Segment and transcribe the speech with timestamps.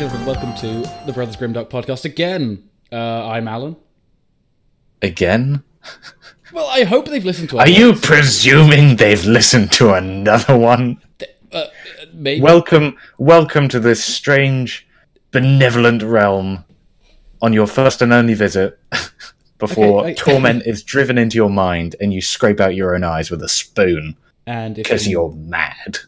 [0.00, 2.70] gentlemen, welcome to the Brothers Grimdark podcast again.
[2.90, 3.76] Uh, I'm Alan.
[5.02, 5.62] Again?
[6.54, 11.02] Well, I hope they've listened to Are you presuming they've listened to another one?
[11.52, 11.66] Uh,
[12.14, 12.40] maybe.
[12.40, 14.88] Welcome, welcome to this strange,
[15.32, 16.64] benevolent realm
[17.42, 18.78] on your first and only visit
[19.58, 23.04] before Okay, I- torment is driven into your mind and you scrape out your own
[23.04, 25.98] eyes with a spoon and because you're mad.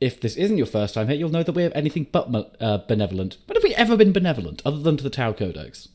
[0.00, 3.38] If this isn't your first time here, you'll know that we're anything but uh, benevolent.
[3.46, 5.88] When have we ever been benevolent, other than to the Tau Codex?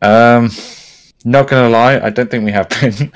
[0.00, 0.50] Um,
[1.24, 3.12] not gonna lie, I don't think we have been.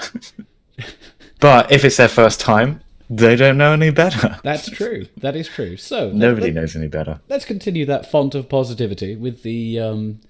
[1.40, 4.38] but if it's their first time, they don't know any better.
[4.42, 5.06] That's true.
[5.18, 5.76] That is true.
[5.76, 7.20] So Nobody let, knows any better.
[7.28, 9.80] Let's continue that font of positivity with the.
[9.80, 10.20] Um,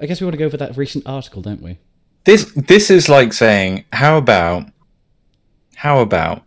[0.00, 1.78] I guess we want to go for that recent article, don't we?
[2.24, 4.66] This this is like saying, how about
[5.76, 6.43] how about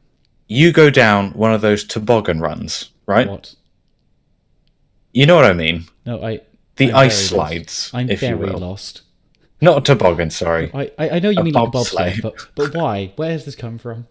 [0.47, 3.27] you go down one of those toboggan runs, right?
[3.27, 3.55] What?
[5.13, 5.85] You know what I mean?
[6.05, 6.41] No, I.
[6.75, 7.49] The I'm ice very lost.
[7.49, 8.59] slides, I'm if you very will.
[8.59, 9.01] lost.
[9.61, 10.69] Not a toboggan, sorry.
[10.73, 13.13] I, I, know you A mean like a bobsleigh, but but why?
[13.15, 14.07] Where has this come from?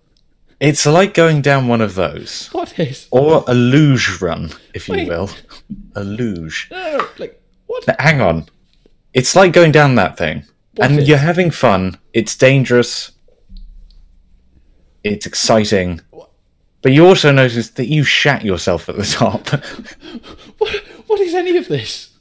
[0.58, 2.48] It's like going down one of those.
[2.48, 3.06] What is?
[3.12, 5.08] Or a luge run, if you Wait.
[5.08, 5.30] will.
[5.94, 6.68] A luge.
[6.72, 7.86] No, like what?
[7.86, 8.46] Now, hang on.
[9.14, 10.44] It's like going down that thing.
[10.74, 11.08] What and is?
[11.08, 11.98] you're having fun.
[12.12, 13.12] It's dangerous.
[15.04, 16.00] It's exciting.
[16.86, 19.48] But you also notice that you shat yourself at the top.
[20.58, 20.72] What,
[21.08, 22.16] what is any of this?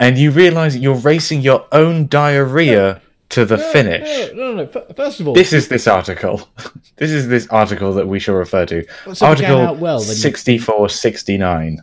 [0.00, 4.32] and you realize that you're racing your own diarrhea to the finish.
[4.34, 4.64] No, no, no.
[4.64, 4.94] no.
[4.96, 6.48] First of all, This is this article.
[6.96, 8.84] This is this article that we shall refer to.
[9.14, 11.78] So article well, then you- 6469.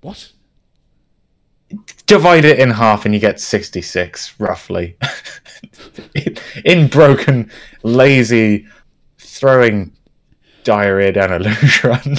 [0.00, 0.32] what?
[2.08, 4.96] Divide it in half and you get 66, roughly.
[6.64, 7.48] in broken,
[7.84, 8.66] lazy,
[9.18, 9.92] throwing
[10.64, 12.16] diarrhea down a luge run.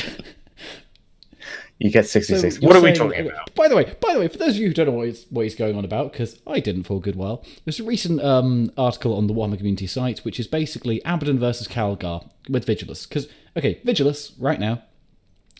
[1.79, 2.55] you get 66.
[2.55, 3.53] So what are you're we talking about?
[3.55, 5.25] By the way, by the way, for those of you who don't know what he's,
[5.29, 8.21] what he's going on about, because I didn't for a good while, there's a recent
[8.21, 13.07] um, article on the Warhammer community site, which is basically Abaddon versus Calgar with Vigilus.
[13.07, 13.27] Because
[13.57, 14.81] okay, Vigilus right now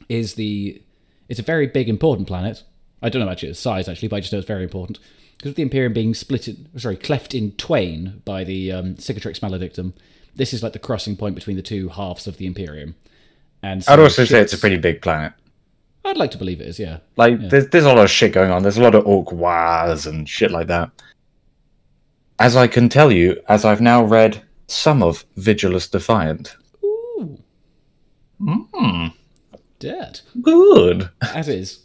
[0.10, 0.82] is the
[1.30, 2.64] it's a very big important planet.
[3.02, 5.00] I don't know actually its size actually, but I just know it's very important
[5.44, 9.42] because of the Imperium being split, in, sorry, cleft in twain by the um, Cicatrix
[9.42, 9.94] Maledictum.
[10.36, 12.96] This is like the crossing point between the two halves of the Imperium.
[13.62, 15.34] And so I'd also say it's a pretty big planet.
[16.06, 16.98] I'd like to believe it is, yeah.
[17.16, 18.62] Like, there's, there's a lot of shit going on.
[18.62, 20.92] There's a lot of orc wars and shit like that.
[22.40, 26.58] As I can tell you, as I've now read some of Vigilus Defiant.
[26.84, 27.38] Ooh,
[28.42, 29.14] Mm,
[29.80, 30.20] dead.
[30.42, 31.10] good.
[31.22, 31.80] As is.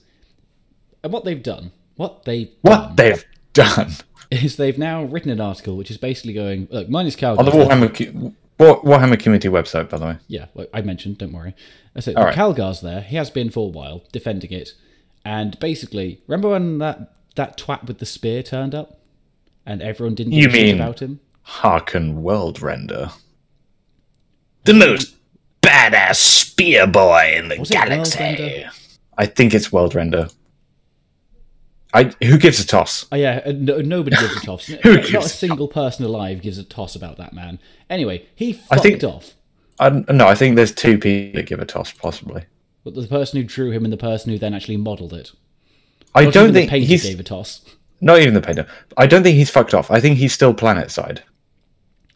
[1.05, 3.93] And what they've done, what they've What done they've done
[4.45, 7.39] is they've now written an article which is basically going, look, mine is Calgar.
[7.39, 10.17] on the Warhammer, Warhammer community website, by the way.
[10.27, 11.55] Yeah, like I mentioned, don't worry.
[11.97, 12.35] I said, right.
[12.35, 13.01] Calgar's there.
[13.01, 14.71] He has been for a while, defending it.
[15.25, 19.01] And basically, remember when that, that twat with the spear turned up?
[19.67, 21.21] And everyone didn't You give a shit mean- about him?
[21.43, 23.11] Harken World Render.
[24.65, 25.15] The most
[25.63, 28.67] badass spear boy in the Was galaxy.
[29.17, 30.29] I think it's World Render.
[31.95, 33.07] I who gives a toss?
[33.11, 34.67] Oh yeah, uh, no, nobody gives a toss.
[34.83, 37.59] Who Not gives a a single person alive gives a toss about that man.
[37.89, 39.33] Anyway, he I fucked think- off.
[39.81, 42.43] I, no, I think there's two people that give a toss, possibly.
[42.85, 45.31] But the person who drew him and the person who then actually modelled it.
[46.17, 47.63] I Not don't think the he's gave a toss.
[48.01, 48.67] not even the painter.
[48.97, 49.89] I don't think he's fucked off.
[49.91, 51.23] I think he's still planet side.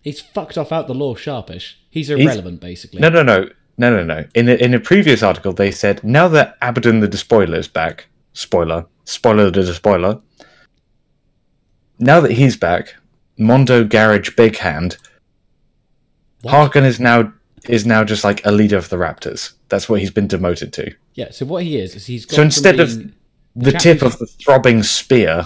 [0.03, 1.78] He's fucked off out the law sharpish.
[1.89, 2.99] He's irrelevant, basically.
[3.00, 4.25] No, no, no, no, no, no.
[4.34, 8.09] In a, in a previous article, they said now that Abaddon the Despoiler is back.
[8.33, 10.21] Spoiler, spoiler to the spoiler.
[11.99, 12.95] Now that he's back,
[13.39, 14.97] Mondo Garage Big Hand.
[16.43, 16.53] What?
[16.53, 17.33] Harkin is now
[17.69, 19.53] is now just like a leader of the Raptors.
[19.69, 20.93] That's what he's been demoted to.
[21.15, 22.91] Yeah, so what he is, is he's got So instead of
[23.54, 25.45] the tip of the throbbing spear,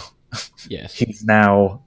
[0.68, 0.94] Yes.
[0.98, 1.82] he's now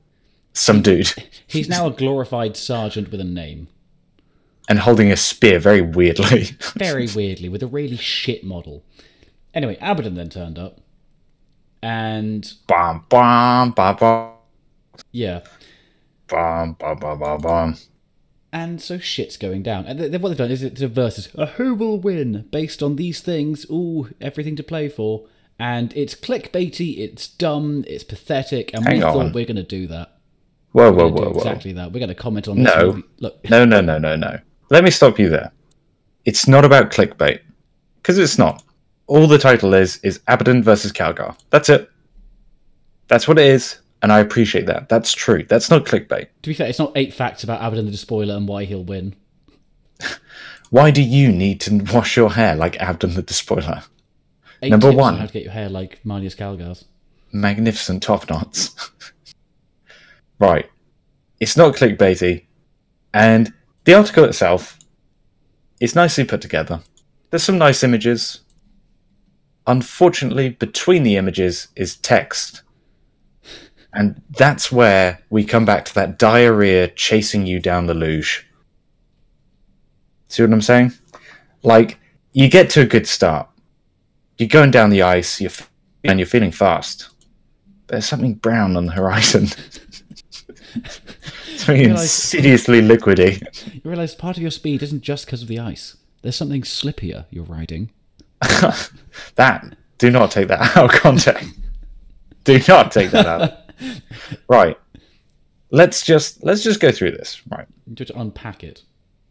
[0.54, 1.12] some dude
[1.48, 3.70] He's now a glorified sergeant with a name.
[4.68, 6.44] and holding a spear very weirdly.
[6.76, 8.84] Very weirdly, with a really shit model.
[9.56, 10.80] Anyway, Abaddon then turned up.
[11.82, 14.32] And, bam, bam, bam, bam,
[15.12, 15.42] yeah.
[16.28, 17.76] bam, bam, bam, bam.
[18.52, 19.86] And so shit's going down.
[19.86, 21.30] And th- what they've done is it's a versus.
[21.36, 23.66] A who will win based on these things?
[23.70, 25.26] Ooh, everything to play for.
[25.60, 29.88] And it's clickbaity, it's dumb, it's pathetic, and we Hang thought we're going to do
[29.88, 30.18] that.
[30.72, 31.38] Whoa, We're whoa, whoa, whoa.
[31.38, 31.92] exactly that.
[31.92, 32.88] We're going to comment on this No.
[32.88, 33.04] movie.
[33.20, 34.40] Look, No, no, no, no, no.
[34.70, 35.52] Let me stop you there.
[36.26, 37.42] It's not about clickbait.
[37.98, 38.64] Because it's not.
[39.10, 41.36] All the title is is Abaddon versus Calgar.
[41.50, 41.90] That's it.
[43.08, 44.88] That's what it is, and I appreciate that.
[44.88, 45.44] That's true.
[45.50, 46.28] That's not clickbait.
[46.44, 49.16] to be fair, it's not eight facts about Abaddon the Despoiler and why he'll win.
[50.70, 53.82] Why do you need to wash your hair like Abaddon the Despoiler?
[54.62, 55.16] Eight Number one.
[55.16, 56.86] on how to get your hair like Marneus Calgar's.
[57.32, 58.92] magnificent top knots.
[60.40, 60.70] right.
[61.40, 62.46] It's not clickbaity.
[63.16, 63.52] And
[63.86, 64.78] the article itself
[65.80, 66.82] is nicely put together.
[67.32, 68.42] There's some nice images.
[69.70, 72.64] Unfortunately, between the images is text.
[73.94, 78.48] And that's where we come back to that diarrhea chasing you down the luge.
[80.28, 80.94] See what I'm saying?
[81.62, 82.00] Like,
[82.34, 83.48] you get to a good start.
[84.40, 85.70] You're going down the ice, you're f-
[86.04, 87.10] and you're feeling fast.
[87.88, 89.48] There's something brown on the horizon.
[91.58, 93.40] something realise- insidiously liquidy.
[93.76, 95.96] You realise part of your speed isn't just because of the ice.
[96.24, 97.92] There's something slippier you're riding.
[99.36, 101.50] that do not take that out of context.
[102.44, 103.54] do not take that out.
[104.48, 104.78] right.
[105.72, 107.42] Let's just let's just go through this.
[107.48, 107.68] Right.
[107.94, 108.84] Just unpack it.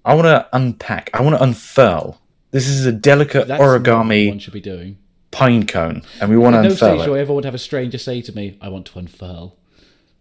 [0.05, 1.11] I want to unpack.
[1.13, 2.21] I want to unfurl.
[2.51, 4.99] This is a delicate That's origami one should be doing.
[5.31, 7.13] pine cone, and we want to no unfurl stage it.
[7.13, 9.57] I ever to have a stranger say to me, "I want to unfurl."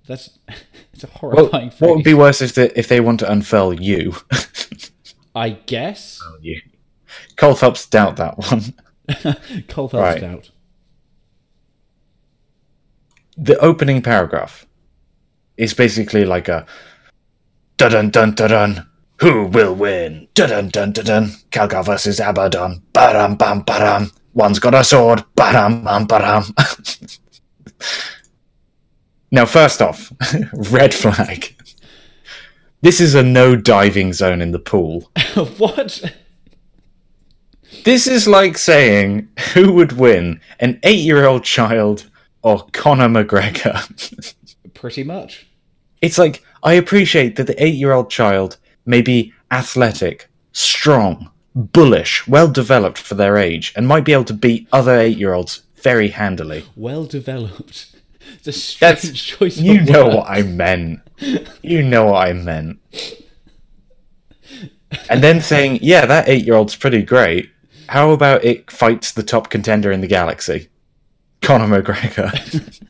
[0.08, 0.38] That's
[0.94, 3.74] it's a Well, horrifying what would be worse is that if they want to unfurl
[3.74, 4.16] you.
[5.36, 6.60] I guess Oh, you.
[7.38, 8.74] Cole Phelps doubt that one.
[9.68, 10.20] Cole Right.
[10.20, 10.52] Phelps out.
[13.38, 14.66] the opening paragraph
[15.58, 16.66] is basically like a
[17.78, 18.88] dun dun dun dun dun.
[19.22, 20.28] Who will win?
[20.34, 21.32] Dun dun dun dun dun.
[21.52, 22.84] Calgar versus Abaddon.
[22.94, 24.12] Baram bam baram.
[24.34, 25.24] One's got a sword.
[25.36, 27.20] Baram bam baram.
[29.32, 30.12] now, first off,
[30.72, 31.56] red flag.
[32.82, 35.10] This is a no diving zone in the pool.
[35.58, 36.14] what?
[37.88, 42.10] This is like saying who would win, an eight-year-old child
[42.42, 44.36] or Conor McGregor.
[44.74, 45.48] Pretty much.
[46.02, 52.28] it's like I appreciate that the eight year old child may be athletic, strong, bullish,
[52.28, 55.62] well developed for their age, and might be able to beat other eight year olds
[55.82, 56.66] very handily.
[56.76, 57.96] Well developed.
[58.34, 59.58] It's a strange That's choice.
[59.58, 60.16] you know words.
[60.18, 61.00] what I meant.
[61.62, 62.80] You know what I meant.
[65.10, 67.50] And then saying, yeah, that eight year old's pretty great.
[67.90, 70.70] How about it fights the top contender in the galaxy?
[71.42, 72.82] Conor McGregor.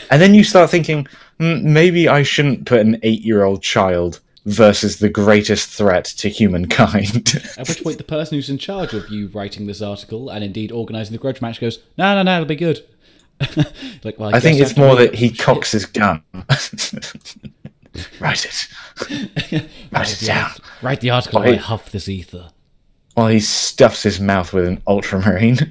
[0.10, 1.06] and then you start thinking,
[1.38, 6.28] "Hmm, maybe I shouldn't put an eight year old child versus the greatest threat to
[6.28, 7.34] humankind.
[7.58, 10.70] At which point, the person who's in charge of you writing this article and indeed
[10.70, 12.84] organising the grudge match goes, "No, no, no, it'll be good."
[14.02, 15.38] like, well, I think it's more that he shit.
[15.38, 16.22] cocks his gun.
[18.20, 18.68] Write it.
[19.90, 20.50] Write it down.
[20.82, 21.40] Write the article.
[21.40, 22.50] Why- I huff this ether.
[23.16, 25.56] While he stuffs his mouth with an ultramarine.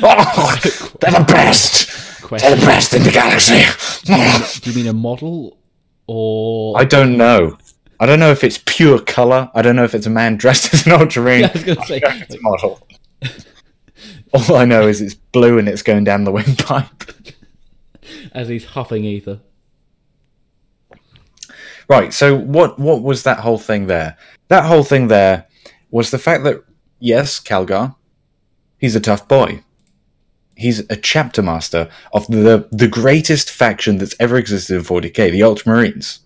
[0.00, 0.60] oh,
[1.00, 1.88] they're the best!
[2.30, 3.64] They're the best in the galaxy!
[4.60, 5.58] Do you mean a model
[6.06, 6.78] or?
[6.78, 7.58] I don't know.
[7.98, 9.50] I don't know if it's pure colour.
[9.52, 11.40] I don't know if it's a man dressed as an ultramarine.
[11.40, 12.86] Yeah, I was gonna say, know if it's a model.
[14.32, 17.02] All I know is it's blue and it's going down the windpipe.
[18.30, 19.40] as he's huffing ether.
[21.88, 22.14] Right.
[22.14, 24.16] So what what was that whole thing there?
[24.48, 25.46] That whole thing there
[25.90, 26.62] was the fact that
[27.00, 27.94] yes, Calgar,
[28.78, 29.62] he's a tough boy.
[30.56, 35.40] He's a chapter master of the the greatest faction that's ever existed in 40k, the
[35.40, 36.20] Ultramarines.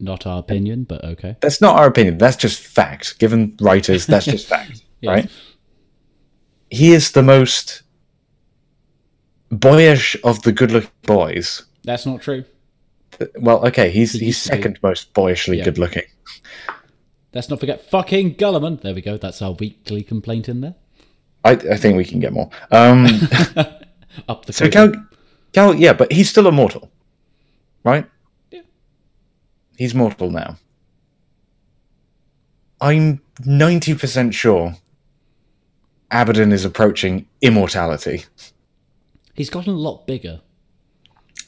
[0.00, 1.36] Not our opinion, but okay.
[1.40, 2.18] That's not our opinion.
[2.18, 3.18] That's just fact.
[3.18, 5.08] Given writers, that's just fact, Yes.
[5.10, 5.30] right?
[6.70, 7.82] He is the most
[9.50, 11.62] boyish of the good-looking boys.
[11.84, 12.44] That's not true.
[13.38, 14.56] Well, okay, he's He he's used to be.
[14.56, 15.64] second most boyishly Yeah.
[15.64, 16.02] good-looking.
[17.36, 18.80] Let's not forget fucking Guilliman.
[18.80, 19.18] There we go.
[19.18, 20.74] That's our weekly complaint in there.
[21.44, 22.48] I, I think we can get more.
[22.70, 23.04] Um,
[24.28, 24.70] Up the so.
[24.70, 24.92] Cal,
[25.52, 26.90] Cal, yeah, but he's still immortal,
[27.84, 28.08] right?
[28.50, 28.62] Yeah.
[29.76, 30.56] He's mortal now.
[32.80, 34.74] I'm ninety percent sure
[36.10, 38.24] Abaddon is approaching immortality.
[39.34, 40.40] He's gotten a lot bigger.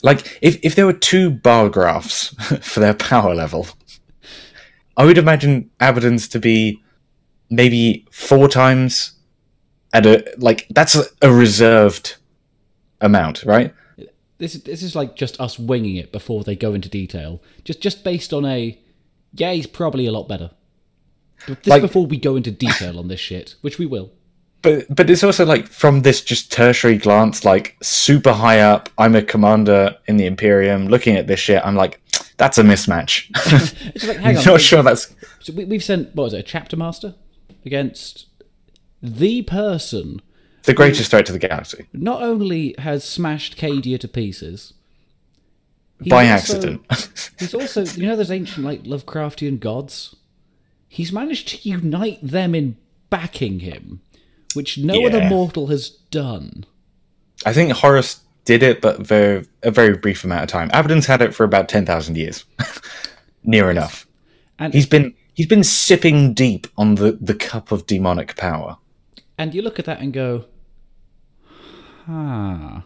[0.03, 2.29] Like, if, if there were two bar graphs
[2.61, 3.67] for their power level,
[4.99, 6.83] I would imagine Abaddon's to be
[7.49, 9.13] maybe four times
[9.93, 12.17] at a like that's a, a reserved
[13.01, 13.73] amount, right?
[14.39, 17.41] This is this is like just us winging it before they go into detail.
[17.65, 18.79] Just just based on a
[19.35, 20.51] yeah, he's probably a lot better.
[21.47, 24.11] But this Like- before we go into detail on this shit, which we will.
[24.63, 28.91] But but it's also like from this just tertiary glance, like super high up.
[28.99, 31.63] I'm a commander in the Imperium, looking at this shit.
[31.65, 32.01] I'm like,
[32.39, 33.29] that's a mismatch.
[34.09, 34.45] Like hang on.
[34.45, 37.15] Not sure that's So we, we've sent what was it, a chapter master
[37.67, 38.27] against
[39.03, 40.23] the person
[40.65, 44.73] the greatest threat to the galaxy not only has smashed Cadia to pieces
[46.07, 46.87] by also- accident.
[47.39, 50.15] He's also, you know, those ancient like Lovecraftian gods.
[50.89, 52.77] He's managed to unite them in
[53.11, 54.01] backing him,
[54.55, 56.65] which no other mortal has done.
[57.45, 60.69] I think Horus did it, but for a very brief amount of time.
[60.73, 62.45] Abaddon's had it for about ten thousand years,
[63.45, 64.07] near enough.
[64.59, 68.79] And He's been he's been sipping deep on the the cup of demonic power.
[69.37, 70.47] and you look at that and go,
[72.07, 72.81] huh.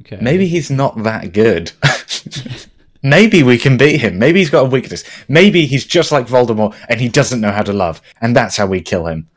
[0.00, 0.18] Okay.
[0.20, 1.72] Maybe he's not that good.
[3.02, 4.18] Maybe we can beat him.
[4.18, 5.04] Maybe he's got a weakness.
[5.28, 8.66] Maybe he's just like Voldemort and he doesn't know how to love, and that's how
[8.66, 9.28] we kill him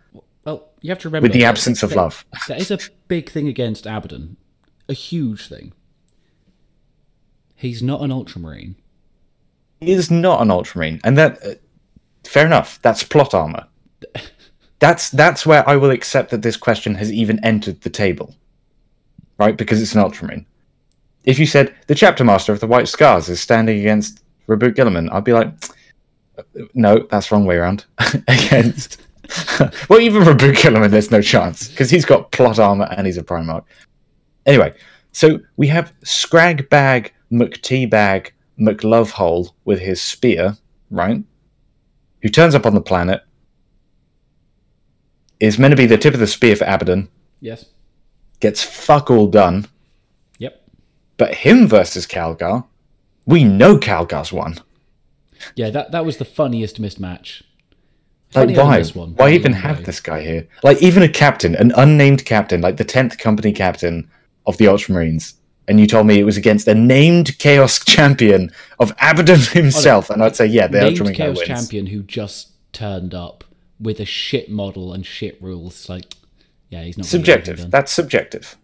[0.46, 2.26] Well, you have to remember with the that- absence of love.
[2.48, 4.36] That is a big thing against Abaddon,
[4.88, 5.74] a huge thing.
[7.56, 8.76] He's not an Ultramarine.
[9.80, 11.56] He is not an Ultramarine, and that uh,
[12.24, 12.80] fair enough.
[12.82, 13.68] That's plot armor.
[14.80, 18.36] That's that's where I will accept that this question has even entered the table,
[19.38, 19.56] right?
[19.56, 20.46] Because it's an Ultramarine.
[21.24, 25.10] If you said the chapter master of the White Scars is standing against Reboot Guilliman,
[25.14, 25.54] I'd be like,
[26.74, 27.86] no, that's wrong way around.
[28.28, 29.02] against.
[29.90, 33.24] well, even Reboot Guilliman, there's no chance because he's got plot armor and he's a
[33.24, 33.64] Primarch.
[34.46, 34.74] Anyway,
[35.12, 40.58] so we have Scrag Bag McTeabag McLovehole with his spear,
[40.90, 41.24] right?
[42.22, 43.22] Who turns up on the planet,
[45.40, 47.10] is meant to be the tip of the spear for Abaddon,
[47.42, 47.66] Yes.
[48.40, 49.66] gets fuck all done,
[50.40, 50.62] Yep.
[51.18, 52.66] but him versus Calgar,
[53.26, 54.60] we know Calgar's won.
[55.56, 57.42] Yeah, that that was the funniest mismatch.
[58.34, 58.82] Like, why?
[58.94, 60.48] one, why even have this guy here?
[60.64, 64.10] Like, even a captain, an unnamed captain, like the 10th company captain
[64.46, 65.34] of the Ultramarines,
[65.68, 70.24] and you told me it was against a named Chaos champion of Abaddon himself, and
[70.24, 71.48] I'd say, yeah, the Named Ultramarine Chaos wins.
[71.48, 73.44] champion who just turned up
[73.80, 75.88] with a shit model and shit rules.
[75.90, 76.14] Like,
[76.70, 77.72] yeah, he's not gonna get anything Subjective.
[77.72, 78.58] That's subjective.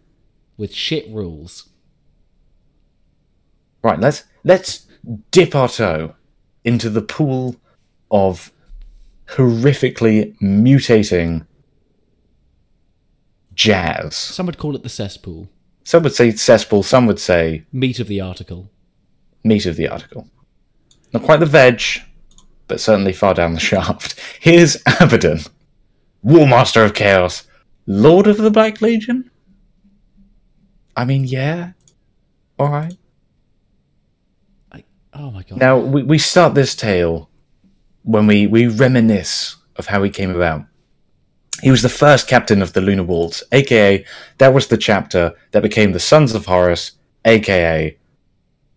[0.56, 1.68] with shit rules.
[3.82, 4.86] Right, let's let's
[5.30, 6.14] dip our toe
[6.64, 7.56] into the pool
[8.10, 8.52] of
[9.28, 11.46] horrifically mutating
[13.54, 14.14] jazz.
[14.14, 15.48] Some would call it the cesspool.
[15.90, 18.70] Some would say cesspool, some would say Meat of the article.
[19.42, 20.28] meat of the article.
[21.12, 21.82] Not quite the veg,
[22.68, 24.14] but certainly far down the shaft.
[24.38, 25.40] Here's Abaddon,
[26.22, 27.44] War Master of Chaos,
[27.88, 29.32] Lord of the Black Legion?
[30.96, 31.72] I mean, yeah.
[32.60, 32.94] Alright.
[34.70, 35.58] I, oh my god.
[35.58, 37.28] Now we, we start this tale
[38.04, 40.66] when we, we reminisce of how he came about.
[41.62, 44.04] He was the first captain of the Lunar Wolves, aka
[44.38, 46.92] that was the chapter that became the Sons of Horus,
[47.24, 47.96] aka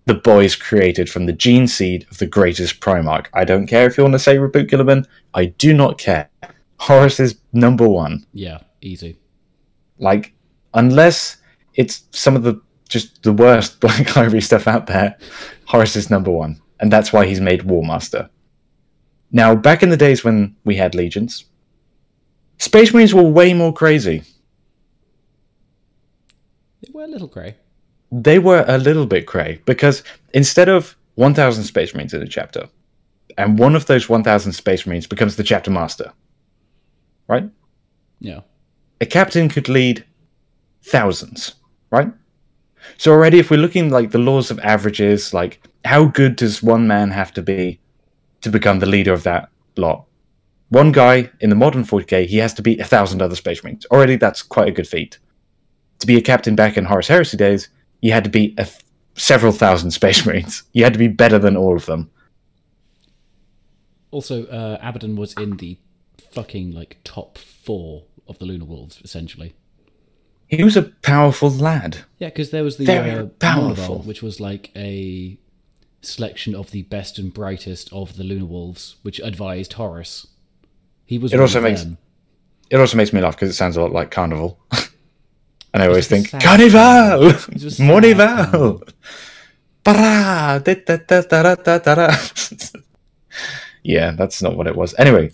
[0.06, 3.28] the boys created from the gene seed of the greatest Primarch.
[3.34, 6.30] I don't care if you want to say Reboot Guilliman, I do not care.
[6.78, 8.26] Horus is number one.
[8.34, 9.18] Yeah, easy.
[9.98, 10.34] Like,
[10.74, 11.38] unless
[11.76, 15.18] it's some of the just the worst Black Ivory stuff out there,
[15.66, 18.30] Horus is number one, and that's why he's made War Master.
[19.32, 21.46] Now, back in the days when we had legions,
[22.58, 24.24] Space Marines were way more crazy.
[26.82, 27.56] They were a little grey.
[28.12, 32.68] They were a little bit cray because instead of 1,000 Space Marines in a chapter,
[33.38, 36.12] and one of those 1,000 Space Marines becomes the chapter master,
[37.28, 37.50] right?
[38.20, 38.42] Yeah.
[39.04, 40.06] a captain could lead
[40.82, 41.56] thousands,
[41.92, 42.12] right?
[42.98, 46.88] So already, if we're looking like the laws of averages, like how good does one
[46.88, 47.80] man have to be
[48.42, 50.06] to become the leader of that lot?
[50.74, 53.86] One guy in the modern 40k, he has to beat a thousand other space marines.
[53.92, 55.20] Already, that's quite a good feat.
[56.00, 57.70] To be a captain back in Horus Heresy days,
[58.02, 58.82] you had to beat a th-
[59.14, 60.64] several thousand space marines.
[60.74, 62.10] You had to be better than all of them.
[64.10, 65.78] Also, uh, Abaddon was in the
[66.32, 69.54] fucking like top four of the Lunar Wolves, essentially.
[70.48, 71.98] He was a powerful lad.
[72.18, 74.00] Yeah, because there was the Very uh, powerful.
[74.00, 75.38] Mournival, which was like a
[76.02, 80.26] selection of the best and brightest of the Lunar Wolves, which advised Horus.
[81.06, 81.34] He was.
[81.34, 81.98] It also makes- them.
[82.70, 84.58] It also makes me laugh because it sounds a lot like Carnival.
[85.74, 87.30] and I always think, sad Carnival!
[87.52, 88.82] It's a Mournival!
[89.84, 90.60] Para!
[90.64, 92.16] da- da- da- da- da- da- da.
[93.84, 94.96] yeah, that's not what it was.
[94.98, 95.30] Anyway,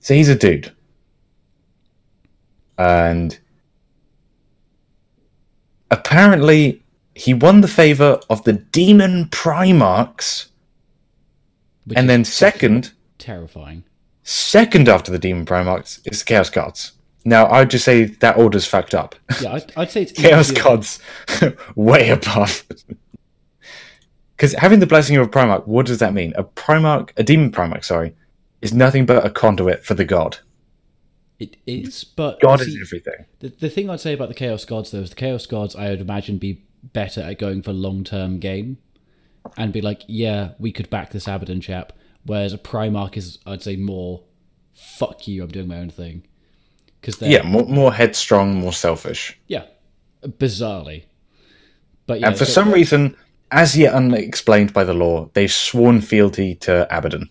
[0.00, 0.70] so he's a dude.
[2.76, 3.38] And
[5.90, 6.82] apparently,
[7.14, 10.48] he won the favor of the demon Primarchs.
[11.86, 13.84] which And then, second, terrifying.
[14.28, 16.92] Second after the demon Primarchs is the Chaos Gods.
[17.24, 19.14] Now, I'd just say that order's fucked up.
[19.40, 21.00] Yeah, I'd, I'd say it's Chaos easier- Gods
[21.74, 22.64] way above.
[24.36, 26.32] Because having the blessing of a Primarch, what does that mean?
[26.36, 28.14] A Primarch, a demon Primarch, sorry,
[28.62, 30.38] is nothing but a conduit for the god.
[31.40, 33.24] It is, but God see, is everything.
[33.40, 35.90] The, the thing I'd say about the Chaos Gods, though, is the Chaos Gods, I
[35.90, 38.78] would imagine, be better at going for long term game
[39.56, 41.92] and be like, yeah, we could back this Abaddon chap.
[42.24, 44.22] Whereas a Primarch is, I'd say, more,
[44.74, 46.24] fuck you, I'm doing my own thing.
[47.00, 49.38] because Yeah, more, more headstrong, more selfish.
[49.46, 49.64] yeah,
[50.24, 51.04] bizarrely.
[52.06, 53.16] But yeah, and for so- some reason,
[53.50, 57.30] as yet unexplained by the lore, they've sworn fealty to Abaddon.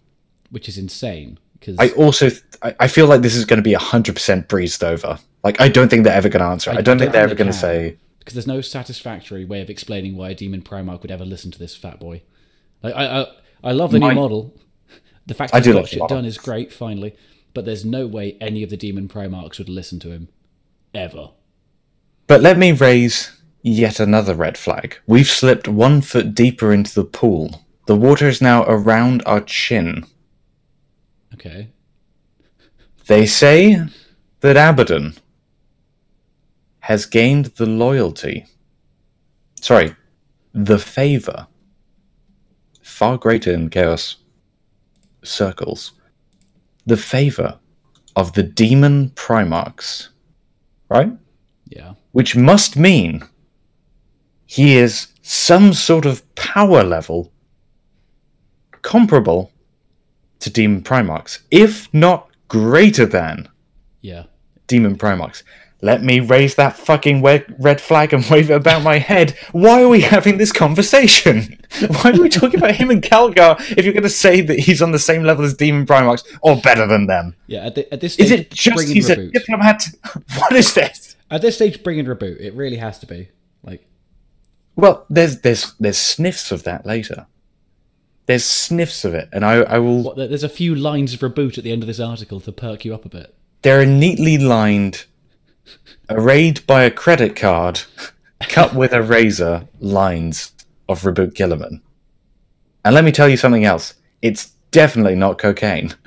[0.50, 3.64] which is insane because I also th- I, I feel like this is going to
[3.64, 5.20] be hundred percent breezed over.
[5.44, 6.72] Like I don't think they're ever going to answer.
[6.72, 6.78] it.
[6.78, 7.98] I, don't think they're ever going to say.
[8.20, 11.60] because there's no satisfactory way of explaining why a demon Primarch would ever listen to
[11.60, 12.22] this fat boy.
[12.84, 13.26] Like I, I,
[13.64, 14.54] I love the My- new model.
[15.28, 17.16] The fact I he's do got shit done is great, finally.
[17.54, 20.30] But there's no way any of the demon Primarchs would listen to him,
[20.94, 21.32] ever.
[22.26, 24.98] But let me raise yet another red flag.
[25.06, 27.66] We've slipped one foot deeper into the pool.
[27.86, 30.06] The water is now around our chin.
[31.34, 31.70] Okay.
[33.08, 33.82] They say
[34.42, 35.16] that Abaddon
[36.82, 38.46] has gained the loyalty.
[39.62, 39.96] Sorry,
[40.54, 41.48] the favor.
[42.82, 44.18] Far greater in Chaos
[45.28, 45.94] circles.
[46.86, 47.60] The favor
[48.16, 50.10] of the demon Primarchs.
[50.90, 51.12] Right?
[51.68, 51.94] Yeah.
[52.14, 53.24] Which must mean
[54.46, 57.32] he is some sort of power level
[58.82, 59.52] comparable
[60.40, 63.50] to Demon Primarchs, if not greater than
[64.02, 64.24] Yeah.
[64.68, 65.44] Demon Primarchs.
[65.82, 69.38] Let me raise that fucking red flag and wave it about my head.
[69.52, 71.60] Why are we having this conversation?
[71.88, 74.82] Why are we talking about him and Calgar if you're going to say that he's
[74.82, 77.36] on the same level as Demon Primarchs or better than them?
[77.46, 77.68] Yeah.
[77.68, 79.84] At, the, at this stage, Is it just he's a diplomat?
[80.38, 81.16] What is this?
[81.30, 82.40] At this stage, bring in reboot.
[82.40, 83.30] It really has to be.
[83.62, 83.86] Like,
[84.76, 87.28] Well, there's there's there's sniffs of that later.
[88.26, 90.04] There's sniffs of it, and I I will.
[90.04, 92.84] what, there's a few lines of reboot at the end of this article to perk
[92.86, 93.36] you up a bit.
[93.62, 95.06] They're neatly lined,
[96.10, 97.82] arrayed by a credit card,
[98.40, 100.54] cut with a razor lines
[100.88, 101.82] of Reboot Guilliman.
[102.86, 103.94] And let me tell you something else.
[104.22, 105.94] It's definitely not cocaine.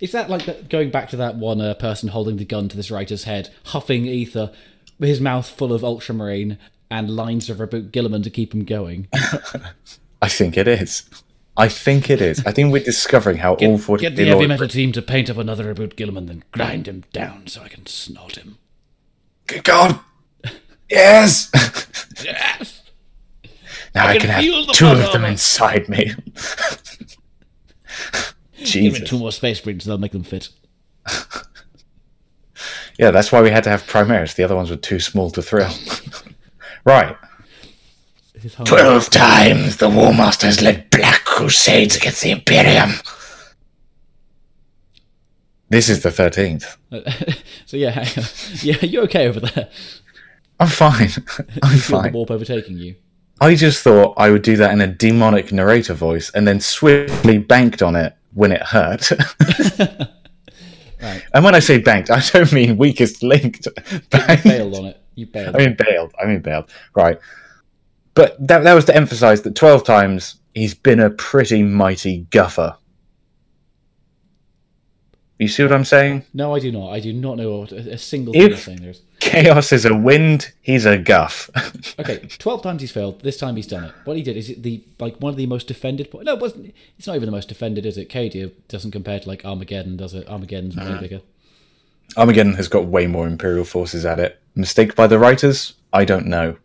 [0.00, 2.76] Is, that like that, going back to that one uh, person holding the gun to
[2.76, 4.52] this writer's head, huffing ether,
[4.98, 6.58] with his mouth full of ultramarine
[6.90, 9.08] and lines of reboot Guilliman to keep him going?
[10.22, 11.08] I think it is.
[11.56, 12.44] I think it is.
[12.46, 15.38] I think we're discovering how all 40 Get the heavy metal team to paint up
[15.38, 18.58] another reboot Guilliman, then grind him down so I can snort him.
[19.48, 19.98] Good God!
[20.88, 21.50] Yes!
[22.24, 22.82] Yes!
[23.94, 26.14] now I, can can, have two of them inside me.
[28.56, 28.72] Jesus.
[28.72, 30.50] Give it two more space marines, they'll make them fit.
[32.98, 34.34] Yeah, that's why we had to have Primaris.
[34.34, 35.70] The other ones were too small to thrill.
[36.84, 37.16] right.
[38.34, 38.66] This is hard.
[38.66, 42.90] Twelve times the War Masters led black crusades against the Imperium.
[45.70, 46.76] This is the thirteenth.
[47.66, 48.30] so yeah, hang on.
[48.62, 49.68] yeah, you're okay over there?
[50.60, 51.08] I'm fine.
[51.62, 52.12] I'm Feel the fine.
[52.12, 52.96] warp overtaking you.
[53.40, 57.38] I just thought I would do that in a demonic narrator voice and then swiftly
[57.38, 59.12] banked on it when it hurt.
[61.00, 61.22] Right.
[61.32, 63.68] And when I say banked, I don't mean weakest linked.
[64.10, 64.42] Banked.
[64.42, 65.00] Bailed on it.
[65.14, 65.54] You bailed.
[65.54, 66.12] I mean bailed.
[66.20, 66.70] I mean bailed.
[66.96, 67.20] Right.
[68.14, 72.76] But that that was to emphasise that twelve times he's been a pretty mighty guffer.
[75.38, 76.24] You see what I'm saying?
[76.34, 76.90] No, I do not.
[76.90, 79.02] I do not know what a, a single If- thing there is.
[79.20, 81.50] Chaos is a wind, he's a guff.
[81.98, 83.20] Okay, twelve times he's failed.
[83.22, 83.92] This time he's done it.
[84.04, 86.10] What he did is it the like one of the most defended.
[86.10, 86.72] Po- no, it wasn't.
[86.96, 88.08] It's not even the most defended, is it?
[88.08, 90.28] Cadia doesn't compare to like Armageddon, does it?
[90.28, 91.00] Armageddon's way uh-huh.
[91.00, 91.20] bigger.
[92.16, 94.40] Armageddon has got way more Imperial forces at it.
[94.54, 95.74] Mistake by the writers?
[95.92, 96.56] I don't know.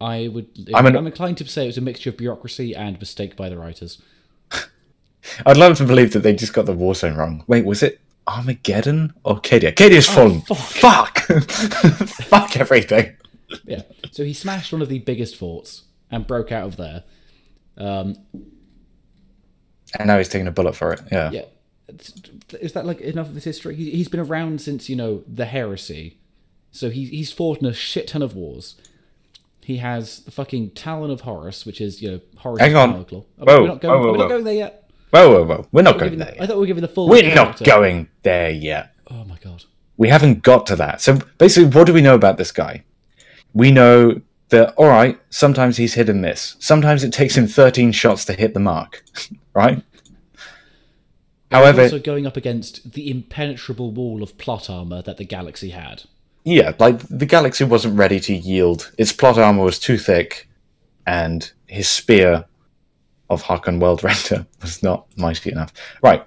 [0.00, 0.48] I would.
[0.74, 3.56] I'm I'm, inclined to say it was a mixture of bureaucracy and mistake by the
[3.56, 4.02] writers.
[5.46, 7.44] I'd love to believe that they just got the war zone wrong.
[7.46, 9.72] Wait, was it Armageddon or Cadia?
[9.74, 10.40] Cadia's fallen.
[10.42, 11.18] fuck.
[11.18, 11.18] Fuck!
[12.08, 13.16] fuck everything.
[13.64, 13.82] Yeah.
[14.12, 17.04] So he smashed one of the biggest forts and broke out of there.
[17.76, 18.16] Um,
[19.98, 21.00] And now he's taking a bullet for it.
[21.10, 21.30] Yeah.
[21.30, 21.44] yeah.
[22.60, 23.74] Is that like enough of his history?
[23.74, 26.18] He, he's been around since you know the heresy,
[26.70, 28.76] so he, he's fought in a shit ton of wars.
[29.62, 32.90] He has the fucking Talon of Horus, which is you know Horus' Hang on.
[33.10, 34.79] Oh, Whoa, we're not going, whoa, whoa, we're not going there yet.
[35.10, 35.66] Whoa, whoa, whoa.
[35.72, 37.08] We're not going there the- I thought we were giving the full.
[37.08, 38.94] We're not going there yet.
[39.10, 39.64] Oh my god.
[39.96, 41.00] We haven't got to that.
[41.00, 42.84] So basically, what do we know about this guy?
[43.52, 44.20] We know
[44.50, 46.56] that, all right, sometimes he's hit and miss.
[46.58, 49.04] Sometimes it takes him 13 shots to hit the mark,
[49.54, 49.82] right?
[51.50, 56.04] However, also going up against the impenetrable wall of plot armor that the galaxy had.
[56.44, 58.92] yeah, like the galaxy wasn't ready to yield.
[58.96, 60.48] Its plot armor was too thick,
[61.06, 62.44] and his spear
[63.30, 65.72] of Hakon Weldrender was not mighty enough.
[66.02, 66.22] Right.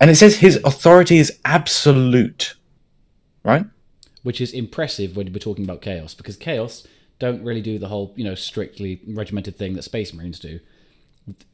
[0.00, 2.54] And it says his authority is absolute,
[3.42, 3.66] right?
[4.24, 6.86] which is impressive when we're talking about chaos because chaos
[7.18, 10.58] don't really do the whole you know strictly regimented thing that space marines do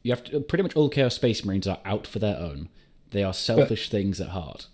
[0.01, 2.67] you have to pretty much all chaos space marines are out for their own
[3.11, 4.65] they are selfish things at heart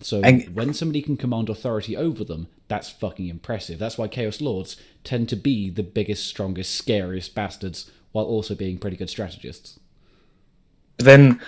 [0.00, 3.78] So And- when somebody can command authority over them, that's fucking impressive.
[3.78, 8.78] That's why Chaos Lords tend to be the biggest, strongest, scariest bastards, while also being
[8.78, 9.80] pretty good strategists.
[10.98, 11.40] Then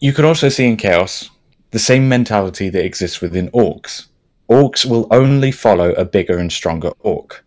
[0.00, 1.30] you could also see in Chaos
[1.70, 4.06] the same mentality that exists within orcs.
[4.48, 7.44] Orcs will only follow a bigger and stronger orc.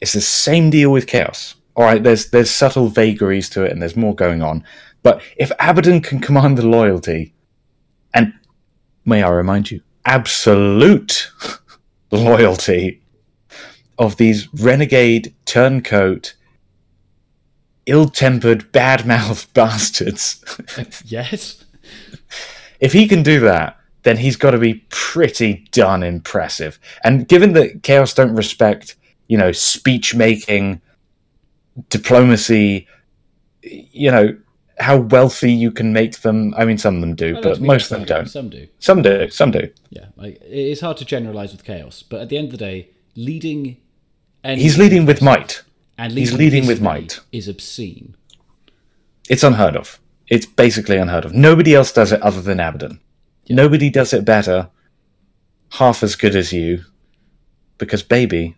[0.00, 1.56] It's the same deal with Chaos.
[1.76, 4.64] All right, there's there's subtle vagaries to it, and there's more going on.
[5.02, 7.34] But if Abaddon can command the loyalty,
[8.14, 8.32] and
[9.04, 11.30] may I remind you, absolute
[12.10, 13.02] loyalty
[13.98, 16.34] of these renegade turncoat,
[17.88, 20.44] ill-tempered, bad-mouthed bastards.
[21.04, 21.64] yes.
[22.80, 26.78] if he can do that, then he's got to be pretty darn impressive.
[27.04, 28.96] And given that Chaos don't respect,
[29.26, 30.80] you know, speech making,
[31.90, 32.86] diplomacy,
[33.62, 34.36] you know,
[34.78, 36.54] how wealthy you can make them.
[36.56, 38.26] I mean, some of them do, but most of them don't.
[38.26, 38.68] Some do.
[38.78, 39.28] Some do.
[39.30, 39.70] Some do.
[39.90, 42.88] Yeah, like, it's hard to generalize with chaos, but at the end of the day,
[43.16, 43.78] leading.
[44.44, 45.62] He's leading with might.
[45.98, 47.20] He's leading with might.
[47.32, 48.16] Is obscene.
[49.28, 49.98] It's unheard of.
[50.28, 51.34] It's basically unheard of.
[51.34, 53.00] Nobody else does it other than Abaddon.
[53.48, 54.68] Nobody does it better,
[55.72, 56.84] half as good as you,
[57.78, 58.56] because baby,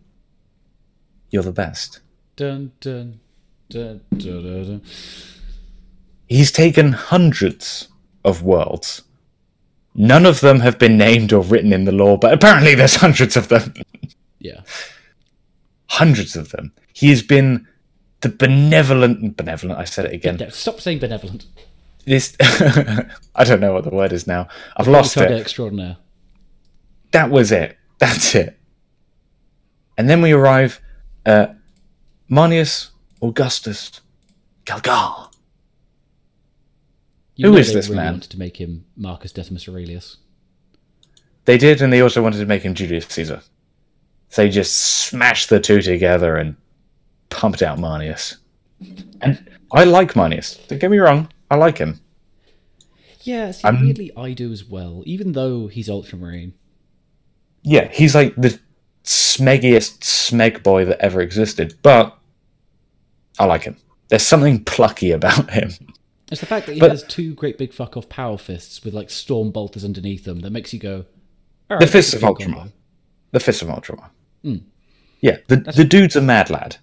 [1.30, 2.00] you're the best.
[2.36, 3.20] Dun dun
[3.68, 4.64] dun dun dun.
[4.64, 4.82] dun.
[6.28, 7.88] He's taken hundreds
[8.24, 9.02] of worlds.
[9.94, 13.36] None of them have been named or written in the lore, but apparently there's hundreds
[13.36, 13.74] of them.
[14.38, 14.62] Yeah,
[15.90, 16.72] hundreds of them.
[16.92, 17.66] He has been
[18.20, 19.78] the benevolent, benevolent.
[19.78, 20.50] I said it again.
[20.50, 21.46] Stop saying benevolent.
[22.06, 24.48] This, I don't know what the word is now.
[24.76, 25.30] I've lost it.
[25.30, 25.96] extraordinaire.
[27.12, 27.76] That was it.
[27.98, 28.58] That's it.
[29.98, 30.80] And then we arrive
[31.26, 31.56] at
[32.30, 34.00] Marneus Augustus
[34.64, 35.28] Calgar.
[37.34, 38.12] You Who is this really man?
[38.14, 40.18] Wanted to make him Marcus Decimus Aurelius.
[41.46, 43.42] They did, and they also wanted to make him Julius Caesar.
[44.30, 46.56] So they just smashed the two together and
[47.28, 48.36] pumped out Marneus.
[49.20, 50.66] And I like Marneus.
[50.68, 52.00] Don't get me wrong, I like him.
[53.22, 55.02] Yeah, see, I'm- weirdly, I do as well.
[55.04, 56.54] Even though he's Ultramarine.
[57.62, 58.58] Yeah, he's like the
[59.04, 62.16] smeggiest smeg boy that ever existed, but
[63.38, 63.76] I like him.
[64.08, 65.70] There's something plucky about him.
[66.30, 68.94] It's the fact that he But- has two great big fuck off power fists with
[68.94, 71.04] like storm bolters underneath them that makes you go.
[71.68, 72.72] The "Alright, Fists of Ultramar.
[73.32, 74.10] The Fist of Ultramar.
[74.42, 74.56] Hmm.
[75.20, 76.76] Yeah, the, the dude's a mad lad.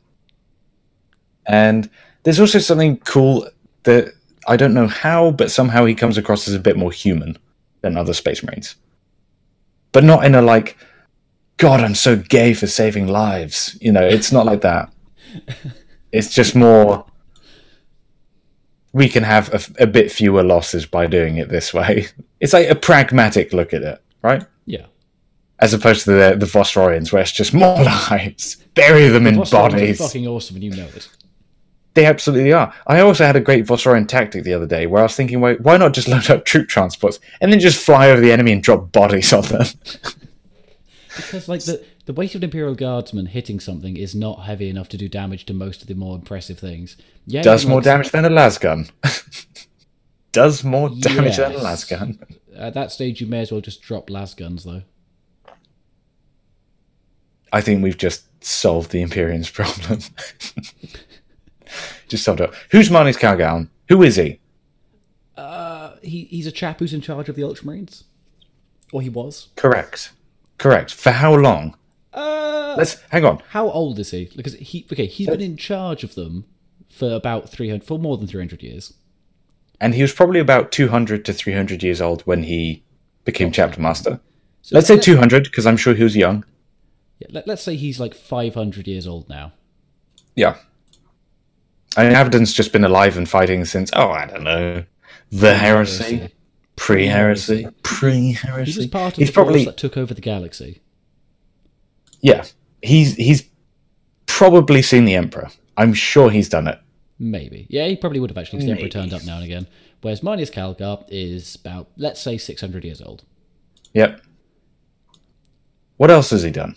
[1.45, 1.89] And
[2.23, 3.49] there's also something cool
[3.83, 4.13] that
[4.47, 7.37] I don't know how, but somehow he comes across as a bit more human
[7.81, 8.75] than other Space Marines.
[9.91, 10.77] But not in a like,
[11.57, 13.77] God, I'm so gay for saving lives.
[13.81, 14.93] You know, it's not like that.
[16.09, 17.05] It's just more.
[18.93, 22.07] We can have a, a bit fewer losses by doing it this way.
[22.39, 24.45] It's like a pragmatic look at it, right?
[25.59, 29.53] As opposed to the the Vostroyans, where it's just more lives, bury them in Rollins
[29.53, 29.97] are bodies.
[29.97, 31.09] fucking awesome and you know it.
[31.95, 32.71] They absolutely are.
[32.85, 35.61] I also had a great Vostroyan tactic the other day, where I was thinking, wait,
[35.61, 38.61] why not just load up troop transports and then just fly over the enemy and
[38.61, 39.65] drop bodies on them?
[41.15, 44.87] Because like the the weight of an Imperial Guardsman hitting something is not heavy enough
[44.89, 46.95] to do damage to most of the more impressive things.
[47.25, 48.89] Yeah, Does more damage than a lasgun.
[50.31, 51.63] Does more damage than a Yes.
[51.63, 52.19] lasgun.
[52.55, 54.83] At that stage, you may as well just drop las guns though.
[57.53, 59.99] I think we've just solved the Imperium's problem.
[62.07, 62.51] just solved it.
[62.71, 63.67] Who's Marneus Calgar?
[63.89, 64.39] Who is he?
[65.35, 68.03] Uh, he he's a chap who's in charge of the Ultramarines,
[68.91, 69.49] or he was.
[69.55, 70.11] Correct.
[70.57, 70.93] Correct.
[70.93, 71.77] For how long?
[72.13, 73.41] Uh, Let's hang on.
[73.49, 74.29] how old is he?
[74.35, 76.45] Because he okay, he's been in charge of them
[76.89, 78.93] for about three hundred, for more than three hundred years.
[79.79, 82.81] and he was probably about 200 to 300 years old when he
[83.25, 84.19] became chapter master.
[84.63, 86.43] So Let's say 200 because I'm sure he was young.
[87.19, 89.53] Yeah, let, let's say he's like five hundred years old now.
[90.35, 90.57] Yeah.
[91.95, 94.83] I mean, Abaddon's just been alive and fighting since, oh, I don't know,
[95.31, 96.29] the heresy,
[96.75, 98.77] pre heresy, pre He heresy.
[98.81, 100.81] was part of He's the probably, that took over the galaxy.
[102.21, 102.45] yeah,
[102.83, 103.49] he's, he's
[104.27, 105.49] probably seen the Emperor.
[105.75, 106.79] I'm sure he's done it.
[107.17, 107.65] Maybe.
[107.69, 108.59] Yeah, he probably would have actually.
[108.59, 109.67] 'cause The Emperor turned up now and again.
[110.01, 113.23] Whereas Marneus Calgar is about, let's say, 600 years old.
[113.93, 114.21] Yep.
[115.95, 116.75] What else has he done?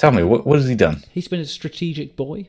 [0.00, 1.04] Tell me, what, what has he done?
[1.10, 2.48] He's been a strategic boy.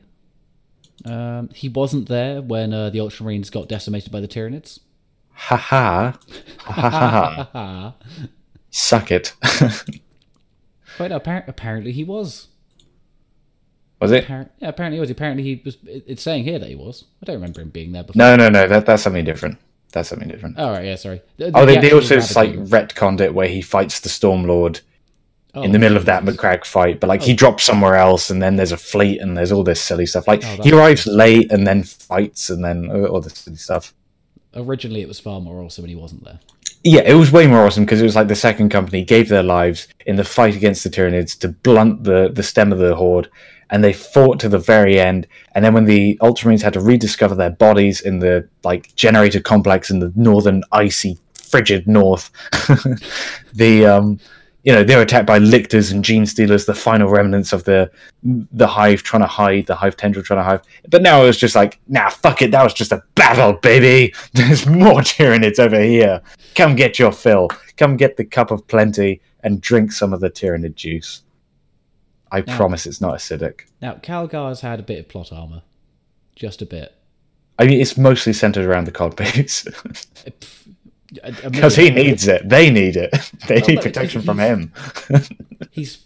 [1.04, 4.78] Um, he wasn't there when uh, the Ultramarines got decimated by the Tyranids.
[5.34, 6.18] Ha ha.
[6.60, 7.94] Ha ha ha ha.
[8.70, 9.34] Suck it.
[10.98, 12.48] No, appar- apparently he was.
[14.00, 14.24] Was it?
[14.26, 15.10] Appar- yeah, apparently he was.
[15.10, 15.76] Apparently he was.
[15.84, 17.04] It's saying here that he was.
[17.22, 18.18] I don't remember him being there before.
[18.18, 18.68] No, no, no.
[18.68, 19.58] That that's something different.
[19.92, 20.56] That's something different.
[20.58, 21.22] Oh right, yeah, sorry.
[21.38, 22.52] The- oh, the they, they also rabbit like
[22.88, 24.82] retconned it where he fights the Swarmlord
[25.54, 26.24] Oh, in the middle of that.
[26.24, 29.52] Macragge fight, but like he drops somewhere else, and then there's a fleet, and there's
[29.52, 30.26] all this silly stuff.
[30.26, 33.92] Like Oh, he arrives late, and then fights, and then uh, all this silly stuff.
[34.54, 36.40] Originally, it was far more awesome when he wasn't there.
[36.84, 39.42] Yeah, it was way more awesome because it was like the second company gave their
[39.42, 43.28] lives in the fight against the Tyranids to blunt the the stem of the horde,
[43.70, 45.26] and they fought to the very end.
[45.54, 49.90] And then when the Ultramarines had to rediscover their bodies in the like generator complex
[49.90, 52.30] in the northern icy frigid north,
[53.54, 54.18] the um,
[54.64, 57.90] you know they're attacked by lictors and gene stealers, the final remnants of the
[58.22, 60.60] the hive trying to hide, the hive tendril trying to hide.
[60.88, 64.14] But now it was just like, nah, fuck it, that was just a battle, baby.
[64.34, 66.22] There's more Tyranids over here.
[66.54, 67.48] Come get your fill.
[67.76, 71.22] Come get the cup of plenty and drink some of the Tyranid juice.
[72.30, 73.62] I Now- promise it's not acidic.
[73.80, 75.62] Now, Calgar's had a bit of plot armor,
[76.36, 76.94] just a bit.
[77.58, 79.66] I mean, it's mostly centered around the cod base
[81.44, 82.48] because he needs it.
[82.48, 83.10] They need it.
[83.48, 84.72] They Well, need but protection from him.
[85.70, 86.04] He's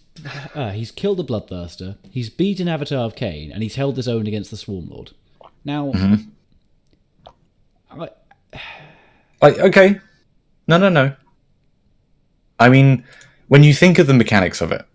[0.55, 1.95] uh, he's killed a bloodthirster.
[2.09, 5.13] He's beaten Avatar of Khaine, and he's held his own against the Swarmlord.
[5.63, 6.29] Now, Mm-hmm.
[8.01, 8.09] I,
[9.41, 9.99] Like, okay,
[10.67, 11.15] no, no, no.
[12.59, 13.03] I mean,
[13.47, 14.85] when you think of the mechanics of it,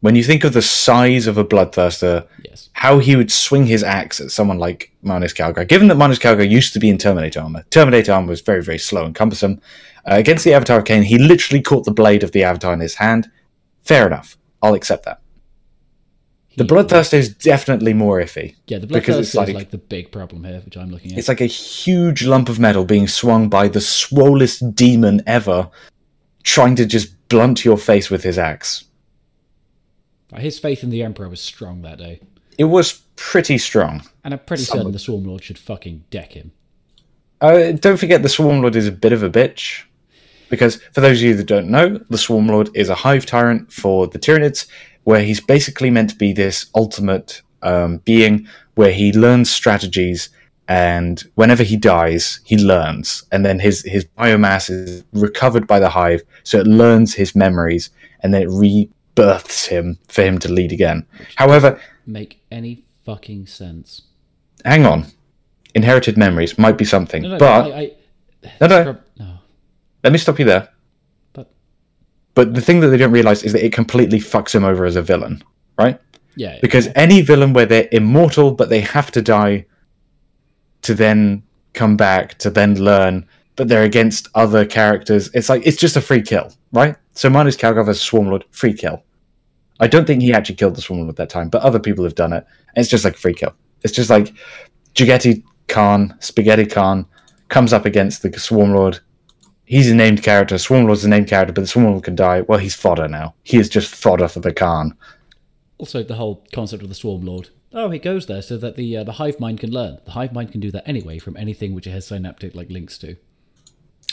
[0.00, 3.82] when you think of the size of a bloodthirster, yes, how he would swing his
[3.82, 5.66] axe at someone like Marneus Calgar.
[5.66, 8.78] Given that Marneus Calgar used to be in Terminator armor, Terminator armor was very, very
[8.78, 9.60] slow and cumbersome.
[10.08, 12.80] Uh, against the Avatar of Khaine, he literally caught the blade of the Avatar in
[12.80, 13.30] his hand.
[13.82, 14.36] Fair enough.
[14.62, 15.20] I'll accept that.
[16.56, 18.54] The he- Bloodthirster is definitely more iffy.
[18.66, 21.18] Yeah, the bloodthirster is like- like the big problem here, which I'm looking at.
[21.18, 25.68] It's like a huge lump of metal being swung by the swollest demon ever,
[26.44, 28.84] trying to just blunt your face with his axe.
[30.38, 32.20] His faith in the Emperor was strong that day,
[32.58, 34.02] It was pretty strong.
[34.24, 36.52] and I'm pretty Some certain the Swarmlord should fucking deck him.
[37.40, 39.84] Uh, don't forget the Swarmlord is a bit of a bitch.
[40.48, 44.06] Because for those of you that don't know, the Swarmlord is a hive tyrant for
[44.06, 44.66] the Tyranids,
[45.04, 50.28] where he's basically meant to be this ultimate um, being where he learns strategies
[50.68, 53.22] and whenever he dies, he learns.
[53.30, 57.90] And then his, his biomass is recovered by the hive, so it learns his memories
[58.20, 58.50] and then it
[59.20, 61.06] rebirths him for him to lead again.
[61.36, 64.02] However, Make any fucking sense?
[64.64, 65.06] hang on.
[65.74, 67.92] Inherited memories might be something, No, no, but I, I,
[68.60, 68.82] no, no.
[68.84, 69.38] prob- no.
[70.02, 70.68] let me stop you there.
[71.34, 71.50] But
[72.34, 74.96] But the thing that they don't realize is that it completely fucks him over as
[74.96, 75.42] a villain,
[75.78, 76.00] right?
[76.36, 79.66] yeah, Because any villain where they're immortal but they have to die
[80.82, 81.42] to then
[81.74, 83.26] come back to then learn,
[83.56, 86.96] but they're against other characters, it's like it's just a free kill, right?
[87.14, 89.02] So mine is Calgar versus Swarmlord, free kill.
[89.80, 92.14] I don't think he actually killed the Swarmlord at that time, but other people have
[92.14, 92.46] done it.
[92.74, 93.54] And it's just like free kill.
[93.82, 94.32] It's just like
[94.94, 97.06] Jaghatai Khan, Spaghetti Khan,
[97.48, 99.00] comes up against the Swarmlord.
[99.64, 100.54] He's a named character.
[100.56, 102.42] Swarmlord's a named character, but the Swarmlord can die.
[102.42, 103.34] Well, he's fodder now.
[103.42, 104.96] He is just fodder for the Khan.
[105.78, 107.50] Also, the whole concept of the Swarm Lord.
[107.72, 109.98] Oh, he goes there so that the uh, the hive mind can learn.
[110.04, 112.96] The hive mind can do that anyway from anything which it has synaptic like links
[112.98, 113.16] to.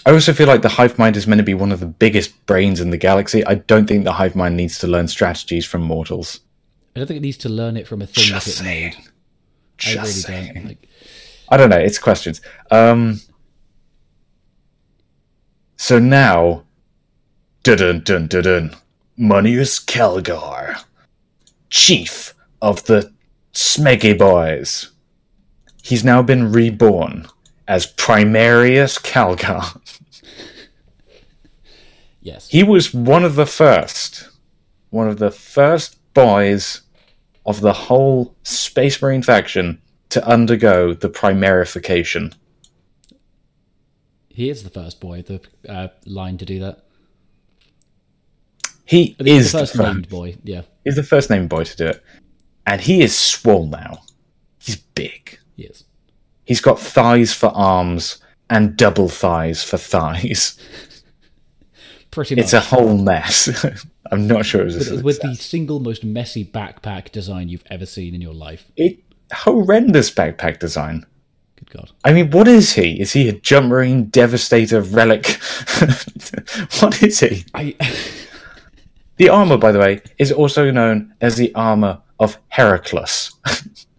[0.06, 2.46] I also feel like the hive mind is meant to be one of the biggest
[2.46, 3.46] brains in the galaxy.
[3.46, 6.42] I don't think the hive mind needs to learn strategies from mortals.
[6.96, 8.94] I don't think it needs to learn it from a thing Just that it saying.
[8.98, 9.08] made.
[9.78, 10.54] Just I really saying.
[10.54, 10.66] don't.
[10.66, 10.88] Like,
[11.50, 11.78] I don't know.
[11.80, 12.42] It's questions.
[12.70, 13.22] Um,
[15.78, 16.64] so now,
[17.64, 18.76] dun dun dun dun,
[19.18, 20.84] Marneus Calgar,
[21.70, 23.12] chief of the
[23.54, 24.92] Smeggy Boys.
[25.82, 27.28] He's now been reborn
[27.68, 29.80] as Primaris Calgar.
[32.22, 32.50] yes.
[32.50, 34.30] He was one of the first,
[34.90, 36.82] one of the first boys
[37.46, 42.34] of the whole Space Marine faction to undergo the primarification.
[44.30, 46.84] He is the first boy, the uh, line to do that.
[48.86, 50.64] He The is the first first, named boy, yeah.
[50.84, 52.04] he's the first named boy to do it,
[52.68, 54.04] and he is swole now.
[54.60, 55.40] He's big.
[55.56, 55.84] He is.
[56.46, 60.58] He's got thighs for arms and double thighs for thighs.
[62.12, 62.44] Pretty much.
[62.44, 63.66] It's a whole mess.
[64.12, 67.64] I'm not sure it was a with, with the single most messy backpack design you've
[67.72, 68.72] ever seen in your life.
[68.78, 69.00] It
[69.32, 71.06] horrendous backpack design.
[71.56, 71.92] Good God.
[72.04, 73.00] I mean, what is he?
[73.00, 75.28] Is he a jump marine devastator relic?
[76.80, 77.46] what is he?
[77.54, 77.76] I.
[79.18, 83.32] The armor, by the way, is also known as the armor of Heraclus,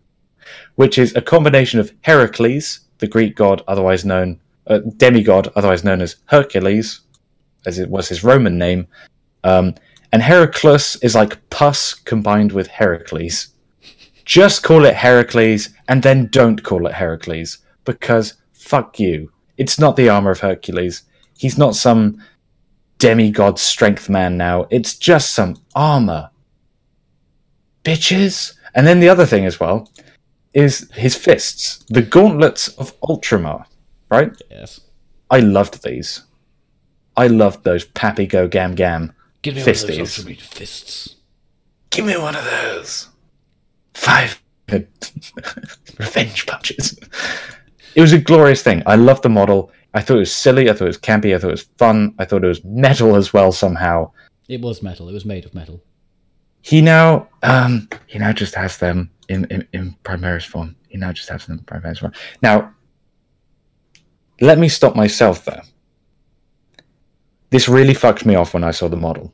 [0.77, 6.01] which is a combination of Heracles, the Greek god, otherwise known uh, demigod, otherwise known
[6.01, 7.01] as Hercules,
[7.67, 8.87] as it was his Roman name,
[9.45, 9.75] um,
[10.13, 13.49] and Heracles is like pus combined with Heracles.
[14.25, 19.31] Just call it Heracles, and then don't call it Heracles because fuck you.
[19.57, 21.03] It's not the armor of Hercules.
[21.37, 22.23] He's not some
[22.99, 24.67] demigod strength man now.
[24.71, 26.31] It's just some armor.
[27.85, 28.55] Bitches.
[28.75, 29.91] And then the other thing as well
[30.55, 33.67] is his fists, the gauntlets of Ultramar,
[34.11, 34.33] right?
[34.51, 34.81] Yes.
[35.31, 36.23] I loved these.
[37.17, 39.13] I loved those Pappy Go Gam Gam.
[39.43, 39.99] Give me Fisties.
[40.19, 41.17] one of those fists.
[41.91, 43.09] Give me one of those.
[43.95, 44.41] Five
[45.99, 46.99] revenge punches.
[47.95, 48.83] It was a glorious thing.
[48.87, 49.71] I loved the model.
[49.93, 50.69] I thought it was silly.
[50.69, 51.35] I thought it was campy.
[51.35, 52.15] I thought it was fun.
[52.19, 54.11] I thought it was metal as well somehow.
[54.49, 55.09] It was metal.
[55.09, 55.83] It was made of metal.
[56.63, 60.77] He now, um, he now just has them in, in, in Primaris form.
[60.89, 62.13] He now just has them in Primaris form.
[62.43, 62.75] Now,
[64.41, 65.63] let me stop myself there.
[67.51, 69.33] This really fucked me off when I saw the model.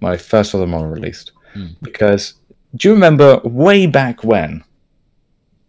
[0.00, 1.32] When I first saw the model released.
[1.52, 1.66] Hmm.
[1.82, 2.34] Because
[2.76, 4.64] do you remember way back when,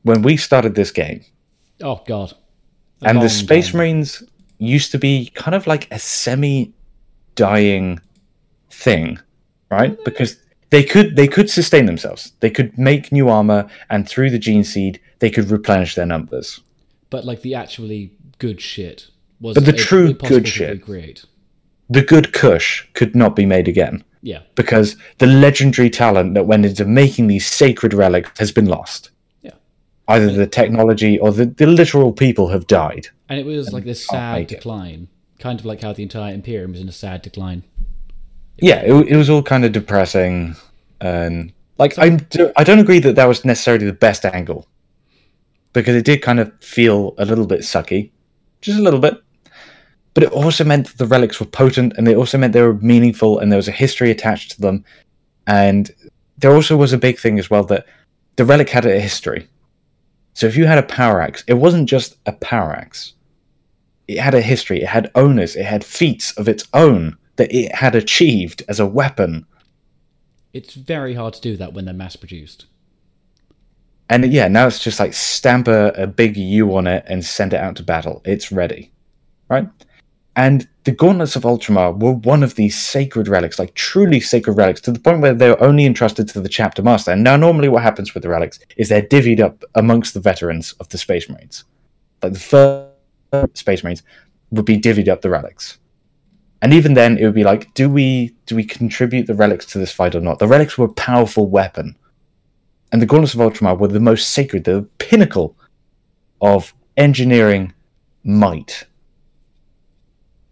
[0.03, 1.23] when we started this game,
[1.81, 2.33] Oh God.
[3.01, 3.77] A and the Space time.
[3.77, 4.23] Marines
[4.57, 7.99] used to be kind of like a semi-dying
[8.69, 9.19] thing,
[9.69, 10.01] right?
[10.05, 10.37] Because
[10.75, 12.33] they could they could sustain themselves.
[12.41, 16.61] They could make new armor, and through the gene seed, they could replenish their numbers.
[17.09, 19.07] But like the actually good shit
[19.39, 19.55] was.
[19.55, 20.71] But the true good shit.
[20.71, 21.23] recreate.
[21.89, 24.41] The good Kush could not be made again Yeah.
[24.55, 29.11] because the legendary talent that went into making these sacred relics has been lost.
[29.43, 29.51] Yeah.
[30.07, 33.09] Either the technology or the, the literal people have died.
[33.29, 34.55] And it was like this sad make it.
[34.55, 37.61] decline, kind of like how the entire Imperium was in a sad decline.
[38.57, 40.55] yeah, it, it was all kind of depressing,
[41.01, 44.67] and like I do, I don't agree that that was necessarily the best angle
[45.73, 48.11] because it did kind of feel a little bit sucky,
[48.61, 49.21] just a little bit.
[50.13, 52.75] But it also meant that the relics were potent, and it also meant they were
[52.75, 54.85] meaningful, and there was a history attached to them.
[55.45, 55.91] And
[56.37, 57.85] there also was a big thing as well that
[58.37, 59.47] the relic had a history.
[60.33, 63.13] So if you had a power axe, it wasn't just a power axe.
[64.07, 64.81] It had a history.
[64.81, 65.55] It had owners.
[65.55, 69.45] It had feats of its own that it had achieved as a weapon.
[70.55, 72.67] It's very hard to do that when they're mass produced.
[74.09, 77.51] And yeah, now it's just like stamp a, a big U on it and send
[77.53, 78.21] it out to battle.
[78.23, 78.89] It's ready.
[79.49, 79.67] Right?
[80.37, 84.79] And the Gauntlets of Ultramar were one of these sacred relics, like truly sacred relics,
[84.81, 87.11] to the point where they were only entrusted to the chapter master.
[87.11, 90.71] And now, normally, what happens with the relics is they're divvied up amongst the veterans
[90.79, 91.65] of the Space Marines.
[92.23, 94.03] Like the first Space Marines
[94.51, 95.79] would be divvied up the relics.
[96.61, 99.77] And even then, it would be like, do we do we contribute the relics to
[99.77, 100.39] this fight or not?
[100.39, 101.97] The relics were a powerful weapon,
[102.91, 105.55] and the Gauntlets of Ultramar were the most sacred, the pinnacle
[106.41, 107.73] of engineering
[108.23, 108.85] might.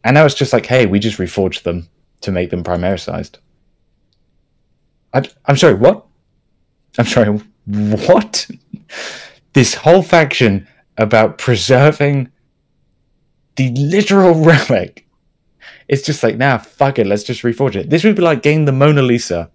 [0.04, 1.88] And now it's just like, hey, we just reforged them
[2.22, 3.38] to make them primarisized.
[5.14, 6.06] I, I'm sorry, what?
[6.98, 7.30] I'm sorry,
[7.66, 8.48] what?
[9.54, 12.30] this whole faction about preserving
[13.56, 15.03] the literal relic.
[15.88, 17.90] It's just like, nah, fuck it, let's just reforge it.
[17.90, 19.52] This would be like getting the Mona Lisa,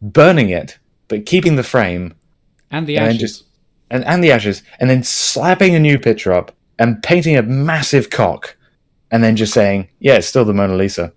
[0.00, 2.14] burning it, but keeping the frame
[2.70, 3.20] And the And ashes.
[3.20, 3.44] just-
[3.90, 8.10] and, and the ashes, and then slapping a new picture up and painting a massive
[8.10, 8.56] cock,
[9.10, 11.12] and then just saying, yeah, it's still the Mona Lisa.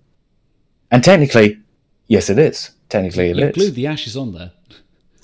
[0.90, 1.58] And technically,
[2.06, 2.70] yes, it is.
[2.88, 3.54] Technically, it You've is.
[3.54, 4.52] glued the ashes on there.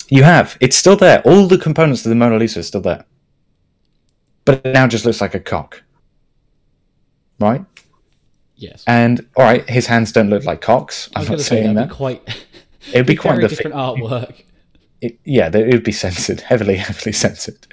[0.09, 0.57] You have.
[0.59, 1.21] It's still there.
[1.21, 3.05] All the components of the Mona Lisa are still there.
[4.43, 5.81] But it now just looks like a cock.
[7.39, 7.63] Right?
[8.55, 8.83] Yes.
[8.87, 11.09] And, alright, his hands don't look like cocks.
[11.15, 11.95] I'm not say saying that'd that.
[11.95, 12.45] quite.
[12.93, 14.43] It'd be quite the different artwork.
[15.01, 17.67] it, yeah, it would be censored, heavily, heavily censored.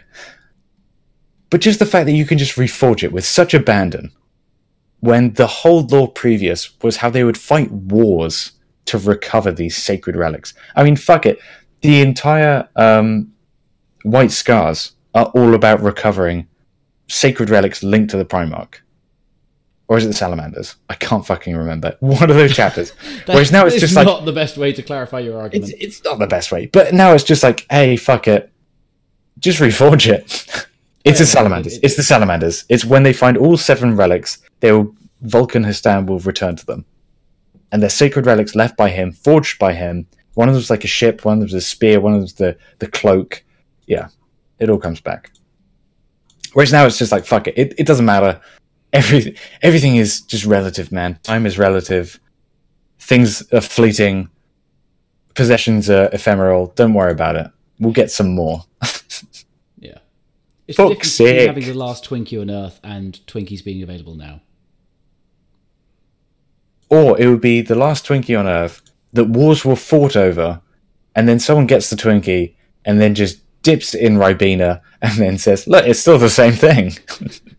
[1.51, 4.13] But just the fact that you can just reforge it with such abandon,
[5.01, 8.53] when the whole lore previous was how they would fight wars
[8.87, 10.55] to recover these sacred relics.
[10.75, 11.39] I mean, fuck it,
[11.83, 13.33] the entire um,
[14.03, 16.49] White Scars are all about recovering
[17.09, 18.77] sacred relics linked to the Primarch.
[19.89, 20.77] Or is it the Salamanders?
[20.89, 21.97] I can't fucking remember.
[22.01, 22.91] One of those chapters.
[23.27, 25.71] Whereas now it's just is like not the best way to clarify your argument.
[25.73, 28.51] it's it's not the best way, but now it's just like, hey, fuck it,
[29.39, 30.67] just reforge it.
[31.05, 31.77] It's Yeah, the salamanders.
[31.79, 32.65] it- it's the salamanders.
[32.69, 36.85] It's when they find all seven relics, they will Vulkan He'stan will return to them,
[37.73, 40.07] and they're sacred relics left by him, forged by him.
[40.35, 42.57] One of them's like a ship, one of them's a spear, one of them's the
[42.79, 43.43] the cloak.
[43.89, 44.11] Yeah,
[44.61, 45.33] it all comes back.
[46.53, 47.55] Whereas now it's just like fuck it.
[47.59, 48.41] It, it doesn't matter.
[48.93, 51.19] Everything everything is just relative, man.
[51.23, 52.21] Time is relative.
[52.99, 54.29] Things are fleeting
[55.35, 56.73] possessions are ephemeral.
[56.77, 57.51] Don't worry about it.
[57.79, 58.65] We'll get some more.
[59.79, 59.99] yeah.
[60.69, 61.47] It's the Fuck's difference between sake.
[61.49, 64.41] having the last Twinkie on Earth and Twinkies being available now.
[66.91, 68.83] or it would be the last Twinkie on Earth
[69.15, 70.61] that wars were fought over,
[71.15, 75.39] and then someone gets the Twinkie and then just dips it in Ribena and then
[75.39, 76.93] says, "Look, it's still the same thing."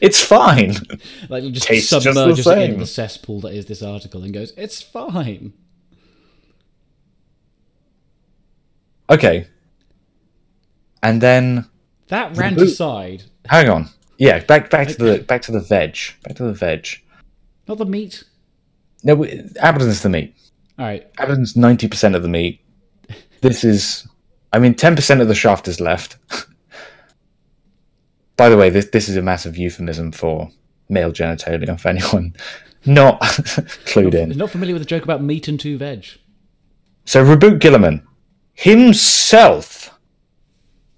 [0.00, 0.74] It's fine.
[1.28, 4.52] Like just Tastes just submerges it in the cesspool that is this article and goes,
[4.56, 5.52] "It's fine."
[9.10, 9.46] Okay.
[11.02, 11.66] And then
[12.08, 13.88] That rant aside, hang on.
[14.18, 15.96] Yeah, back back to the back to the veg.
[16.24, 16.88] Back to the veg.
[17.68, 18.24] not the meat.
[19.04, 20.34] No, Abaddon's the meat.
[20.78, 22.60] All right, Abaddon's ninety percent of the meat.
[23.40, 24.08] This is,
[24.52, 26.16] I mean, ten percent of the shaft is left.
[28.38, 30.50] By the way, this this is a massive euphemism for
[30.88, 31.78] male genitalia.
[31.78, 32.34] For anyone
[32.86, 33.20] not
[33.84, 36.06] clued in, not familiar with the joke about meat and two veg.
[37.04, 38.04] So Roboute Guilliman
[38.54, 39.98] himself,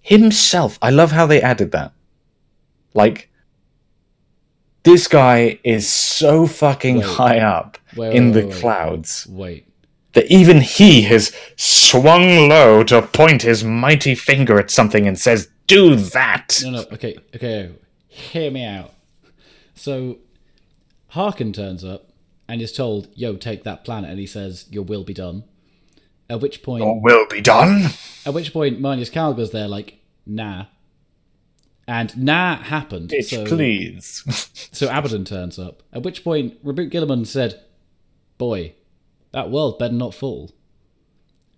[0.00, 0.78] himself.
[0.80, 1.92] I love how they added that.
[2.94, 3.30] Like,
[4.82, 7.06] this guy is so fucking Wait.
[7.06, 9.66] high up Wait, in wait, the clouds Wait,
[10.14, 15.48] that even he has swung low to point his mighty finger at something and says,
[15.70, 16.84] "Do that." no, no.
[16.92, 17.70] Okay, okay.
[18.08, 18.92] Hear me out.
[19.74, 20.18] So,
[21.14, 22.10] Haarken turns up
[22.48, 25.44] and is told, "Yo, take that planet," and he says, "Your will be done."
[26.28, 27.86] At which point, Your will be done.
[28.26, 30.66] at which point, Marneus Calgar's there, like, "Nah."
[31.88, 33.10] And nah happened.
[33.10, 34.24] Bitch, so, please.
[34.72, 35.82] So Abaddon turns up.
[35.92, 37.60] At which point, Roboute Guilliman said,
[38.38, 38.74] Boy,
[39.32, 40.52] that world better not fall.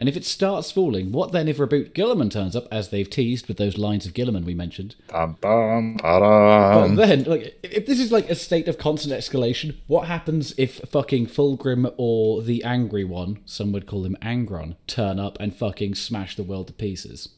[0.03, 3.47] And if it starts falling, what then if Roboute Guilliman turns up, as they've teased
[3.47, 4.97] with those lines of Guilliman we mentioned?
[5.07, 10.09] Bum, bum, But then, like, if this is like a state of constant escalation, what
[10.09, 15.37] happens if fucking Fulgrim or the Angry One, some would call him Angron, turn up
[15.39, 17.29] and fucking smash the world to pieces?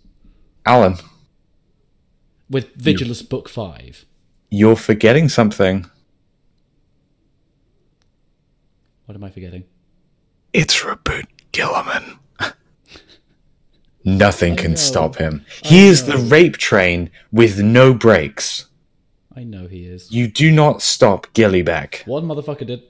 [0.65, 0.97] Alan,
[2.49, 4.07] With Vigilus Book 5.
[4.49, 5.85] you're forgetting something.
[9.05, 9.65] What am I forgetting?
[10.55, 12.21] It's Roboute Guilliman.
[14.05, 14.77] Nothing can know.
[14.77, 15.45] stop him.
[15.63, 18.67] He is the rape train with no brakes.
[19.37, 20.13] I know he is.
[20.13, 22.07] You do not stop Gillyback.
[22.07, 22.83] One motherfucker did.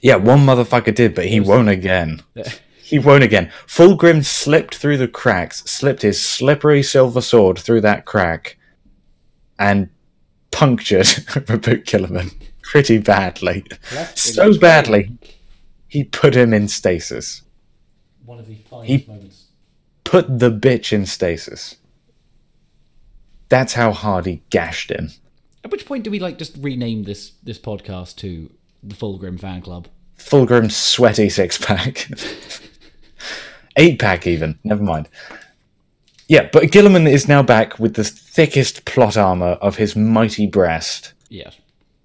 [0.00, 2.22] Yeah, one motherfucker did, but he won't again.
[2.84, 3.50] He won't again.
[3.66, 8.58] Fulgrim slipped through the cracks, slipped his slippery silver sword through that crack,
[9.58, 9.88] and
[10.50, 11.06] punctured
[11.48, 13.64] Roboute Guilliman pretty badly.
[14.14, 15.16] So badly,
[15.88, 17.40] he put him in stasis.
[18.26, 19.41] One of the finest He- moments.
[20.12, 21.76] Put the bitch in stasis.
[23.48, 25.08] That's how hard he gashed him.
[25.64, 28.50] At which point do we like just rename this this podcast to
[28.82, 29.88] the Fulgrim Fan Club?
[30.18, 32.10] Fulgrim's sweaty six pack.
[33.78, 34.58] Eight pack, even.
[34.64, 35.08] Never mind.
[36.28, 41.14] Yeah, but Guilliman is now back with the thickest plot armor of his mighty breast.
[41.30, 41.56] Yes.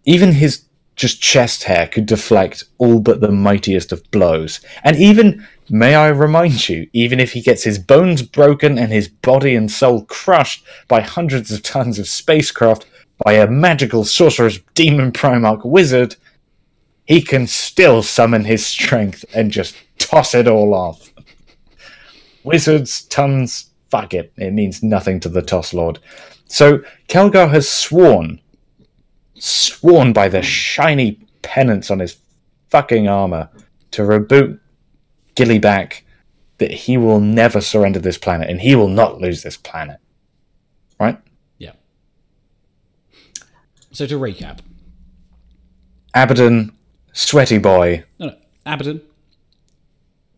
[0.06, 0.64] Even his
[0.96, 4.62] just chest hair could deflect all but the mightiest of blows.
[4.86, 9.08] And even, may I remind you, even if he gets his bones broken and his
[9.08, 12.86] body and soul crushed by hundreds of tons of spacecraft
[13.24, 16.16] by a magical sorcerer's demon Primarch wizard,
[17.06, 21.12] he can still summon his strength and just toss it all off.
[22.44, 24.32] Wizards, tons, fuck it.
[24.38, 26.00] It means nothing to the Toss Lord.
[26.48, 28.40] So Calgar has sworn,
[29.36, 32.18] sworn by the shiny pennants on his
[32.70, 33.50] fucking armor
[33.92, 34.60] to reboot
[35.38, 36.02] Gillyback
[36.58, 40.00] that he will never surrender this planet and he will not lose this planet.
[41.00, 41.20] Right?
[41.60, 41.74] Yeah.
[43.92, 44.60] So to recap,
[46.14, 46.74] Abaddon,
[47.14, 48.04] sweaty boy.
[48.20, 48.36] no, no,
[48.66, 49.02] Abaddon,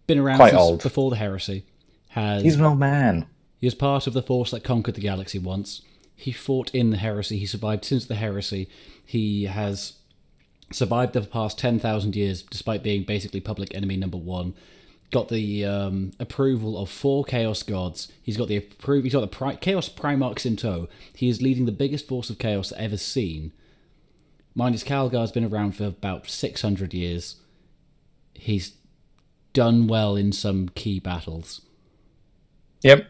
[0.08, 0.84] been around Quite since old.
[0.84, 1.66] before the heresy.
[2.10, 3.28] Has He's an old man.
[3.60, 5.82] he was part of the force that conquered the galaxy once.
[6.16, 7.38] He fought in the heresy.
[7.38, 8.68] He survived since the heresy.
[9.06, 9.94] He has
[10.72, 14.54] survived the past ten thousand years, despite being basically public enemy number one.
[15.12, 18.12] Got the um, approval of four Chaos gods.
[18.22, 19.04] He's got the approval.
[19.04, 20.88] He's got the pri- Chaos Primarchs in tow.
[21.16, 23.52] He is leading the biggest force of Chaos ever seen.
[24.56, 27.38] Marneus Calgar's been around for about six hundred years.
[28.36, 28.74] He's
[29.54, 31.62] done well in some key battles,
[32.84, 33.08] Yep.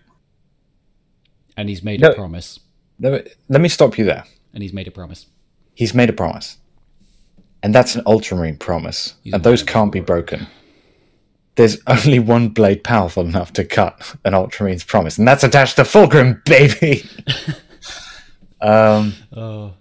[1.57, 2.09] and he's made No.
[2.11, 2.59] a promise.
[2.97, 4.23] Me- let me stop you there.
[4.53, 5.27] And he's made a promise.
[5.75, 6.57] He's made a promise.
[7.61, 9.15] And that's an ultramarine promise.
[9.33, 10.47] and those can't be broken.
[11.60, 15.82] There's only one blade powerful enough to cut an ultramarine's promise, and that's attached to
[15.82, 17.03] Fulgrim, baby!
[18.62, 19.74] um, Oh,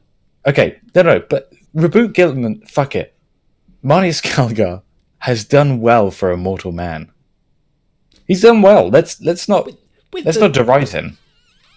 [0.45, 3.15] okay, no, no, but Roboute Guilliman, fuck it.
[3.85, 4.83] Marneus Calgar
[5.19, 7.13] has done well for a mortal man.
[8.27, 8.89] He's done well.
[8.89, 9.67] Let's let's not
[10.13, 11.17] with let's the not deride him.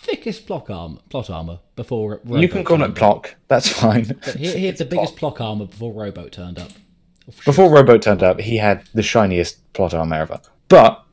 [0.01, 3.35] thickest plot armor, plot armor before You can call it Plock.
[3.49, 4.09] That's fine.
[4.09, 4.25] up.
[4.35, 6.71] He, he had the biggest plot armor before Rowboat turned up.
[7.45, 10.39] Before Rowboat turned up, he had the shiniest plot armor ever.
[10.67, 11.03] But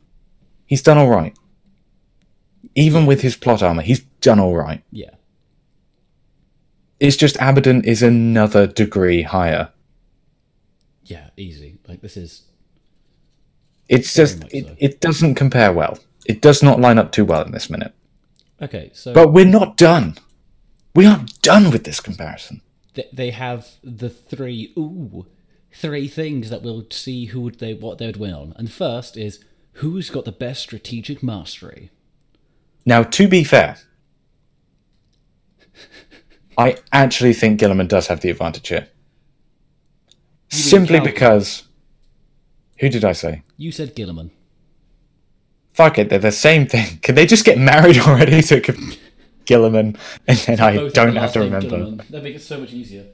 [0.66, 1.36] he's done all right.
[2.74, 4.82] Even with his plot armor, he's done all right.
[4.90, 5.10] Yeah,
[7.00, 9.70] It's just Abaddon is another degree higher.
[11.04, 11.78] Yeah, easy.
[11.88, 12.42] Like this is
[13.88, 14.76] It's just it, so.
[14.78, 15.98] it doesn't compare well.
[16.26, 17.94] It does not line up too well in this minute.
[18.60, 18.90] okay.
[18.92, 20.18] So But we're not done.
[20.94, 22.60] We aren't done with this comparison.
[23.12, 25.26] they have the three ooh
[25.78, 28.52] three things that we'll see who would they what they would win on.
[28.56, 31.90] And first is who's got the best strategic mastery.
[32.84, 33.76] Now, to be fair,
[36.56, 38.88] I actually think Gilliman does have the advantage here.
[40.48, 41.64] Simply because.
[42.80, 43.42] Who did I say?
[43.56, 44.30] You said Gilliman.
[45.72, 46.98] Fuck it, they're the same thing.
[46.98, 48.78] Can they just get married already so it could
[49.44, 51.68] Gilliman and then I don't have to remember?
[51.68, 51.96] Gilliman.
[52.08, 53.06] That'd make it so much easier.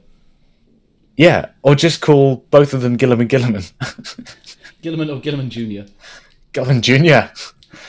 [1.17, 3.71] Yeah, or just call both of them Gilliman Gilliman.
[4.81, 5.89] Gilliman or Gilliman Jr.
[6.53, 7.33] Gilliman Jr.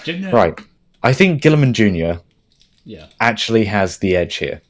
[0.05, 0.31] Jr.
[0.31, 0.59] Right.
[1.03, 2.21] I think Gilliman Jr.
[2.85, 3.07] Yeah.
[3.21, 4.61] actually has the edge here.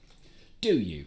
[0.61, 1.04] Do you?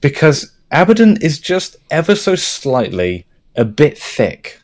[0.00, 3.26] because Abaddon is just ever so slightly
[3.56, 4.60] a bit thick.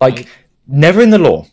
[0.00, 0.26] Like, I-
[0.66, 1.46] never in the lore.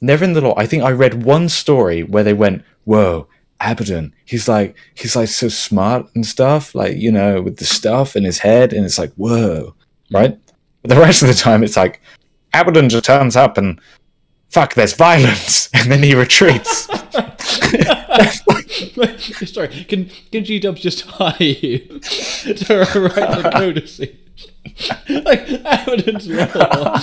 [0.00, 0.54] Never in the lore.
[0.58, 3.28] I think I read one story where they went, Whoa,
[3.60, 8.16] Abaddon, he's like he's like so smart and stuff, like, you know, with the stuff
[8.16, 9.74] in his head, and it's like, whoa.
[10.10, 10.38] Right?
[10.82, 12.00] But the rest of the time it's like
[12.54, 13.80] Abaddon just turns up and
[14.50, 16.88] fuck, there's violence, and then he retreats.
[19.46, 24.10] Sorry, can can G Dubs just hire you to write the codices?
[25.24, 27.00] like evidence law.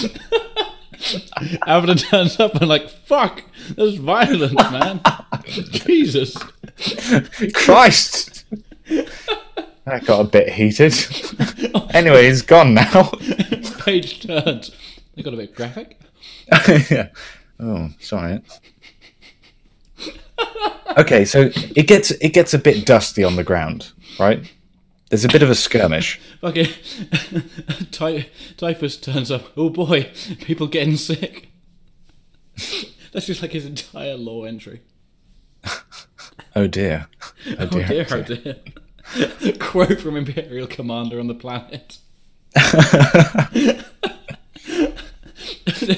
[1.63, 3.43] Abaddon turns up and like, fuck,
[3.75, 5.01] there's violence, man.
[5.45, 6.35] Jesus.
[7.53, 8.45] Christ!
[9.85, 10.93] That got a bit heated.
[11.93, 13.03] anyway, he's gone now.
[13.79, 14.71] Page turns.
[15.15, 15.99] They got a bit graphic.
[16.89, 17.09] yeah.
[17.59, 18.41] Oh, sorry.
[20.97, 24.51] okay, so it gets it gets a bit dusty on the ground, right?
[25.13, 26.19] There's a bit of a skirmish.
[26.43, 26.73] Okay.
[27.91, 28.25] Ty-
[28.57, 29.43] Typhus turns up.
[29.55, 31.49] Oh boy, people getting sick.
[33.13, 34.81] That's just like his entire lore entry.
[35.63, 35.83] Oh,
[36.55, 37.05] oh dear.
[37.47, 37.87] Oh Oh dear.
[37.87, 39.53] dear, oh dear.
[39.59, 41.99] Quote from Imperial Commander on the planet.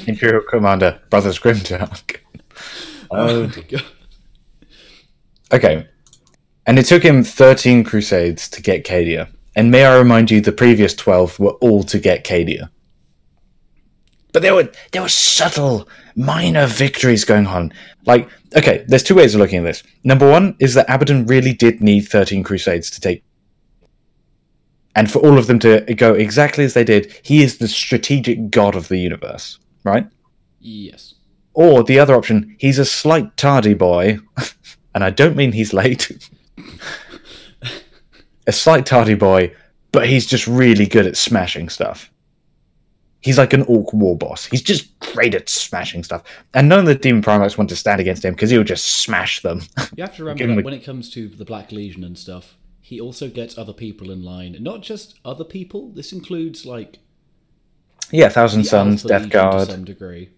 [0.08, 2.18] Imperial Commander, Brothers Grimdark.
[3.10, 3.86] Oh um, my god.
[5.54, 5.88] Okay.
[6.68, 9.30] And it took him 13 crusades to get Cadia.
[9.56, 12.70] And may I remind you, the previous 12 were all to get Cadia.
[14.34, 17.72] But there were there were subtle, minor victories going on.
[18.06, 19.82] Like, okay, there's two ways of looking at this.
[20.04, 23.24] Number one is that Abaddon really did need 13 crusades to take.
[24.94, 28.50] And for all of them to go exactly as they did, he is the strategic
[28.50, 30.08] god of the universe, right?
[30.60, 31.14] Yes.
[31.54, 34.20] Or the other option, he's a slight tardy boy,
[34.96, 36.30] and I don't mean he's late.
[38.48, 39.54] a slight tardy boy,
[39.92, 42.12] but he's just really good at smashing stuff.
[43.22, 44.46] He's like an orc war boss.
[44.46, 46.22] He's just great at smashing stuff.
[46.54, 49.42] And none of the demon primates want to stand against him because he'll just smash
[49.42, 49.62] them.
[49.96, 52.56] You have to remember that a- when it comes to the Black Legion and stuff,
[52.82, 54.56] he also gets other people in line.
[54.60, 55.90] Not just other people.
[55.90, 57.00] This includes like
[58.12, 59.68] yeah, Thousand Sons, Death Legion to Guard.
[59.70, 60.30] some degree.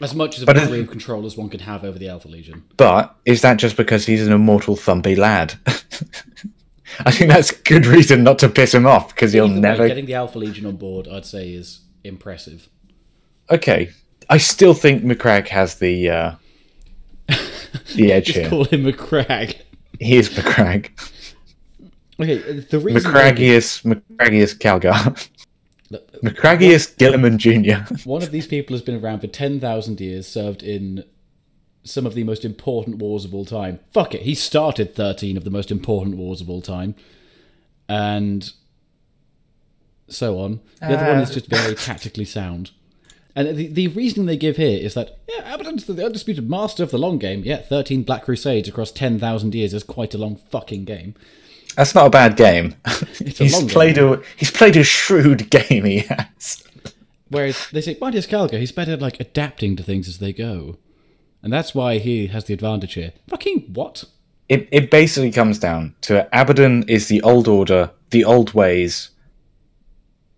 [0.00, 2.28] As much as a But degree of control as one can have over the Alpha
[2.28, 2.64] Legion.
[2.76, 5.54] But is that just because he's an immortal thumpy lad?
[7.00, 9.88] I think that's good reason not to piss him off because he'll Either way, never
[9.88, 12.68] getting the Alpha Legion on board, I'd say, is impressive.
[13.50, 13.90] Okay,
[14.30, 16.34] I still think McCrag has the uh,
[17.94, 18.48] the edge Just here.
[18.48, 19.56] call him McCrag.
[19.98, 20.90] He is McCrag,
[22.18, 25.28] Okay, the reason McCraggiest, McCragius Calgar,
[25.90, 27.94] McCragius Gilliman Jr.
[28.08, 31.04] One of these people has been around for 10,000 years, served in
[31.84, 33.78] some of the most important wars of all time.
[33.92, 36.94] Fuck it, he started 13 of the most important wars of all time.
[37.88, 38.52] And
[40.08, 40.60] so on.
[40.80, 41.34] The other one is uh.
[41.34, 42.70] just very tactically sound.
[43.34, 46.90] And the, the reasoning they give here is that, yeah, Abaddon's the undisputed master of
[46.90, 47.42] the long game.
[47.44, 51.14] Yeah, 13 Black Crusades across 10,000 years is quite a long fucking game.
[51.76, 52.74] That's not a bad game.
[53.18, 55.84] He's played a he's played a shrewd game.
[55.84, 56.62] He has.
[57.28, 60.78] Whereas they say, Mightius Calgar, he's better at like adapting to things as they go.
[61.42, 63.12] And that's why he has the advantage here.
[63.28, 64.04] Fucking what?
[64.48, 69.10] It it basically comes down to Abaddon is the old order, the old ways,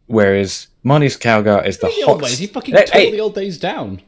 [0.06, 2.08] whereas Marneus Calgar is the The hot.
[2.10, 2.38] old ways.
[2.38, 4.00] He fucking Hey, tore hey, the old days down.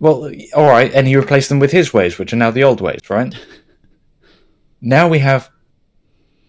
[0.00, 2.80] Well, all right, and he replaced them with his ways, which are now the old
[2.80, 3.34] ways, right?
[4.80, 5.50] now we have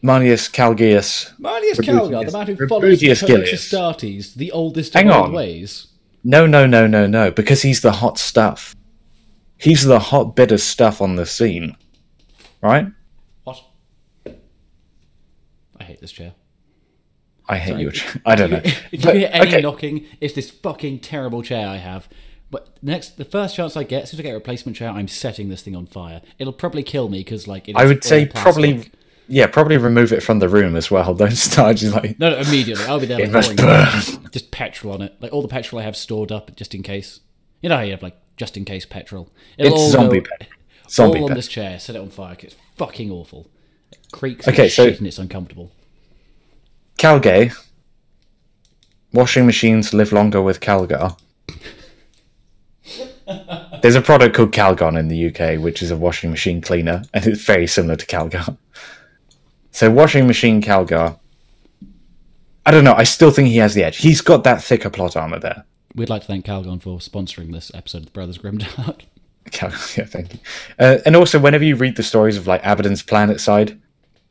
[0.01, 1.33] Manius Calgius.
[1.39, 3.73] Marneus Calgar, the man who follows the Rebugius Codex Gilius.
[3.73, 5.33] Astartes, the oldest Hang of old on.
[5.33, 5.87] ways.
[6.23, 8.75] No, no, no, no, no, because he's the hot stuff.
[9.57, 11.75] He's the hot bit of stuff on the scene,
[12.61, 12.87] right?
[13.43, 13.59] What?
[15.79, 16.33] I hate this chair.
[17.49, 17.81] I hate Sorry.
[17.81, 17.91] your.
[17.91, 18.21] Chair.
[18.25, 18.61] I don't know.
[18.63, 19.61] if you But- hear any okay.
[19.61, 22.07] knocking, it's this fucking terrible chair I have.
[22.49, 24.89] But next, the first chance I get, as soon as I get a replacement chair,
[24.89, 26.21] I'm setting this thing on fire.
[26.39, 28.41] It'll probably kill me because, like, it I would say plastic.
[28.41, 28.91] probably,
[29.27, 31.13] yeah, probably remove it from the room as well.
[31.13, 32.85] Don't start just like No, no, immediately.
[32.85, 35.97] I'll be there like, must just petrol on it, like all the petrol I have
[35.97, 37.19] stored up just in case.
[37.61, 39.29] You know how you have like just in case petrol.
[39.57, 40.47] It'll it's all zombie go, pet.
[40.89, 41.35] Zombie all on pet.
[41.37, 41.79] this chair.
[41.79, 42.37] Set it on fire.
[42.39, 43.49] It's fucking awful.
[43.91, 44.47] It creaks.
[44.47, 45.71] Okay, so- shit and it's uncomfortable.
[46.97, 47.53] Calgay.
[49.13, 51.17] Washing machines live longer with Calgar.
[53.81, 57.25] There's a product called Calgon in the UK, which is a washing machine cleaner, and
[57.25, 58.57] it's very similar to Calgar.
[59.77, 61.19] So, washing machine Calgar.
[62.65, 62.95] I don't know.
[62.95, 63.97] I still think he has the edge.
[63.97, 65.65] He's got that thicker plot armor there.
[65.93, 69.01] We'd like to thank Calgon for sponsoring this episode of the Brothers Grimdark.
[69.61, 70.39] Yeah, thank you.
[70.79, 73.79] Uh, and also, whenever you read the stories of like Abaddon's planet side,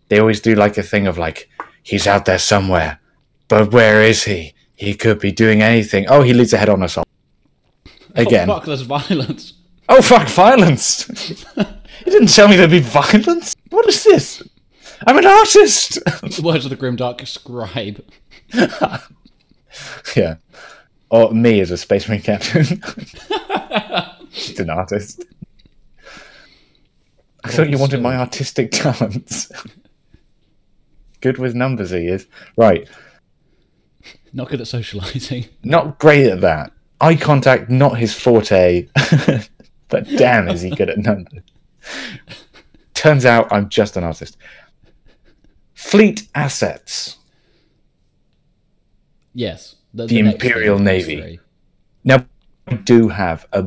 [0.08, 1.48] they always do like a thing of like,
[1.84, 2.98] he's out there somewhere,
[3.46, 4.52] but where is he?
[4.74, 6.06] He could be doing anything.
[6.08, 7.06] Oh, he leads a head-on assault
[8.16, 8.50] again.
[8.50, 9.54] Oh, fuck, there's violence.
[9.88, 11.08] Oh fuck, violence!
[11.56, 13.54] you didn't tell me there'd be violence.
[13.70, 14.42] What is this?
[15.06, 15.94] I'm an artist.
[16.04, 18.04] The words of the Grimdark scribe.
[20.16, 20.36] yeah,
[21.10, 22.64] or me as a space marine captain.
[24.30, 25.24] Just an artist.
[27.44, 29.50] I thought you wanted my artistic talents.
[31.20, 32.26] Good with numbers, he is.
[32.56, 32.88] Right,
[34.32, 35.46] Not good at socializing.
[35.62, 36.72] not great at that.
[37.00, 38.88] Eye contact, not his forte.
[39.88, 41.42] but damn, is he good at numbers.
[42.94, 44.36] Turns out I'm just an artist.
[45.76, 47.18] Fleet assets.
[49.34, 49.76] Yes.
[49.94, 51.38] The, The next Imperial Navy.
[52.02, 52.26] Now,
[52.66, 53.66] I do have a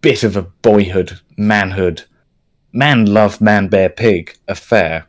[0.00, 2.02] bit of a boyhood, manhood,
[2.72, 5.06] man love, man bear pig affair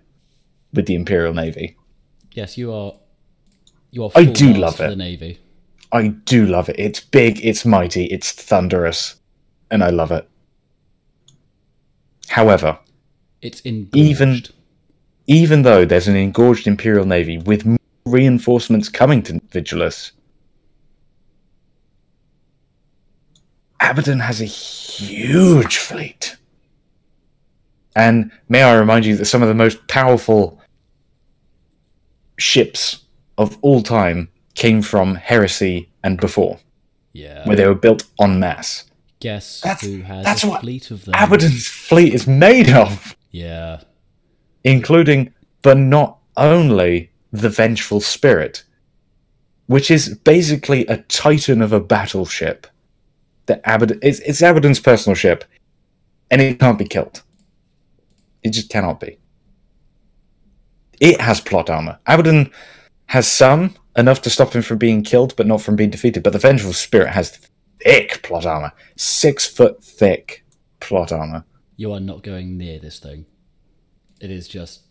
[0.74, 1.76] with the Imperial Navy.
[2.34, 2.94] Yes, you are.
[3.92, 4.12] You are.
[4.16, 4.90] I do love it.
[4.90, 5.40] The Navy.
[5.92, 6.76] I do love it.
[6.78, 9.16] It's big, it's mighty, it's thunderous,
[9.72, 10.30] and I love it.
[12.30, 12.78] However,
[13.42, 13.90] It's in.
[13.94, 14.44] Even-
[15.28, 20.12] even though there's an engorged Imperial Navy with more reinforcements coming to Vigilus,
[23.80, 26.38] Abaddon has a huge fleet.
[27.96, 30.60] And may I remind you that some of the most powerful
[32.38, 33.04] ships
[33.38, 36.60] of all time came from Heresy and before,
[37.14, 37.46] Yeah.
[37.48, 38.86] where they were built en masse.
[39.20, 41.14] Guess That's- who has that's a what fleet of them?
[41.18, 43.16] Abaddon's fleet is made of.
[43.32, 43.82] Yeah.
[44.68, 48.63] Including but not only the Vengeful Spirit,
[49.68, 52.68] which is basically a titan of a battleship.
[53.45, 55.45] That Abaddon, it's, it's Abaddon's personal ship,
[56.30, 57.24] and it can't be killed.
[58.43, 59.18] It just cannot be.
[60.99, 61.99] It has plot armor.
[62.05, 62.51] Abaddon
[63.05, 66.24] has some enough to stop him from being killed, but not from being defeated.
[66.24, 67.39] But the Vengeful Spirit has
[67.82, 70.43] thick plot armor, six foot thick
[70.82, 71.45] plot armor.
[71.78, 73.26] You are not going near this thing.
[74.22, 74.82] It is just.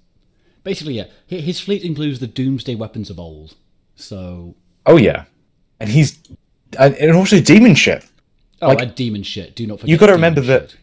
[0.63, 1.07] Basically, yeah.
[1.27, 3.55] His fleet includes the doomsday weapons of old.
[3.95, 4.55] So.
[4.85, 5.25] Oh yeah,
[5.81, 6.19] and he's
[6.79, 8.05] and and also demon ship.
[8.63, 9.55] Oh, Like- and demon shit.
[9.55, 9.91] Do not forget.
[9.91, 10.75] You got to remember that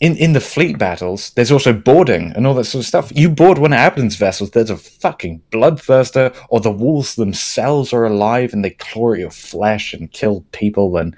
[0.00, 3.12] in in the fleet battles, there's also boarding and all that sort of stuff.
[3.14, 8.04] You board one of Abaddon's vessels, there's a fucking bloodthirster, or the wolves themselves are
[8.04, 11.14] alive and they claw at your flesh and kill people, and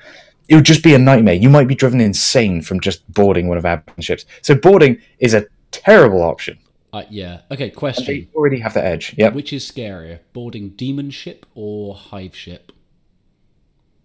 [0.49, 1.35] it would just be a nightmare.
[1.35, 4.27] You might be driven insane from just boarding one of Abaddon's ships.
[4.43, 6.59] So boarding is a terrible option.
[6.95, 7.41] Uh, yeah.
[7.51, 8.29] Okay, They question.
[8.37, 9.15] already have the edge.
[9.19, 12.71] Yep, Which is scarier, boarding demon ship or hive ship?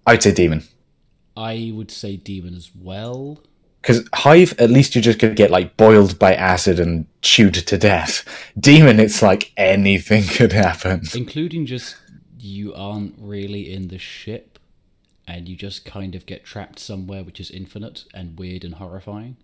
[0.08, 0.64] I'd say demon.
[1.38, 3.44] I would say demon as well.
[3.82, 7.54] Because Hive, at least you're just going to get like boiled by acid and chewed
[7.54, 8.26] to death.
[8.60, 11.04] Demon, it's like anything could happen.
[11.16, 11.96] Including just
[12.40, 14.60] you aren't really in the ship
[15.28, 19.38] and you just kind of get trapped somewhere which is infinite and weird and horrifying.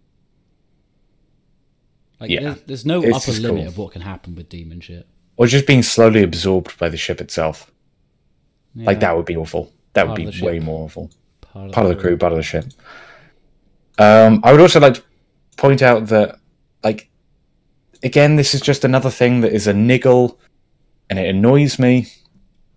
[2.19, 2.41] Like Yeah.
[2.41, 3.67] there's, there's no It's upper limit cool.
[3.67, 5.05] of what can happen with demon shit.
[5.37, 7.71] Or just being slowly absorbed by the ship itself.
[8.75, 9.71] Like that would be awful.
[9.93, 11.09] That would be way more awful.
[11.41, 12.65] part of, Part of the crew, part of the ship.
[13.97, 15.03] Um, I would also like to
[15.57, 16.37] point out that,
[16.83, 17.09] like,
[18.03, 20.37] again, this is just another thing that is a niggle,
[21.09, 22.07] and it annoys me.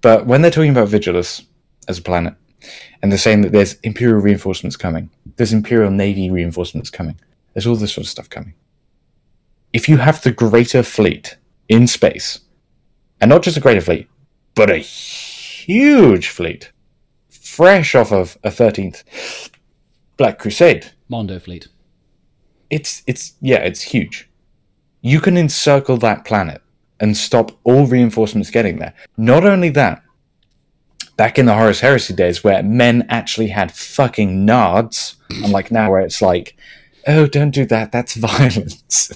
[0.00, 1.44] But when they're talking about Vigilus
[1.88, 2.34] as a planet,
[3.02, 7.18] and they're saying that there's Imperial reinforcements coming, there's Imperial Navy reinforcements coming,
[7.54, 8.54] there's all this sort of stuff coming.
[9.72, 11.36] If you have the greater fleet
[11.68, 12.40] in space,
[13.20, 14.08] and not just a greater fleet,
[14.54, 16.72] but a huge fleet,
[17.28, 19.50] fresh off of a 13th
[20.16, 21.68] Black Crusade, Mondo fleet.
[22.70, 24.28] it's it's yeah, it's huge.
[25.00, 26.60] You can encircle that planet
[26.98, 28.94] and stop all reinforcements getting there.
[29.16, 30.02] Not only that,
[31.16, 35.14] back in the Horus Heresy days where men actually had fucking nards,
[35.44, 36.56] unlike now where it's like,
[37.06, 39.12] oh, don't do that, that's violence.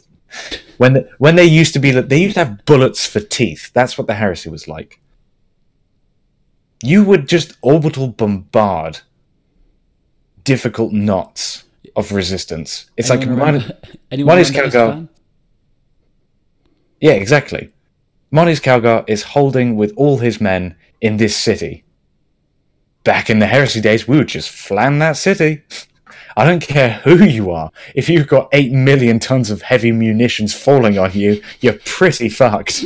[0.79, 3.71] When the, when they used to be, they used to have bullets for teeth.
[3.73, 5.01] That's what the heresy was like.
[6.83, 9.01] You would just orbital bombard
[10.45, 11.65] difficult knots
[11.95, 12.91] of resistance.
[12.97, 13.83] It's like Anyone reminded- remember-
[14.53, 15.09] remember Calgar-
[17.01, 17.71] Yeah, exactly.
[18.33, 21.85] Marneus Calgar is holding with all his men in this city.
[23.05, 25.63] Back in the heresy days, we would just flan that city.
[26.37, 27.71] I don't care who you are.
[27.95, 32.85] If you've got 8 million tons of heavy munitions falling on you, you're pretty fucked.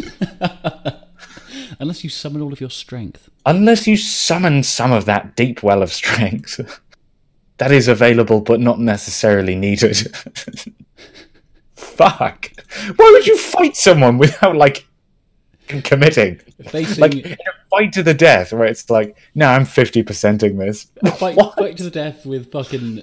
[1.79, 3.29] Unless you summon all of your strength.
[3.45, 6.81] Unless you summon some of that deep well of strength.
[7.59, 9.97] that is available but not necessarily needed.
[11.75, 12.53] Fuck.
[12.97, 14.87] Why would you fight someone without, like,
[15.85, 16.41] committing?
[16.69, 17.39] Facing like
[17.71, 20.89] fight to the death where it's like no i'm 50%ing this
[21.19, 23.03] fight, fight to the death with fucking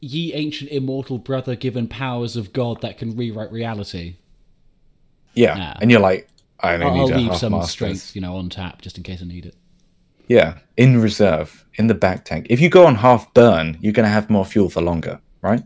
[0.00, 4.16] ye ancient immortal brother given powers of God that can rewrite reality.
[5.34, 5.74] yeah Nah.
[5.80, 6.28] and you're like
[6.60, 7.70] i only I'll, need I'll leave some master.
[7.70, 9.54] strength, you know, on tap just in case I need it.
[10.28, 14.04] yeah in reserve in the back tank if you go on half burn you're going
[14.06, 15.62] to have more fuel for longer right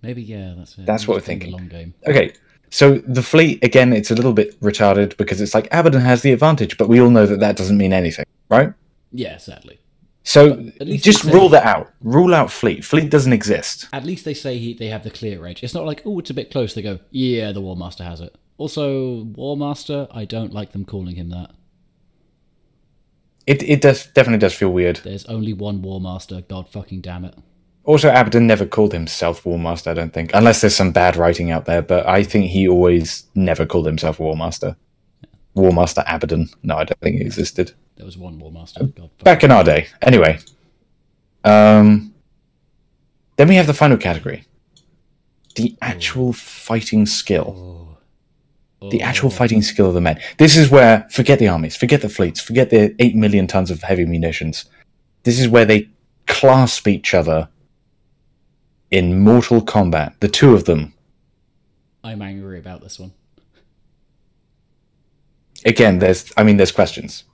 [0.00, 0.86] Maybe yeah, that's it.
[0.86, 1.50] That's I'm what we're thinking.
[1.52, 1.92] Long game.
[2.06, 2.32] okay
[2.70, 6.32] so the fleet again it's a little bit retarded because it's like abaddon has the
[6.32, 8.72] advantage but we all know that that doesn't mean anything right
[9.10, 9.77] Yeah, sadly.
[10.34, 10.40] So
[10.80, 14.34] at least just rule that out rule out fleet fleet doesn't exist At least they
[14.34, 15.62] say he, they have the clear edge.
[15.64, 16.74] It's not like, oh, it's a bit close.
[16.74, 18.36] They go, yeah, the War Master has it.
[18.58, 21.50] Also, War Master, I don't like them calling him that.
[23.46, 26.42] it, it does definitely does feel weird There's only one War Master.
[26.42, 27.34] God fucking damn it.
[27.84, 30.30] Also, Abaddon never called himself Warmaster, I don't think.
[30.34, 34.18] Unless there's some bad writing out there, but I think he always never called himself
[34.18, 34.76] Warmaster.
[35.56, 36.50] Warmaster Abaddon.
[36.62, 37.72] No, I don't think he existed.
[37.98, 38.84] There was one War Master.
[38.84, 39.88] God Back in our day.
[40.00, 40.38] Anyway.
[41.44, 42.14] Um,
[43.36, 44.44] then we have the final category
[45.56, 47.98] the actual fighting skill.
[48.80, 50.20] The actual fighting skill of the men.
[50.36, 53.82] This is where, forget the armies, forget the fleets, forget the 8 million tons of
[53.82, 54.66] heavy munitions.
[55.24, 55.88] This is where they
[56.28, 57.48] clasp each other
[58.92, 60.14] in mortal combat.
[60.20, 60.94] The two of them.
[62.04, 63.12] I'm angry about this one.
[65.64, 67.24] Again, there's, I mean, there's questions.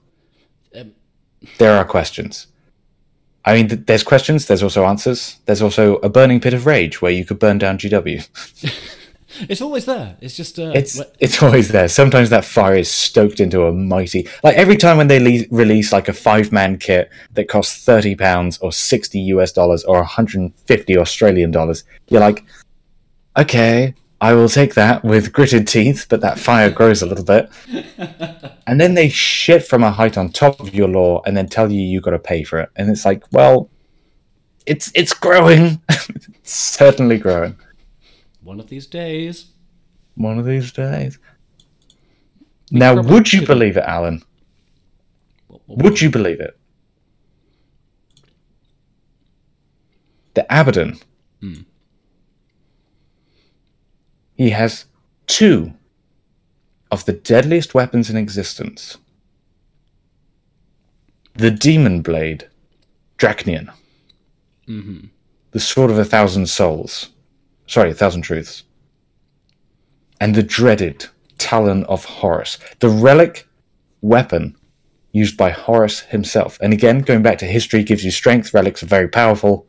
[1.57, 2.47] There are questions.
[3.45, 5.37] I mean, th- there's questions, there's also answers.
[5.45, 8.27] There's also a burning pit of rage where you could burn down GW.
[9.49, 10.15] It's always there.
[10.21, 11.87] It's just uh, It's it's always there.
[11.89, 15.91] Sometimes that fire is stoked into a mighty like every time when they le- release
[15.91, 20.39] like a five man kit that costs thirty pounds or sixty US dollars or hundred
[20.39, 22.45] and fifty Australian dollars, you're like,
[23.37, 23.93] okay,
[24.25, 27.49] I will take that with gritted teeth, but that fire grows a little bit.
[28.67, 31.71] and then they shit from a height on top of your lore and then tell
[31.71, 33.69] you you got to pay for it, and it's like, well,
[34.65, 37.55] it's it's growing, it's certainly growing.
[38.41, 39.35] one of these days.
[40.15, 41.19] One of these days.
[42.71, 44.23] Now, would you believe it, Alan?
[45.47, 46.57] What- what- Would you believe it?
[50.33, 50.99] The Abaddon.
[51.41, 51.61] Hmm.
[54.35, 54.85] He has
[55.27, 55.73] two
[56.91, 58.97] of the deadliest weapons in existence
[61.35, 62.47] the Demon Blade,
[63.17, 63.69] Drach'nyen.
[64.67, 65.07] Mm-hmm.
[65.51, 67.09] The Sword of a Thousand Souls.
[67.67, 68.63] Sorry, a Thousand Truths.
[70.21, 71.07] And the dreaded
[71.37, 72.57] Talon of Horus.
[72.79, 73.47] The relic
[74.01, 74.55] weapon
[75.11, 76.57] used by Horus himself.
[76.61, 78.53] And again, going back to history gives you strength.
[78.53, 79.67] Relics are very powerful.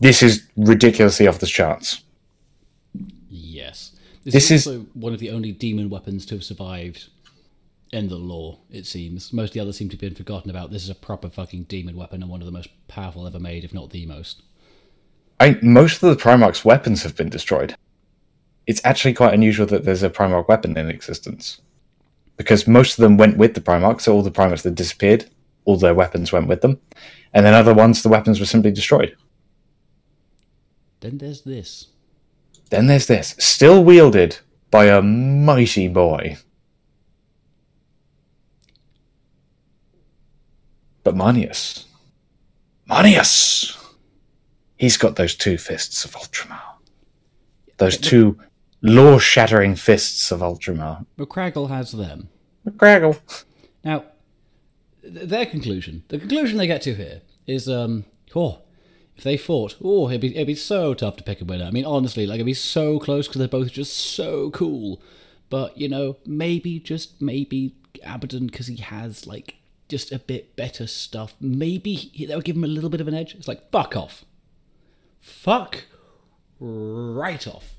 [0.00, 2.02] This is ridiculously off the charts.
[4.24, 7.08] This, This is is- one of the only demon weapons to have survived
[7.92, 9.32] in the lore, it seems.
[9.32, 10.70] Most of the others seem to have been forgotten about.
[10.70, 13.64] This is a proper fucking demon weapon and one of the most powerful ever made,
[13.64, 14.42] if not the most.
[15.40, 17.74] I most of the Primarch's weapons have been destroyed.
[18.66, 21.60] It's actually quite unusual that there's a Primarch weapon in existence.
[22.36, 25.26] Because most of them went with the Primarch, so all the Primarchs that disappeared,
[25.64, 26.80] all their weapons went with them.
[27.34, 29.16] And then other ones, the weapons were simply destroyed.
[31.00, 31.88] Then there's this.
[32.72, 34.38] Then there's this, still wielded
[34.70, 36.38] by a mighty boy.
[41.04, 41.84] But Marneus.
[42.88, 43.76] Marneus!
[44.76, 46.62] He's got those two fists of Ultramar.
[47.76, 48.38] Those two
[48.80, 51.04] lore shattering fists of Ultramar.
[51.18, 52.30] McCraggle has them.
[52.66, 53.20] McGraggle.
[53.84, 54.04] Now,
[55.02, 58.61] th- their conclusion, the conclusion they get to here is, um, oh,
[59.22, 61.64] if they fought, oh, it'd be it'd be so tough to pick a winner.
[61.64, 65.00] I mean, honestly, like it'd be so close because they're both just so cool.
[65.48, 69.58] But you know, maybe just maybe Abaddon because he has like
[69.88, 71.34] just a bit better stuff.
[71.40, 73.36] Maybe he, that would give him a little bit of an edge.
[73.36, 74.24] It's like fuck off,
[75.20, 75.84] fuck
[76.58, 77.74] right off.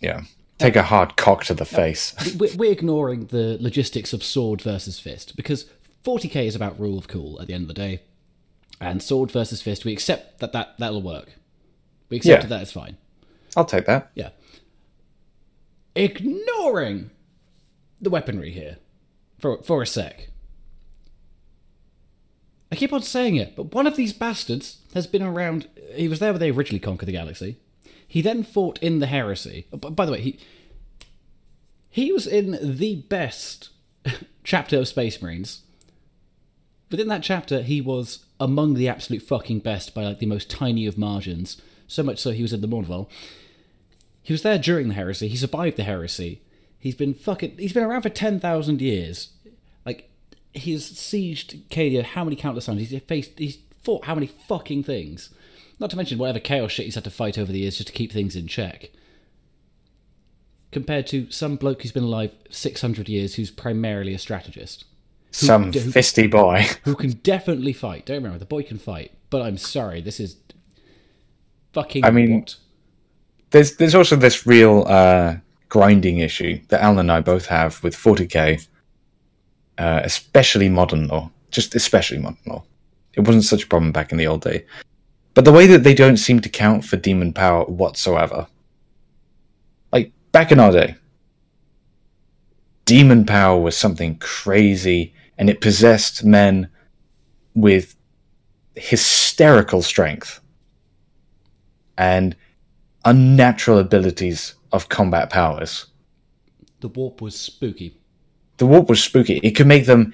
[0.00, 0.22] Yeah.
[0.58, 2.14] Take a hard cock to the uh, face.
[2.38, 5.68] We're ignoring the logistics of sword versus fist because
[6.04, 8.00] 40k is about rule of cool at the end of the day,
[8.80, 9.84] and sword versus fist.
[9.84, 11.32] We accept that that that'll work.
[12.08, 12.48] We accept Yeah.
[12.48, 12.96] that it's fine.
[13.56, 14.10] I'll take that.
[14.14, 14.30] Yeah.
[15.94, 17.10] Ignoring
[18.00, 18.76] the weaponry here
[19.38, 20.28] for for a sec.
[22.70, 25.68] I keep on saying it, but one of these bastards has been around.
[25.94, 27.56] He was there when they originally conquered the galaxy.
[28.06, 29.66] He then fought in the heresy.
[29.72, 30.38] Oh, By the way, he
[31.88, 33.70] he was in the best
[34.44, 35.62] chapter of Space Marines.
[36.90, 40.86] Within that chapter, he was among the absolute fucking best by like the most tiny
[40.86, 41.60] of margins.
[41.88, 43.08] So much so he was in the Mournival.
[44.22, 45.28] He was there during the heresy.
[45.28, 46.42] He survived the heresy.
[46.78, 47.58] He's been fucking.
[47.58, 49.30] He's been around for ten thousand years.
[49.84, 50.10] Like
[50.52, 52.88] he's sieged Cadia how many countless times?
[52.88, 53.38] He's faced.
[53.38, 55.30] He's fought how many fucking things?
[55.78, 57.92] Not to mention whatever chaos shit he's had to fight over the years just to
[57.92, 58.90] keep things in check.
[60.72, 64.84] Compared to some bloke who's been alive six hundred years, who's primarily a strategist,
[65.36, 66.64] Some who- fisty boy.
[66.84, 68.06] who can definitely fight.
[68.06, 70.36] Don't remember the boy can fight, but I'm sorry, this is
[71.72, 72.04] fucking.
[72.04, 72.56] I mean- what?
[73.50, 75.36] There's there's also this real uh,
[75.68, 78.66] grinding issue that Alan and I both have with 40k,
[79.78, 81.30] uh, especially modern lore.
[81.50, 82.64] Just especially modern lore.
[83.14, 84.66] It wasn't such a problem back in the old day.
[85.34, 88.46] But the way that they don't seem to count for demon power whatsoever.
[89.92, 90.96] Like back in our day,
[92.84, 96.68] demon power was something crazy and it possessed men
[97.54, 97.96] with
[98.74, 100.40] hysterical strength
[101.96, 102.36] and
[103.04, 105.86] unnatural abilities of combat powers.
[106.80, 107.98] The warp was spooky.
[108.58, 109.38] The warp was spooky.
[109.38, 110.12] It could make them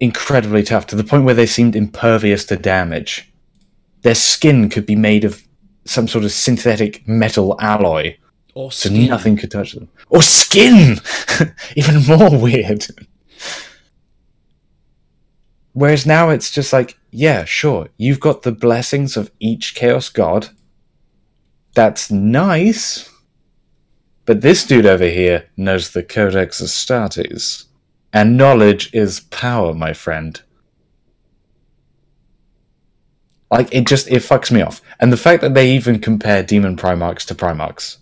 [0.00, 3.32] incredibly tough to the point where they seemed impervious to damage.
[4.02, 5.42] Their skin could be made of
[5.84, 8.16] some sort of synthetic metal alloy,
[8.54, 9.88] Or so nothing could touch them.
[10.08, 10.98] Or skin!
[11.76, 12.86] Even more weird.
[15.74, 20.48] Whereas now it's just like, yeah, sure, you've got the blessings of each Chaos God.
[21.74, 23.10] That's nice.
[24.24, 27.64] But this dude over here knows the Codex Astartes.
[28.12, 30.40] And knowledge is power, my friend.
[33.50, 34.80] Like, it just, it fucks me off.
[35.00, 37.98] And the fact that they even compare Demon Primarchs to Primarchs.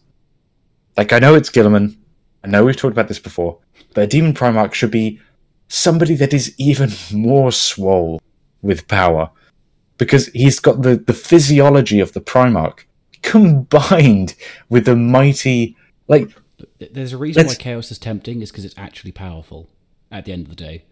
[0.97, 1.97] Like, I know it's Guilliman.
[2.45, 3.59] I know we've talked about this before.
[3.95, 5.20] But a Demon Primarch should be
[5.73, 8.20] somebody that is even more swole
[8.61, 9.31] with power.
[9.97, 12.81] Because he's got the, the physiology of the Primarch
[13.23, 14.35] combined
[14.68, 15.77] with the mighty.
[16.09, 16.31] Like,
[16.79, 19.68] There's a reason why chaos is tempting, is because it's actually powerful.
[20.11, 20.85] At the end of the day,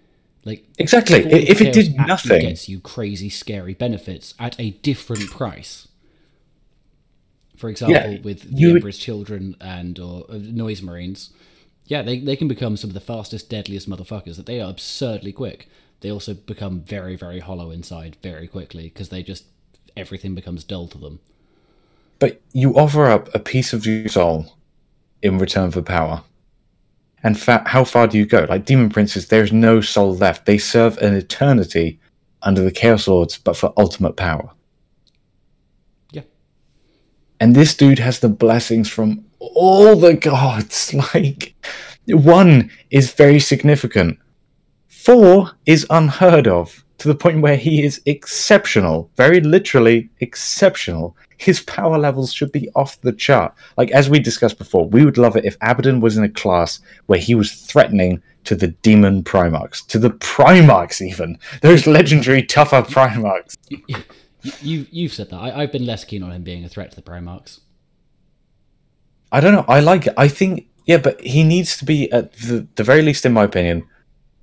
[0.46, 1.18] like exactly.
[1.30, 2.40] If it did nothing.
[2.40, 5.88] gets you crazy, scary benefits at a different price.
[7.54, 11.30] For example, with the you would- Children and or uh, Noise Marines,
[11.90, 14.36] yeah, they they can become some of the fastest, deadliest motherfuckers.
[14.36, 15.68] That they are absurdly quick.
[16.02, 19.46] They also become very, very hollow inside very quickly because they just
[19.96, 21.18] everything becomes dull to them.
[22.20, 24.56] But you offer up a piece of your soul
[25.20, 26.22] in return for power.
[27.24, 28.46] And fa- how far do you go?
[28.48, 30.46] Like demon princes, there's no soul left.
[30.46, 31.98] They serve an eternity
[32.42, 34.48] under the Chaos Lords, but for ultimate power.
[36.12, 36.22] Yeah,
[37.40, 40.94] And this dude has the blessings from all the gods.
[41.14, 41.54] Like,
[42.06, 44.18] one is very significant.
[44.88, 51.16] Four is unheard of to the point where he is exceptional, very literally exceptional.
[51.38, 53.54] His power levels should be off the chart.
[53.78, 56.80] Like, as we discussed before, we would love it if Abaddon was in a class
[57.06, 61.38] where he was threatening to the demon Primarchs, to the Primarchs, even.
[61.62, 63.56] Those legendary tougher Primarchs.
[63.70, 63.96] you,
[64.60, 65.38] you you've said that.
[65.38, 67.60] I, I've been less keen on him being a threat to the Primarchs.
[69.32, 69.64] I don't know.
[69.68, 70.14] I like it.
[70.16, 73.44] I think yeah, but he needs to be at the, the very least, in my
[73.44, 73.86] opinion,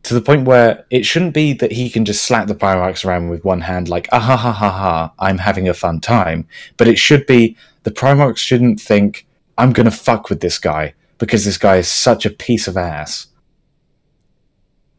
[0.04, 3.30] to the point where it shouldn't be that he can just slap the Pyrax around
[3.30, 6.48] with one hand, like ah ha ha ha ha, I'm having a fun time.
[6.78, 9.26] But it should be the Primarchs shouldn't think
[9.58, 13.28] I'm gonna fuck with this guy because this guy is such a piece of ass.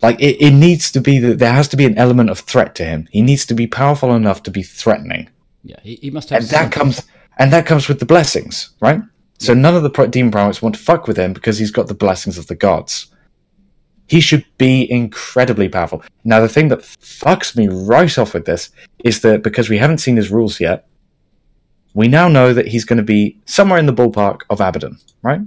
[0.02, 2.74] Like it, it needs to be that there has to be an element of threat
[2.76, 3.08] to him.
[3.10, 5.28] He needs to be powerful enough to be threatening
[5.64, 6.40] Yeah, he, he must have.
[6.42, 7.02] and that comes
[7.38, 9.00] and that comes with the blessings, right?
[9.38, 11.94] So none of the demon Primarchs want to fuck with him because he's got the
[11.94, 13.06] blessings of the gods.
[14.06, 16.02] He should be incredibly powerful.
[16.24, 18.70] Now, the thing that fucks me right off with this
[19.04, 20.88] is that because we haven't seen his rules yet,
[21.94, 25.40] we now know that he's going to be somewhere in the ballpark of Abaddon, right?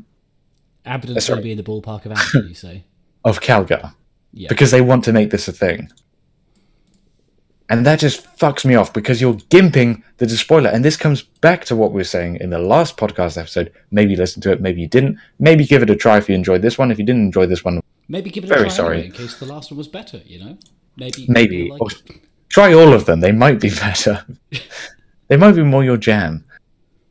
[0.85, 1.35] Abaddon's uh, sorry.
[1.37, 2.85] going to be in the ballpark of Abaddon, you say?
[3.23, 3.93] Of Calgar.
[4.33, 4.47] Yeah.
[4.47, 5.89] because they want to make this a thing.
[7.71, 10.69] And that just fucks me off because you're gimping the despoiler.
[10.69, 13.71] And this comes back to what we were saying in the last podcast episode.
[13.91, 15.17] Maybe listen to it, maybe you didn't.
[15.39, 16.91] Maybe give it a try if you enjoyed this one.
[16.91, 18.97] If you didn't enjoy this one, Maybe give it a Very try sorry.
[18.99, 20.57] anyway, in case the last one was better, you know?
[20.97, 21.25] Maybe.
[21.29, 21.69] maybe.
[21.71, 21.87] like Or
[22.49, 23.21] try all of them.
[23.21, 24.25] They might be better.
[25.29, 26.43] they might be more your jam.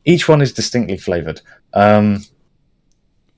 [0.05, 1.41] Each one is distinctly flavored.
[1.73, 2.23] Um,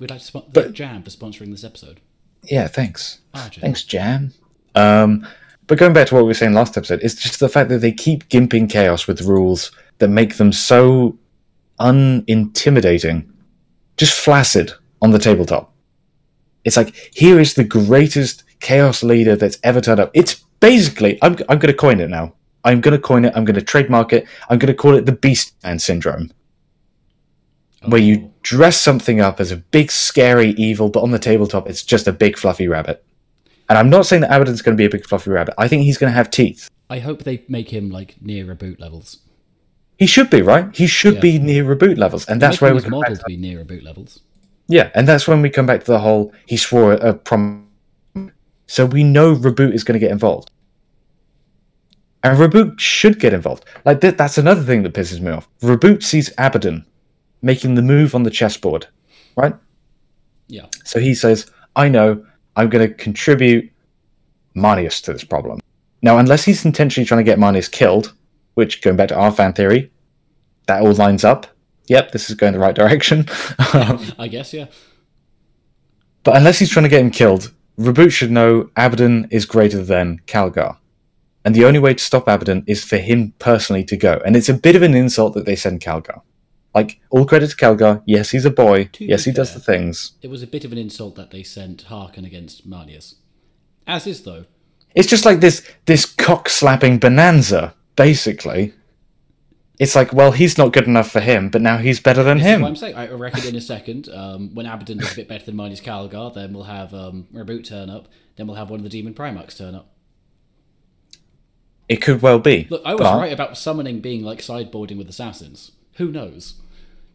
[0.00, 2.00] We'd like to spot But- Jam for sponsoring this episode.
[2.42, 3.20] yeah, thanks.
[3.32, 3.60] RJ.
[3.60, 4.32] Thanks, Jam.
[4.74, 5.24] Um,
[5.72, 7.78] but going back to what we were saying last episode, it's just the fact that
[7.78, 11.16] they keep gimping chaos with rules that make them so
[11.80, 13.26] unintimidating,
[13.96, 14.70] just flaccid
[15.00, 15.72] on the tabletop.
[16.66, 20.10] It's like here is the greatest chaos leader that's ever turned up.
[20.12, 22.34] It's basically I'm I'm going to coin it now.
[22.64, 23.32] I'm going to coin it.
[23.34, 24.26] I'm going to trademark it.
[24.50, 26.32] I'm going to call it the Beast Man syndrome
[27.86, 28.04] where Oh.
[28.04, 32.06] you dress something up as a big, scary evil, but on the tabletop it's just
[32.06, 33.02] a big, fluffy rabbit.
[33.72, 35.54] And I'm not saying that Abaddon's going to be a big, fluffy rabbit.
[35.56, 36.68] I think he's going to have teeth.
[36.90, 39.20] I hope they make him like near Roboute levels.
[39.96, 40.76] He should be right.
[40.76, 41.20] He should Yeah.
[41.20, 43.82] be near Roboute levels, and that's where we come back model to be near Roboute
[43.82, 44.20] levels.
[44.68, 47.66] yeah, and that's when we come back to the whole he swore a prom.
[48.66, 50.50] So we know Roboute is going to get involved,
[52.22, 53.64] and Roboute should get involved.
[53.86, 55.48] Like th- that's another thing that pisses me off.
[55.62, 56.84] Roboute sees Abaddon
[57.40, 58.86] making the move on the chessboard,
[59.34, 59.54] right?
[60.48, 60.66] Yeah.
[60.84, 62.22] So he says, I know
[62.56, 63.72] I'm going to contribute
[64.56, 65.60] Marneus to this problem.
[66.02, 68.12] Now, unless he's intentionally trying to get Marneus killed,
[68.54, 69.90] which, going back to our fan theory,
[70.66, 71.46] that all lines up.
[71.86, 73.26] Yep, this is going the right direction.
[73.74, 74.66] Um, I guess, yeah.
[76.24, 80.20] but unless he's trying to get him killed, Roboute should know Abaddon is greater than
[80.26, 80.76] Calgar.
[81.44, 84.20] And the only way to stop Abaddon is for him personally to go.
[84.26, 86.20] And it's a bit of an insult that they send Calgar.
[86.74, 88.02] Like, all credit to Calgar.
[88.06, 88.84] Yes, he's a boy.
[88.92, 90.12] To yes, he does the things.
[90.22, 93.16] It was a bit of an insult that they sent Haarken against Marneus.
[93.86, 94.46] As is, though.
[94.94, 98.74] It's just like this this cock slapping bonanza, basically.
[99.78, 102.46] It's like, well, he's not good enough for him, but now he's better than This
[102.46, 102.64] him.
[102.64, 102.94] I'm saying.
[102.94, 106.32] I reckon in a second, um, when Abaddon is a bit better than Marneus Calgar,
[106.32, 109.56] then we'll have um, Roboute turn up, then we'll have one of the Demon Primarchs
[109.58, 109.88] turn up.
[111.88, 112.66] It could well be.
[112.70, 115.72] Look, I was but right about summoning being like sideboarding with assassins.
[115.94, 116.61] Who knows?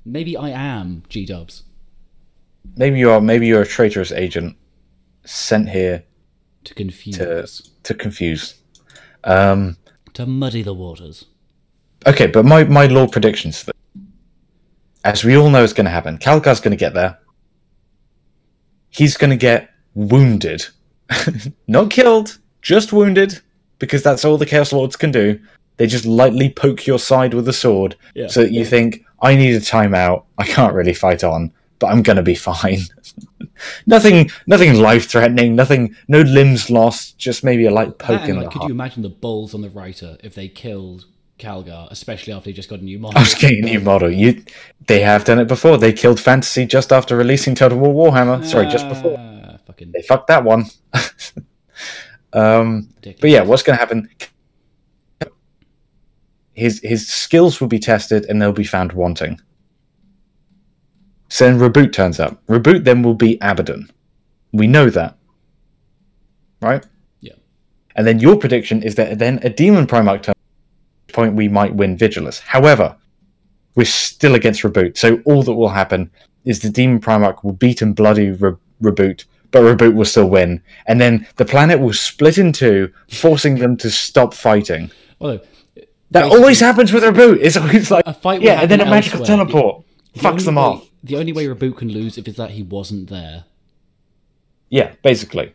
[0.08, 1.64] Maybe I am G Dubs
[2.76, 3.22] Maybe you are.
[3.22, 4.55] Maybe you're a traitorous agent
[5.26, 6.03] sent here
[6.66, 7.47] to confuse, to
[7.84, 8.55] to confuse.
[9.24, 9.78] Um,
[10.14, 11.26] to muddy the waters.
[12.05, 13.70] okay, but my my lore predictions,
[15.03, 16.18] as we all know, is going to happen.
[16.18, 17.18] Calgar's going to get there.
[18.89, 20.66] He's going to get wounded,
[21.68, 23.39] not killed, just wounded,
[23.80, 25.39] because that's all the Chaos Lords can do.
[25.78, 28.28] They just lightly poke your side with a sword, Yeah.
[28.28, 30.26] so that you think, "I need a timeout.
[30.38, 32.80] I can't really fight on, but I'm going to be fine."
[33.86, 35.55] nothing, nothing life threatening.
[35.55, 37.18] Nothing, no limbs lost.
[37.18, 38.70] Just maybe a light poke And, in like, the could heart.
[38.70, 41.05] you imagine the balls on the writer if they killed
[41.39, 43.18] Calgar, especially after he just got a new model?
[43.20, 44.11] I was getting a new model.
[44.11, 44.43] You,
[44.88, 45.78] they have done it before.
[45.78, 48.43] They killed Fantasy just after releasing Total War Warhammer.
[48.45, 49.18] Sorry, just before.
[49.20, 50.65] Ah, fucking They fucked that one.
[52.34, 53.22] um, ridiculous.
[53.22, 54.09] but yeah, what's going to happen?
[56.58, 59.39] His his skills will be tested and they'll be found wanting.
[61.30, 62.41] So then Roboute turns up.
[62.47, 63.91] Roboute then will be Abaddon.
[64.51, 65.16] We know that,
[66.60, 66.84] right?
[67.22, 67.34] Yeah.
[67.95, 70.30] And then your prediction is that then a Demon Primarch turns.
[70.30, 72.39] At which point we might win Vigilus.
[72.39, 72.97] However,
[73.76, 76.10] we're still against Roboute, so all that will happen
[76.43, 80.64] is the Demon Primarch will beat and bloody Re- Roboute, but Roboute will still win,
[80.88, 84.89] and then the planet will split in two, forcing them to stop fighting.
[85.22, 85.41] Although,
[86.12, 87.39] That always happens with Roboute.
[87.41, 89.84] It's always like a fight yeah, and then a magical teleport
[90.14, 90.89] the fucks them way- off.
[91.03, 93.45] The only way Roboute can lose if it's that he wasn't there.
[94.70, 95.53] Yeah, basically.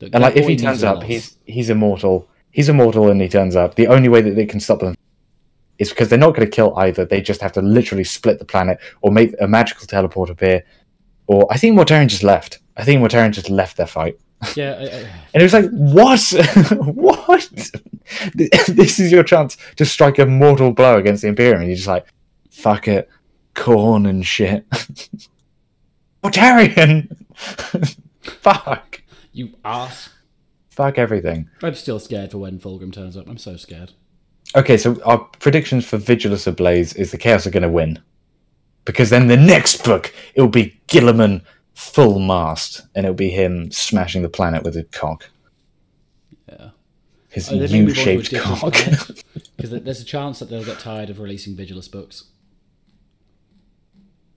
[0.00, 2.28] And like if he turns up, he's he's immortal.
[2.50, 3.74] He's immortal and he turns up.
[3.74, 4.94] The only way that they can stop them
[5.78, 7.04] is because they're not going to kill either.
[7.04, 10.64] They just have to literally split the planet or make a magical teleport appear.
[11.26, 12.60] Or I think Mortarion just left.
[12.76, 14.18] I think Mortarion just left their fight.
[14.56, 16.20] Yeah, I, I, And it was like, what?
[16.94, 17.70] what?
[18.34, 21.60] this is your chance to strike a mortal blow against the Imperium.
[21.60, 22.06] And you're just like,
[22.50, 23.08] fuck it.
[23.54, 24.66] Corn and shit.
[26.22, 27.14] Mortarion!
[28.22, 29.02] fuck.
[29.32, 30.08] you ass.
[30.70, 31.48] Fuck everything.
[31.62, 33.28] I'm still scared for when Fulgrim turns up.
[33.28, 33.92] I'm so scared.
[34.56, 38.00] Okay, so our predictions for Vigilus Ablaze is the Chaos are going to win.
[38.84, 41.42] Because then the next book, it'll be Guilliman
[41.74, 45.30] full mast, and it'll be him smashing the planet with a cock.
[46.48, 46.70] Yeah.
[47.28, 48.76] His Oh, they may move on to a U-shaped cock.
[49.56, 52.24] Because there's a chance that they'll get tired of releasing Vigilus books.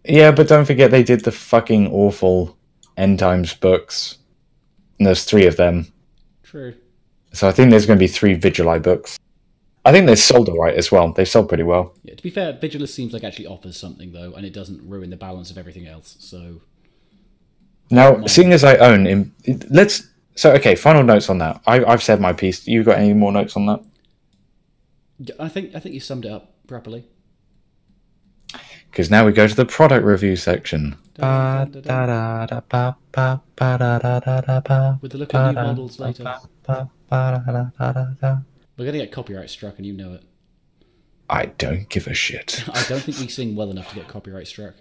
[0.06, 2.56] Yeah, but don't forget they did the fucking awful
[2.96, 4.20] End Times books.
[5.00, 5.92] And there's three of them.
[6.44, 6.76] True.
[7.34, 9.18] So I think there's going to be three Vigili books.
[9.86, 11.12] I think they sold alright as well.
[11.14, 11.94] They sold pretty well.
[12.04, 15.10] Yeah, to be fair, Vigilus seems like actually offers something though, and it doesn't ruin
[15.10, 16.16] the balance of everything else.
[16.20, 16.62] So
[17.90, 19.34] Now, seeing as I own, in,
[19.70, 20.08] let's.
[20.36, 21.62] So okay, final notes on that.
[21.66, 22.68] I, I've said my piece.
[22.68, 23.84] You got any more notes on that?
[25.40, 27.08] I think I think you summed it up properly.
[28.92, 30.98] Because now we go to the product review section.
[35.02, 36.40] With the look at new models later.
[38.78, 40.24] We're gonna get copyright struck, and you know it.
[41.30, 42.64] I don't give a shit.
[42.74, 44.76] I don't think we sing well enough to get copyright struck.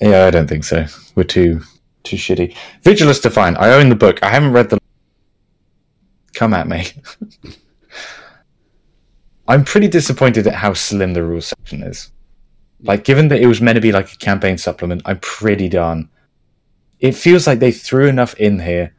[0.00, 0.86] Yeah, I don't think so.
[1.14, 1.62] We're too
[2.04, 2.54] too shitty.
[2.82, 3.58] Vigilus Defiant.
[3.58, 4.22] I own the book.
[4.22, 4.78] I haven't read the.
[6.34, 6.86] Come at me.
[9.48, 12.12] I'm pretty disappointed at how slim the rules section is.
[12.82, 16.08] Like, given that it was meant to be like a campaign supplement, I'm pretty done.
[17.00, 18.94] It feels like they threw enough in here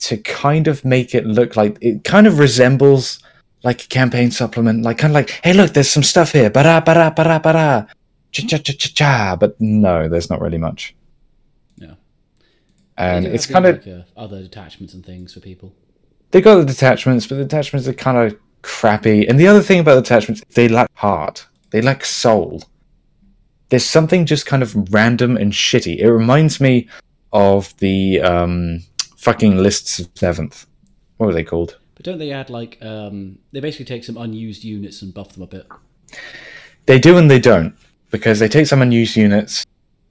[0.00, 3.22] to kind of make it look like it kind of resembles
[3.62, 6.82] like a campaign supplement, like kind of like, hey, look, there's some stuff here, bara
[6.84, 7.86] bara bara bara,
[8.32, 9.36] cha cha cha cha cha.
[9.36, 10.94] But no, there's not really much.
[13.00, 15.72] And it's kind of like, uh, other detachments and things for people.
[16.30, 19.26] they got the detachments, but the detachments are kind of crappy.
[19.26, 21.46] And the other thing about the detachments, they lack heart.
[21.70, 22.62] They lack soul.
[23.70, 25.98] There's something just kind of random and shitty.
[25.98, 26.88] It reminds me
[27.32, 28.82] of the um,
[29.16, 30.66] fucking lists of seventh.
[31.16, 31.78] What were they called?
[31.94, 35.42] But don't they add like um, they basically take some unused units and buff them
[35.42, 35.66] a bit?
[36.86, 37.76] They do and they don't
[38.10, 39.64] because they take some unused units,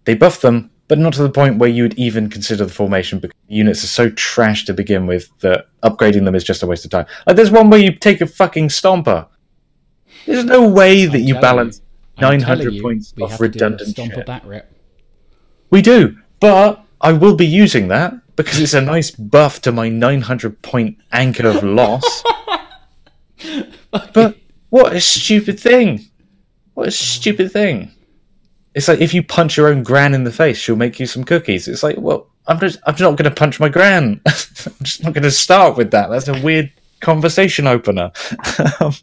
[0.05, 3.19] they buff them, but not to the point where you would even consider the formation
[3.19, 6.83] because units are so trash to begin with that upgrading them is just a waste
[6.83, 7.05] of time.
[7.27, 9.27] Like there's one where you take a fucking Stompa.
[10.25, 11.81] There's no way that you balance
[12.17, 14.27] I'm 900 telling you, points off have to do a redundant stomp shit.
[14.27, 14.65] a.
[15.69, 19.89] We do, but I will be using that because it's a nice buff to my
[19.89, 22.23] 900 point anchor of loss.
[23.91, 24.37] but
[24.69, 26.09] what a stupid thing!
[26.73, 27.91] What a stupid thing!
[28.75, 31.23] It's like if you punch your own gran in the face, she'll make you some
[31.23, 31.67] cookies.
[31.67, 34.21] It's like, well, I'm just, I'm not going to punch my gran.
[34.27, 36.09] I'm just not going to start with that.
[36.09, 38.11] That's a weird conversation opener.
[38.81, 38.93] Um,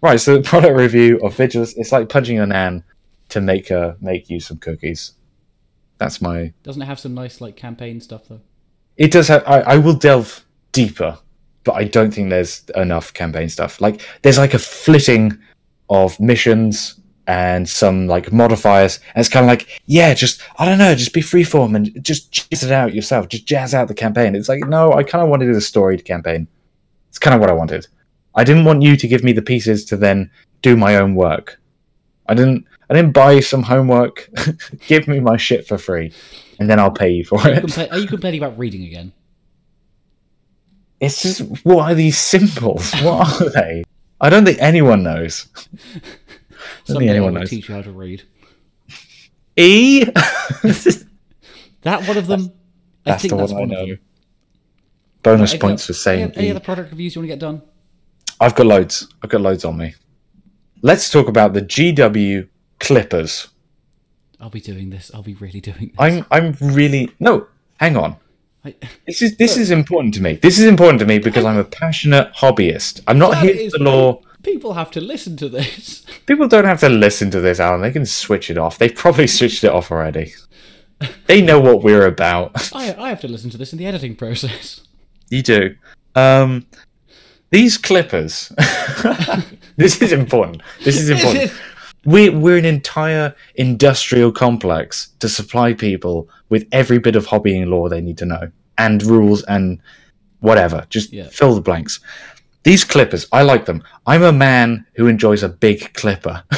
[0.00, 2.84] right, so the product review of Vigilus, it's like punching a nan
[3.30, 5.12] to make her make you some cookies.
[5.98, 8.40] That's my Doesn't it have some nice like campaign stuff though?
[8.96, 9.42] it does have.
[9.46, 11.18] I, I will delve deeper,
[11.64, 13.80] but I don't think there's enough campaign stuff.
[13.80, 15.36] Like there's like a flitting
[15.88, 16.97] of missions
[17.28, 21.12] and some like modifiers, and it's kind of like, yeah, just I don't know, just
[21.12, 24.34] be freeform and just jazz it out yourself, just jazz out the campaign.
[24.34, 26.48] It's like no, I kind of wanted a storied campaign.
[27.10, 27.86] It's kind of what I wanted.
[28.34, 30.30] I didn't want you to give me the pieces to then
[30.62, 31.60] do my own work.
[32.28, 32.66] I didn't.
[32.90, 34.30] I didn't buy some homework.
[34.86, 36.12] give me my shit for free,
[36.58, 37.64] and then I'll pay you for Are you, it.
[37.64, 39.12] compla- are you complaining about reading again?
[40.98, 42.92] It's just what are these symbols?
[43.02, 43.84] What are they?
[44.20, 45.46] I don't think anyone knows.
[46.88, 47.50] I don't think I anyone will knows.
[47.50, 48.22] teach you how to read.
[49.56, 50.04] E.
[51.82, 52.52] That one of them.
[53.06, 53.86] I That's think the that's one I one of know.
[53.86, 53.98] them.
[55.22, 56.50] Bonus Any points other- for saying Any, any E.
[56.50, 57.62] other product reviews you want to get done?
[58.40, 59.08] I've got loads.
[59.22, 59.94] I've got loads on me.
[60.82, 62.48] Let's talk about the GW
[62.80, 63.48] Clippers.
[64.40, 65.10] I'll be doing this.
[65.14, 65.96] I'll be really doing this.
[65.98, 67.46] I'm I'm really no.
[67.78, 68.16] Hang on.
[68.64, 68.74] I,
[69.06, 70.34] This is this is important to me.
[70.34, 73.02] This is important to me because I'm a passionate hobbyist.
[73.06, 74.20] I'm not here is for the lore.
[74.42, 76.04] People have to listen to this.
[76.26, 77.80] People don't have to listen to this, Alan.
[77.80, 78.78] They can switch it off.
[78.78, 80.32] They've probably switched it off already.
[81.26, 82.72] They know what we're about.
[82.74, 84.80] I, I have to listen to this in the editing process.
[85.30, 85.74] You do.
[86.14, 86.66] Um,
[87.50, 88.52] these clippers.
[89.76, 90.62] this is important.
[90.84, 91.44] This is important.
[91.44, 91.52] it?
[92.04, 97.88] We're, we're an entire industrial complex to supply people with every bit of hobbying lore
[97.88, 99.80] they need to know and rules and
[100.40, 100.86] whatever.
[100.88, 101.28] Just Yeah.
[101.28, 102.00] fill the blanks.
[102.64, 103.82] These clippers, I like them.
[104.06, 106.42] I'm a man who enjoys a big clipper.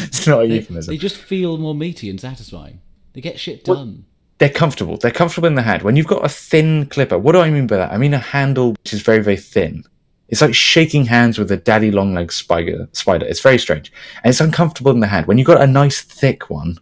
[0.00, 0.92] it's not a They, euphemism.
[0.92, 2.80] they just feel more meaty and satisfying.
[3.12, 4.04] They get shit done.
[4.38, 4.96] they're comfortable.
[4.98, 5.82] They're comfortable in the hand.
[5.82, 7.92] When you've got a thin clipper, what do I mean by that?
[7.92, 9.84] I mean a handle which is very, very thin.
[10.28, 12.88] It's like shaking hands with a daddy long leg spider.
[12.92, 13.26] Spider.
[13.26, 13.92] It's very strange,
[14.24, 15.26] and it's uncomfortable in the hand.
[15.26, 16.78] When you've got a nice thick one,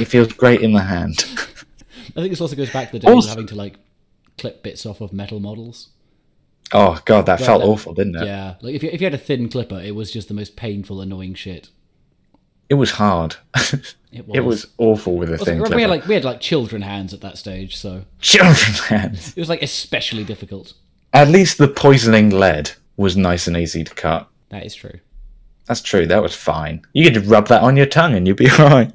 [0.00, 1.24] it feels great in the hand.
[2.16, 3.76] I think this also goes back to the days Also- of having to like
[4.36, 5.90] clip bits off of metal models.
[6.74, 8.26] Oh god, that felt that- awful, didn't it?
[8.26, 10.56] Yeah, like if you, if you had a thin clipper, it was just the most
[10.56, 11.68] painful, annoying shit.
[12.68, 13.36] It was hard.
[14.14, 14.36] It was.
[14.36, 17.22] it was awful with a thin we had like we had like children hands at
[17.22, 19.30] that stage, so children hands.
[19.30, 20.74] it was like especially difficult.
[21.14, 24.28] At least the poisoning lead was nice and easy to cut.
[24.50, 25.00] That is true.
[25.64, 26.04] That's true.
[26.06, 26.82] That was fine.
[26.92, 28.92] You could rub that on your tongue and you'd be alright.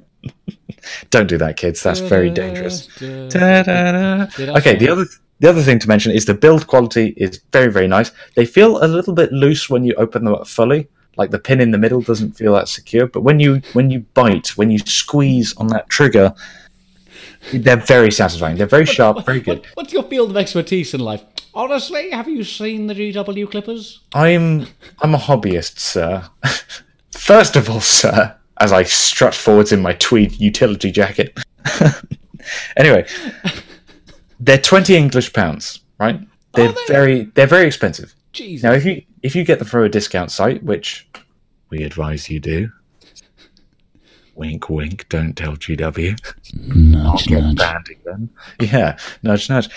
[1.10, 1.82] Don't do that, kids.
[1.82, 2.86] That's very dangerous.
[3.00, 3.38] Ta-da-da.
[3.42, 5.06] Yeah, that's Okay, the other
[5.40, 8.12] the other thing to mention is the build quality is very very nice.
[8.36, 10.88] They feel a little bit loose when you open them up fully.
[11.18, 14.02] Like the pin in the middle doesn't feel that secure, but when you when you
[14.14, 16.34] bite, when you squeeze on that trigger,
[17.52, 18.58] they're very satisfying.
[18.58, 19.60] They're very sharp, very good.
[19.60, 21.24] What, what's your field of expertise in life?
[21.54, 24.02] Honestly, have you seen the GW Clippers?
[24.14, 24.68] I'm
[25.02, 26.30] I'm a hobbyist, sir.
[27.12, 31.38] First of all, sir, as I strut forwards in my tweed utility jacket.
[32.78, 33.08] anyway,
[34.40, 36.20] they're twenty English pounds, right?
[36.54, 36.86] They're they?
[36.88, 38.14] very they're very expensive.
[38.34, 38.64] Jesus.
[38.64, 41.08] Now, if you if you get them from a discount site, which
[41.70, 42.70] we advise you do,
[44.36, 46.18] wink, wink, don't tell GW.
[46.56, 47.58] nudge, Get nudge.
[47.58, 48.30] banned again.
[48.62, 49.70] Yeah, nudge, nudge.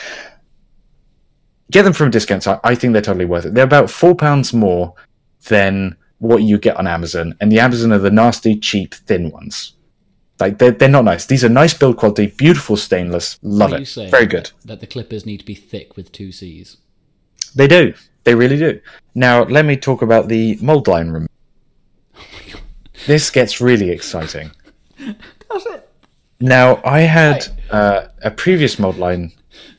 [1.70, 2.60] Get them from a discount site.
[2.64, 3.54] I think they're totally worth it.
[3.54, 4.94] They're about four pounds more
[5.48, 9.74] than what you get on Amazon, and the Amazon are the nasty, cheap, thin ones.
[10.40, 11.26] Like they're they're not nice.
[11.26, 13.38] These are nice build quality, beautiful stainless.
[13.42, 13.88] Love it.
[14.10, 14.50] Very good.
[14.64, 16.78] That the Clippers need to be thick with two C's.
[17.54, 17.94] They do.
[18.24, 18.80] They really do.
[19.14, 21.28] Now, let me talk about the mold line removal.
[23.06, 24.50] This gets really exciting.
[24.98, 25.88] That's it.
[26.38, 29.32] Now, I had uh, a previous mold line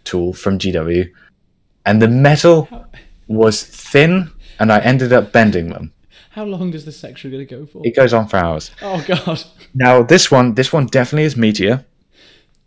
[0.03, 1.11] tool from GW,
[1.85, 2.67] and the metal
[3.27, 5.93] was thin, and I ended up bending them.
[6.31, 7.81] How long does this section going to go for?
[7.85, 8.71] It goes on for hours.
[8.81, 9.43] Oh God.
[9.73, 11.85] Now, this one, this one definitely is meteor.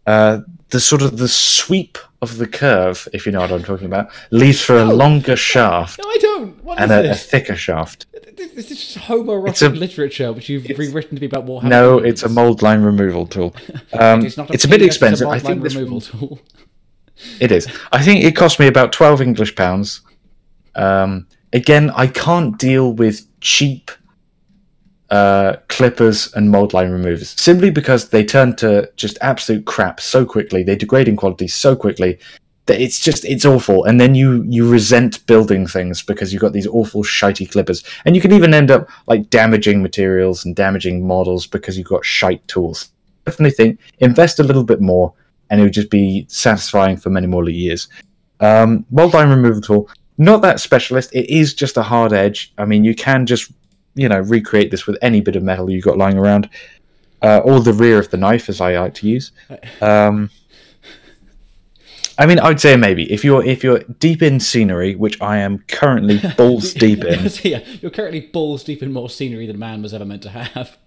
[0.07, 3.87] Uh, the sort of the sweep of the curve, if you know what I'm talking
[3.87, 6.65] about, leaves for a longer shaft No, I don't.
[6.65, 8.07] What is and a, a thicker shaft.
[8.37, 11.65] This is just homoerotic literature, which you've rewritten to be about Warhammer.
[11.65, 13.55] No, it's a mold line removal tool.
[13.93, 15.29] Um, It's not it's a bit expensive.
[15.29, 16.41] It's a I mold think line this removal tool.
[17.41, 17.67] It is.
[17.93, 20.03] I think it cost me about 12 English pounds.
[20.75, 23.91] Um, again, I can't deal with cheap
[25.11, 30.25] uh, clippers and mold line removers simply because they turn to just absolute crap so
[30.25, 30.63] quickly.
[30.63, 32.19] They degrade in quality so quickly
[32.67, 33.85] that it's just it's awful.
[33.85, 38.17] And then you you resent building things because you've got these awful shitey clippers, and
[38.17, 42.47] you can even end up like damaging materials and damaging models because you've got shite
[42.49, 42.91] tools.
[43.27, 45.15] Definitely think invest a little bit more
[45.51, 47.89] and it would just be satisfying for many more years.
[48.41, 51.15] Um, mold line removal tool, not that specialist.
[51.15, 52.53] It is just a hard edge.
[52.59, 53.51] I mean, you can just
[53.95, 56.49] you know recreate this with any bit of metal you've got lying around,
[57.23, 59.33] uh, or the rear of the knife, as I like to use.
[59.81, 60.31] Um,
[62.17, 65.59] I mean, I'd say maybe if you're if you're deep in scenery, which I am
[65.67, 69.93] currently balls deep in yeah, you're currently balls deep in more scenery than man was
[69.93, 70.79] ever meant to have.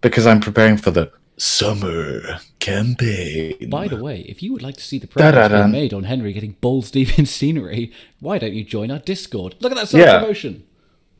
[0.00, 3.68] because I'm preparing for the summer campaign.
[3.70, 5.70] By the way, if you would like to see the progress Da-da-dum.
[5.70, 9.56] being made on Henry getting balls deep in scenery, why don't you join our Discord?
[9.60, 10.04] Look at that Yeah.
[10.06, 10.64] self promotion.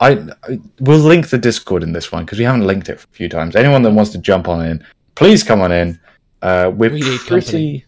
[0.00, 0.10] I,
[0.44, 3.14] I we'll link the Discord in this one because we haven't linked it for a
[3.14, 3.56] few times.
[3.56, 4.84] Anyone that wants to jump on in,
[5.14, 5.98] please come on in.
[6.42, 7.40] Uh, we're We need pretty,
[7.80, 7.84] company.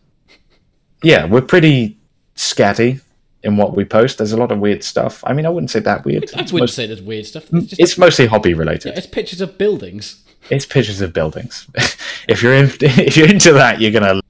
[1.02, 1.98] yeah, we're pretty
[2.34, 3.02] scatty
[3.42, 4.16] in what we post.
[4.18, 5.22] There's a lot of weird stuff.
[5.26, 6.22] I mean, I wouldn't say that weird.
[6.34, 7.44] I It's, wouldn't most- say there's weird stuff.
[7.52, 8.96] It's just it's mostly hobby related.
[8.96, 10.24] it's pictures of buildings.
[10.50, 11.66] It's pictures of buildings.
[12.28, 14.20] if you're in, if you're into that, you're gonna.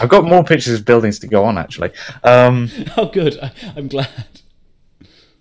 [0.00, 1.90] I've got more pictures of buildings to go on actually.
[2.22, 3.38] Um, Oh, good.
[3.42, 4.08] I, I'm glad.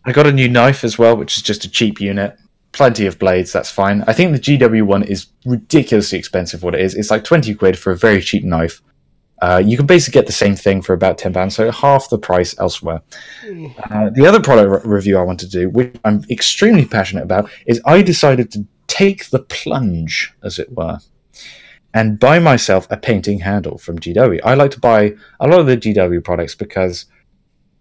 [0.03, 2.35] I got a new knife as well, which is just a cheap unit.
[2.71, 4.03] Plenty of blades, that's fine.
[4.07, 6.63] I think the GW one is ridiculously expensive.
[6.63, 8.81] What it is, it's like twenty quid for a very cheap knife.
[9.41, 12.17] Uh, you can basically get the same thing for about ten pounds, so half the
[12.17, 13.01] price elsewhere.
[13.89, 17.49] Uh, the other product re- review I want to do, which I'm extremely passionate about,
[17.67, 20.99] is I decided to take the plunge, as it were,
[21.93, 24.41] and buy myself a painting handle from GW.
[24.43, 27.05] I like to buy a lot of the GW products because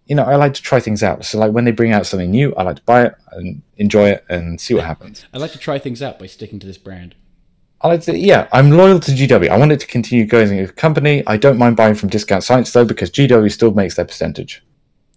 [0.06, 1.24] you know, I like to try things out.
[1.24, 4.10] So, like when they bring out something new, I like to buy it and enjoy
[4.10, 5.24] it and see what happens.
[5.32, 7.14] I like to try things out by sticking to this brand.
[7.80, 9.48] I like to, yeah, I'm loyal to GW.
[9.48, 11.22] I want it to continue going as a company.
[11.26, 14.62] I don't mind buying from discount sites though, because GW still makes their percentage.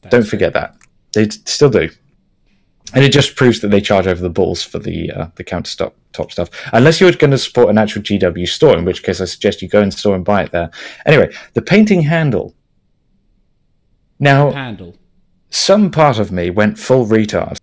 [0.02, 0.76] That's don't forget that
[1.14, 1.90] they still do,
[2.94, 5.70] and it just proves that they charge over the balls for the uh, the counter
[5.70, 6.50] stop top stuff.
[6.74, 9.68] Unless you're going to support an actual GW store, in which case I suggest you
[9.68, 10.70] go in store and buy it there.
[11.06, 12.54] Anyway, the painting handle.
[14.20, 14.96] Now, Handle.
[15.50, 17.58] some part of me went full retard.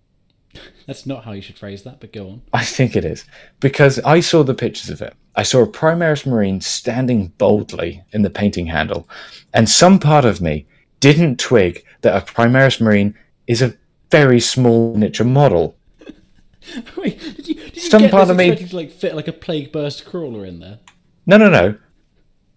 [0.87, 2.43] That's not how you should phrase that, but go on.
[2.53, 3.25] I think it is
[3.61, 5.15] because I saw the pictures of it.
[5.37, 9.09] I saw a Primaris Marine standing boldly in the painting handle,
[9.55, 10.67] and some part of me
[10.99, 13.15] didn't twig that a Primaris Marine
[13.47, 13.75] is a
[14.11, 15.77] very small miniature model.
[16.97, 19.29] Wait, did you, did you Some get part this of me- to like fit like
[19.29, 20.79] a Plagueburst Crawler in there?
[21.27, 21.77] No, no, no.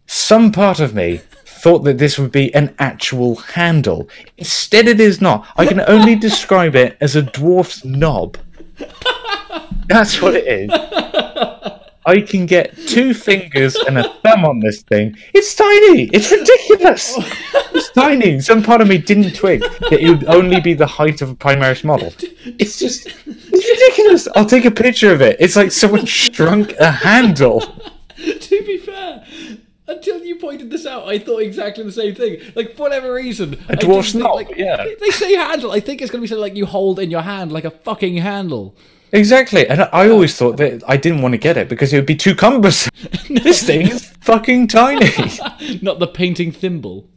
[0.06, 4.10] Some part of me thought that this would be an actual handle.
[4.38, 5.48] Instead, it is not.
[5.56, 8.38] I can only describe it as a dwarf's knob.
[9.88, 10.70] That's what it is.
[12.06, 15.16] I can get two fingers and a thumb on this thing.
[15.34, 16.10] It's tiny.
[16.14, 17.16] It's ridiculous.
[17.74, 18.40] It's tiny.
[18.40, 21.36] Some part of me didn't twig that it would only be the height of a
[21.36, 22.14] Primaris model.
[22.60, 24.28] It's just, it's ridiculous.
[24.36, 25.38] I'll take a picture of it.
[25.40, 27.62] It's like someone shrunk a handle.
[27.62, 29.26] to be fair,
[29.88, 32.40] until you pointed this out, I thought exactly the same thing.
[32.56, 34.84] Like for whatever reason, a dwarf's knob, yeah.
[34.84, 35.72] They, they say handle.
[35.72, 38.18] I think it's gonna be something like you hold in your hand, like a fucking
[38.18, 38.76] handle.
[39.14, 42.08] Exactly, and I always thought that I didn't want to get it because it would
[42.08, 42.92] be too cumbersome.
[43.30, 45.12] This thing is fucking tiny.
[45.82, 47.08] Not the painting thimble.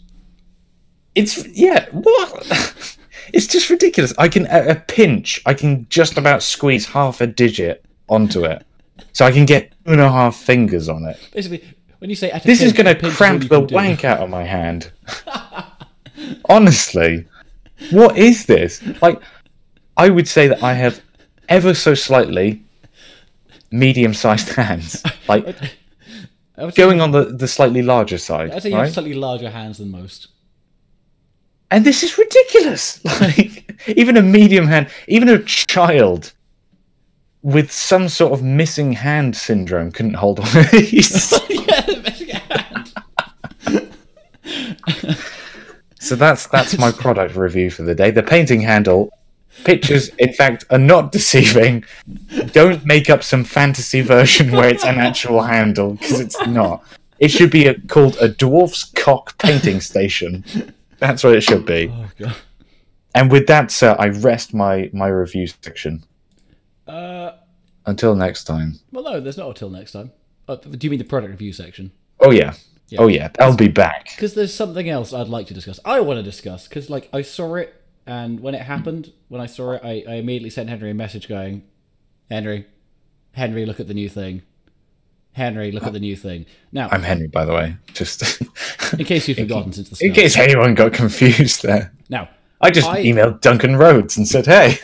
[1.14, 2.46] It's yeah, what?
[3.32, 4.14] It's just ridiculous.
[4.18, 8.64] I can at a pinch, I can just about squeeze half a digit onto it,
[9.12, 11.18] so I can get two and a half fingers on it.
[11.32, 11.64] Basically,
[11.98, 13.74] when you say at a This is going to pinch is cramp the do.
[13.74, 14.92] wank out of my hand.
[16.48, 17.26] Honestly,
[17.90, 18.80] what is this?
[19.02, 19.20] Like,
[19.96, 21.02] I would say that I have
[21.48, 22.62] ever so slightly
[23.70, 25.56] medium-sized hands, like
[26.74, 29.90] going on the, the slightly larger side, I'd say you have slightly larger hands than
[29.90, 30.28] most.
[31.70, 33.00] And this is ridiculous.
[33.20, 36.32] Like, even a medium hand, even a child
[37.42, 40.46] with some sort of missing hand syndrome couldn't hold on.
[40.46, 41.32] of these.
[41.48, 42.92] yeah, the hand.
[45.98, 48.10] So that's that's my product review for the day.
[48.12, 49.10] The painting handle
[49.64, 51.84] pictures, in fact, are not deceiving.
[52.52, 56.84] Don't make up some fantasy version where it's an actual handle because it's not.
[57.18, 60.44] It should be a, called a dwarf's cock painting station.
[60.98, 61.90] That's what it should be.
[61.92, 62.36] Oh god.
[63.14, 66.04] And with that, sir, I rest my my review section.
[66.86, 67.32] Uh,
[67.86, 68.74] Until next time.
[68.92, 70.12] well, no, there's not until next time.
[70.46, 71.90] Uh, do you mean the product review section?
[72.20, 72.54] Oh yeah.
[72.98, 73.30] Oh yeah.
[73.40, 74.10] I'll be back.
[74.14, 75.80] Because there's something else I'd like to discuss.
[75.84, 77.74] I want to discuss because, like, I saw it,
[78.06, 81.28] and when it happened, when I saw it, I, I immediately sent Henry a message
[81.28, 81.62] going,
[82.30, 82.66] "Henry,
[83.32, 84.42] Henry, look at the new thing.
[85.32, 87.76] Henry, look at the new thing." Now, I'm Henry, by the way.
[87.92, 88.40] Just
[88.92, 91.92] in case you've forgotten since the in case anyone got confused there.
[92.08, 92.28] Now,
[92.60, 94.78] I just I- emailed Duncan Rhodes and said, "Hey,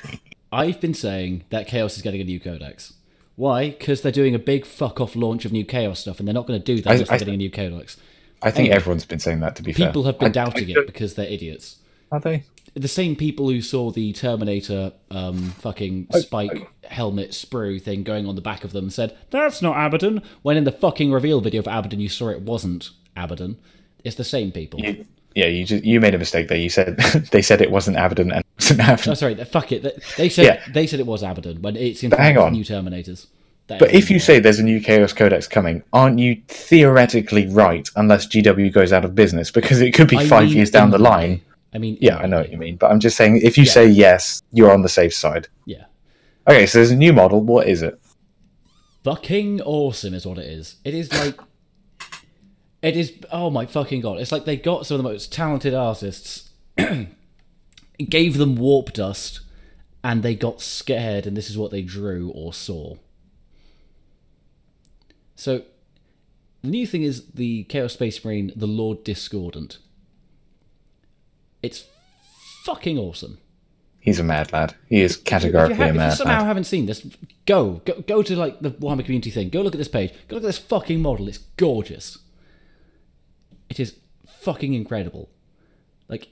[0.50, 2.94] I've been saying that Chaos is getting a new codex.
[3.36, 3.70] Why?
[3.70, 6.46] Because they're doing a big fuck off launch of new Chaos stuff, and they're not
[6.46, 7.96] going to do that I- unless they're I- getting a new codex.
[8.44, 8.74] I think Anyway.
[8.76, 9.54] everyone's been saying that.
[9.56, 11.76] To be fair, People have been doubting it because they're idiots.
[12.10, 12.42] Are they?
[12.74, 18.34] The same people who saw the Terminator um, fucking spike helmet sprue thing going on
[18.34, 20.22] the back of them said, That's not Abaddon.
[20.42, 23.58] When in the fucking reveal video for Abaddon, you saw it wasn't Abaddon.
[24.04, 24.80] It's the same people.
[24.80, 26.58] You- yeah, you just you made a mistake there.
[26.58, 26.96] You said
[27.32, 29.10] they said it wasn't Abaddon and it wasn't Abaddon.
[29.12, 29.82] Oh, sorry, fuck it.
[29.82, 30.72] They- They said Yeah.
[30.72, 32.52] they said it was Abaddon when it's in hang fact on.
[32.52, 33.26] new Terminators.
[33.68, 34.20] That But if you wrong.
[34.20, 37.88] say there's a new Chaos Codex coming, aren't you theoretically right?
[37.96, 40.86] Unless GW goes out of business, because it could be I five mean years down
[40.86, 41.40] in the the line.
[41.74, 42.76] I mean, Yeah, I know what you mean.
[42.76, 43.70] But I'm just saying, if you Yeah.
[43.72, 45.48] say yes, you're on the safe side.
[45.64, 45.84] Yeah.
[46.48, 47.40] Okay, so there's a new model.
[47.40, 47.98] What is it?
[49.04, 50.76] fucking awesome is what it is.
[50.84, 51.36] It is like
[52.82, 54.20] it is oh my fucking god.
[54.20, 56.50] It's like they got some of the most talented artists
[58.08, 59.40] gave them warp dust
[60.04, 62.94] and they got scared and this is what they drew or saw.
[65.34, 65.62] So
[66.62, 69.78] the new thing is the Chaos Space Marine, the Lord Discordant.
[71.62, 71.84] It's
[72.64, 73.39] fucking awesome.
[74.01, 74.74] He's a mad lad.
[74.89, 76.47] He is If you, categorically ha- a if you somehow lad.
[76.47, 77.06] haven't seen this,
[77.47, 79.48] go, go go to like the Warhammer community thing.
[79.48, 80.12] Go look at this page.
[80.28, 81.28] Go look at this fucking model.
[81.28, 82.18] It's gorgeous.
[83.68, 83.94] It is
[84.40, 85.28] fucking incredible.
[86.09, 86.28] Like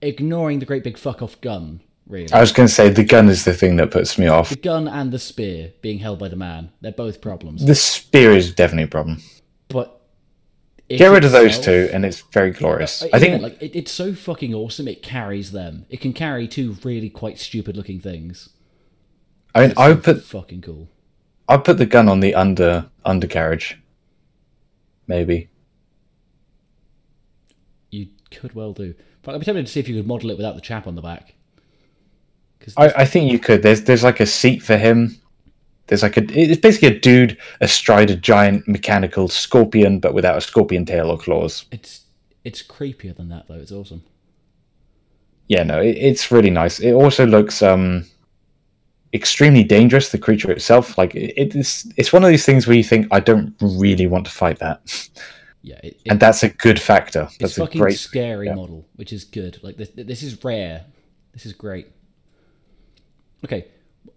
[0.00, 2.32] ignoring the great big fuck off gun, really.
[2.32, 4.50] I was going to say the gun is the thing that puts me off.
[4.50, 6.70] the gun and the spear being held by the man.
[6.80, 7.66] They're both problems.
[7.66, 9.20] The spear is definitely a problem.
[10.98, 13.02] Get rid of those two, and it's very glorious.
[13.02, 14.88] Uh, I think like it, it's so fucking awesome.
[14.88, 15.86] It carries them.
[15.88, 18.50] It can carry two really quite stupid looking things.
[19.54, 20.88] I mean It's I so would put fucking cool.
[21.48, 23.78] I would put the gun on the under undercarriage.
[25.06, 25.48] Maybe.
[27.90, 28.94] You could well do.
[29.22, 30.94] But I'd be tempted to see if you could model it without the chap on
[30.94, 31.34] the back.
[32.58, 33.62] Because I, I think you could.
[33.62, 35.20] There's there's like a seat for him.
[35.86, 40.40] There's like a it's basically a dude astride a giant mechanical scorpion, but without a
[40.40, 41.66] scorpion tail or claws.
[41.72, 42.02] it's
[42.44, 43.54] it's creepier than that though.
[43.54, 44.02] It's awesome.
[45.48, 46.80] Yeah, no, it, it's really nice.
[46.80, 48.06] It also looks um
[49.12, 50.10] extremely dangerous.
[50.10, 53.20] The creature itself, like it, it's it's one of these things where you think I
[53.20, 55.08] don't really want to fight that,
[55.62, 57.22] Yeah, it, and that's a good factor.
[57.30, 57.98] it's That's a fucking great.
[57.98, 58.54] scary yeah.
[58.54, 59.60] model, which is good.
[59.62, 60.84] Like this, this is rare.
[61.32, 61.86] This is great.
[63.44, 63.66] Okay,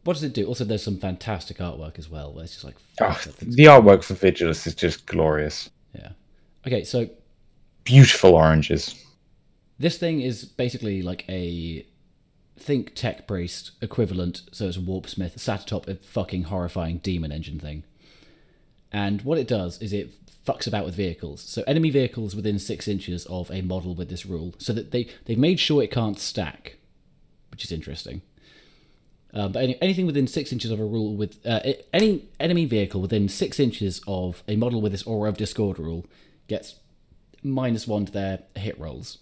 [0.06, 0.46] what does it do?
[0.46, 2.32] Also, there's some fantastic artwork as well.
[2.34, 5.70] Where it's just like, Oh, the artwork for Vigilus is just glorious.
[5.94, 6.10] yeah.
[6.66, 7.10] Okay, so
[7.84, 8.96] Beautiful oranges.
[9.78, 11.86] this thing is basically like a
[12.58, 17.32] think tech priest equivalent, so it's a warp smith sat atop a fucking horrifying demon
[17.32, 17.84] engine thing.
[18.92, 20.14] And what it does is it
[20.46, 21.42] fucks about with vehicles.
[21.42, 25.08] So enemy vehicles within six inches of a model with this rule, so that they
[25.26, 26.78] they've made sure it can't stack,
[27.52, 28.22] which is interesting.
[29.36, 31.60] Uh, but any, anything within six inches of a rule with uh,
[31.92, 36.06] any enemy vehicle within six inches of a model with this aura of discord rule
[36.48, 36.76] gets
[37.44, 39.18] minus one to their hit rolls,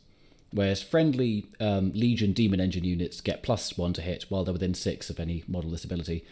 [0.52, 4.76] whereas friendly um, Legion Demon Engine units get plus one to hit while they're within
[4.76, 6.24] six of any model this ability,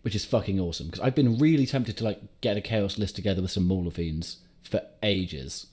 [0.00, 0.86] which is fucking awesome.
[0.86, 3.90] Because I've been really tempted to like get a Chaos list together with some Mauler
[3.90, 5.66] Fiends for ages,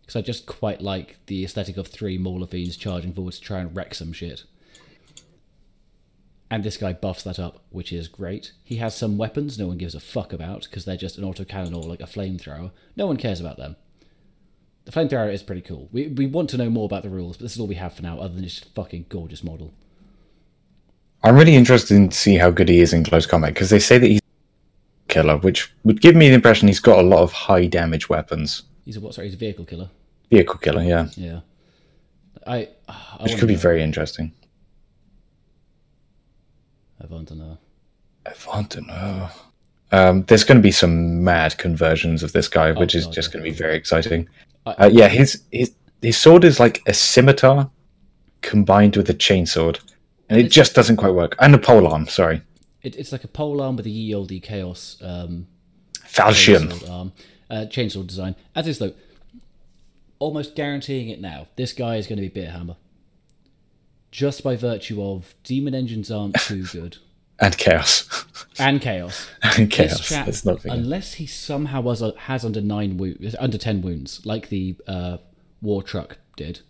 [0.00, 3.60] because I just quite like the aesthetic of three Mauler Fiends charging forward to try
[3.60, 4.42] and wreck some shit.
[6.50, 8.52] And this guy buffs that up, which is great.
[8.64, 11.76] He has some weapons no one gives a fuck about because they're just an autocannon
[11.76, 12.72] or like a flamethrower.
[12.96, 13.76] No one cares about them.
[14.84, 15.88] The flamethrower is pretty cool.
[15.92, 17.94] We we want to know more about the rules, but this is all we have
[17.94, 19.72] for now, other than a fucking gorgeous model.
[21.22, 23.78] I'm really interested in to see how good he is in close combat because they
[23.78, 27.22] say that he's a killer, which would give me the impression he's got a lot
[27.22, 28.62] of high damage weapons.
[28.84, 29.14] He's a what?
[29.14, 29.90] Sorry, he's a vehicle killer.
[30.30, 31.40] Vehicle killer, yeah, Yeah.
[32.46, 32.68] I.
[32.88, 34.32] I which could be very interesting.
[37.02, 37.58] I want to know.
[38.26, 39.28] I want to know.
[39.92, 43.32] Um, there's going to be some mad conversions of this guy, which is God, just
[43.32, 44.28] going to be very exciting.
[44.66, 45.72] I- Uh, yeah, his his
[46.02, 47.70] his sword is like a scimitar
[48.42, 49.80] combined with a chainsword,
[50.28, 51.34] and it just doesn't quite work.
[51.40, 52.42] And a polearm, sorry,
[52.82, 55.46] It, it's like a pole arm with a ye olde chaos um,
[56.06, 56.68] falchion.
[56.68, 57.12] chainsaw arm,
[57.50, 58.36] uh, chainsaw design.
[58.54, 58.92] As is though,
[60.18, 61.48] almost guaranteeing it now.
[61.56, 62.76] This guy is going to be Beerhammer,
[64.10, 66.98] just by virtue of demon engines aren't too good,
[67.38, 68.24] and chaos.
[68.58, 69.28] and chaos.
[69.42, 70.08] and chaos.
[70.08, 74.48] Chap, That's not unless he somehow was has under nine wounds, under ten wounds, like
[74.48, 75.18] the uh,
[75.62, 76.60] war truck did.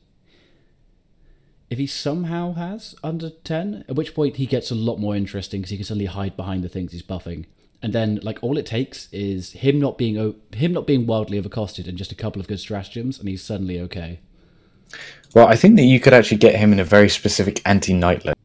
[1.68, 5.60] If he somehow has under ten, at which point he gets a lot more interesting
[5.60, 7.46] because he can suddenly hide behind the things he's buffing,
[7.80, 11.88] and then like all it takes is him not being him not being wildly overcosted
[11.88, 14.20] and just a couple of good stratagems, and he's suddenly okay.
[15.34, 18.36] Well, I think that you could actually get him in a very specific anti-knight list.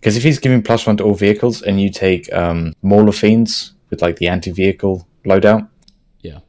[0.00, 3.74] Because if he's giving plus one to all vehicles, and you take um, Mauler Fiends
[3.90, 5.68] with like the anti-vehicle loadout,
[6.22, 6.40] Yeah,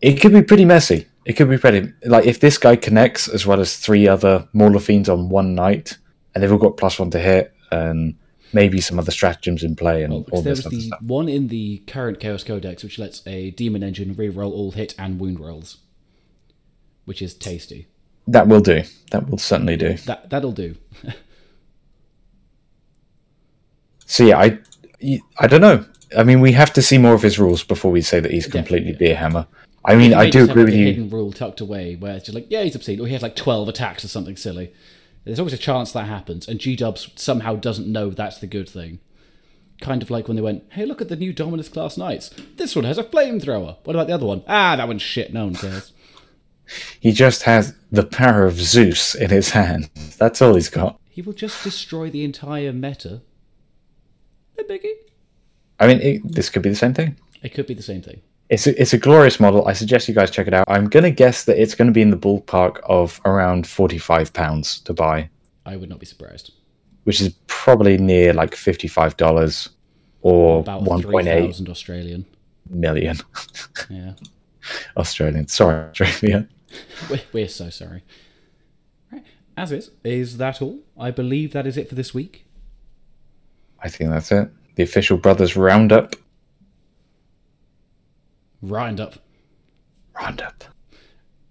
[0.00, 1.06] it could be pretty messy.
[1.26, 4.78] It could be pretty like if this guy connects as well as three other Mauler
[4.80, 5.98] Fiends on one knight,
[6.34, 8.14] and they've all got plus one to hit, and
[8.52, 11.02] maybe some other stratagems in play, and well, all there was the stuff.
[11.02, 15.20] one in the current Chaos Codex which lets a demon engine reroll all hit and
[15.20, 15.78] wound rolls,
[17.04, 17.88] which is tasty.
[18.26, 18.82] That will do.
[19.10, 19.94] That will certainly do.
[20.06, 20.76] That that'll do.
[24.10, 24.58] So yeah, I,
[25.38, 25.84] I don't know.
[26.18, 28.48] I mean, we have to see more of his rules before we say that he's
[28.48, 29.46] completely beer hammer.
[29.84, 30.86] I mean, I do agree with a you.
[30.86, 33.36] Hidden rule tucked away, where it's just like, yeah, he's obscene, or he has like
[33.36, 34.72] twelve attacks or something silly.
[35.24, 38.68] There's always a chance that happens, and G Dubs somehow doesn't know that's the good
[38.68, 38.98] thing.
[39.80, 42.30] Kind of like when they went, "Hey, look at the new Dominus class knights.
[42.56, 43.76] This one has a flamethrower.
[43.84, 44.42] What about the other one?
[44.48, 45.32] Ah, that one's shit.
[45.32, 45.92] No one cares."
[47.00, 49.90] He just has the power of Zeus in his hand.
[50.18, 50.98] That's all he's got.
[51.08, 53.22] He will just destroy the entire meta.
[54.58, 54.92] No biggie.
[55.78, 57.16] I mean, it, this could be the same thing.
[57.42, 58.20] It could be the same thing.
[58.48, 59.66] It's a, it's a glorious model.
[59.66, 60.64] I suggest you guys check it out.
[60.68, 64.84] I'm going to guess that it's going to be in the ballpark of around £45
[64.84, 65.30] to buy,
[65.64, 66.52] I would not be surprised.
[67.04, 69.68] which is probably near like $55
[70.22, 72.26] or About three 1.8 thousand Australian.
[72.68, 73.16] million
[73.90, 74.12] Yeah.
[74.96, 75.46] Australian.
[75.48, 76.48] Sorry, Australia.
[77.10, 78.04] We're, we're so sorry.
[79.12, 79.24] Right.
[79.56, 80.80] As is, is that all?
[80.98, 82.46] I believe that is it for this week.
[83.82, 84.50] I think that's it.
[84.76, 86.14] The official Brothers Roundup.
[88.62, 89.14] Roundup.
[90.14, 90.64] Roundup.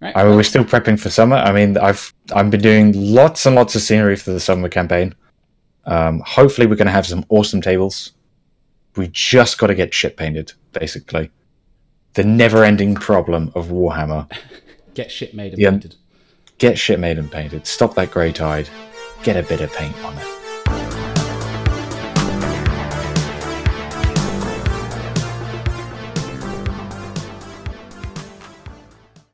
[0.01, 0.15] Right.
[0.15, 1.35] I mean, we're still prepping for summer.
[1.35, 5.13] I mean, I've I've been doing lots and lots of scenery for the summer campaign.
[5.85, 8.13] Um, hopefully, we're going to have some awesome tables.
[8.95, 11.31] We just got to get shit painted, basically.
[12.13, 14.31] The never-ending problem of Warhammer:
[14.99, 15.69] Get shit made and Yeah.
[15.71, 15.95] painted.
[16.57, 17.65] get shit made and painted.
[17.65, 18.67] Stop that grey tide.
[19.23, 20.27] Get a bit of paint on it.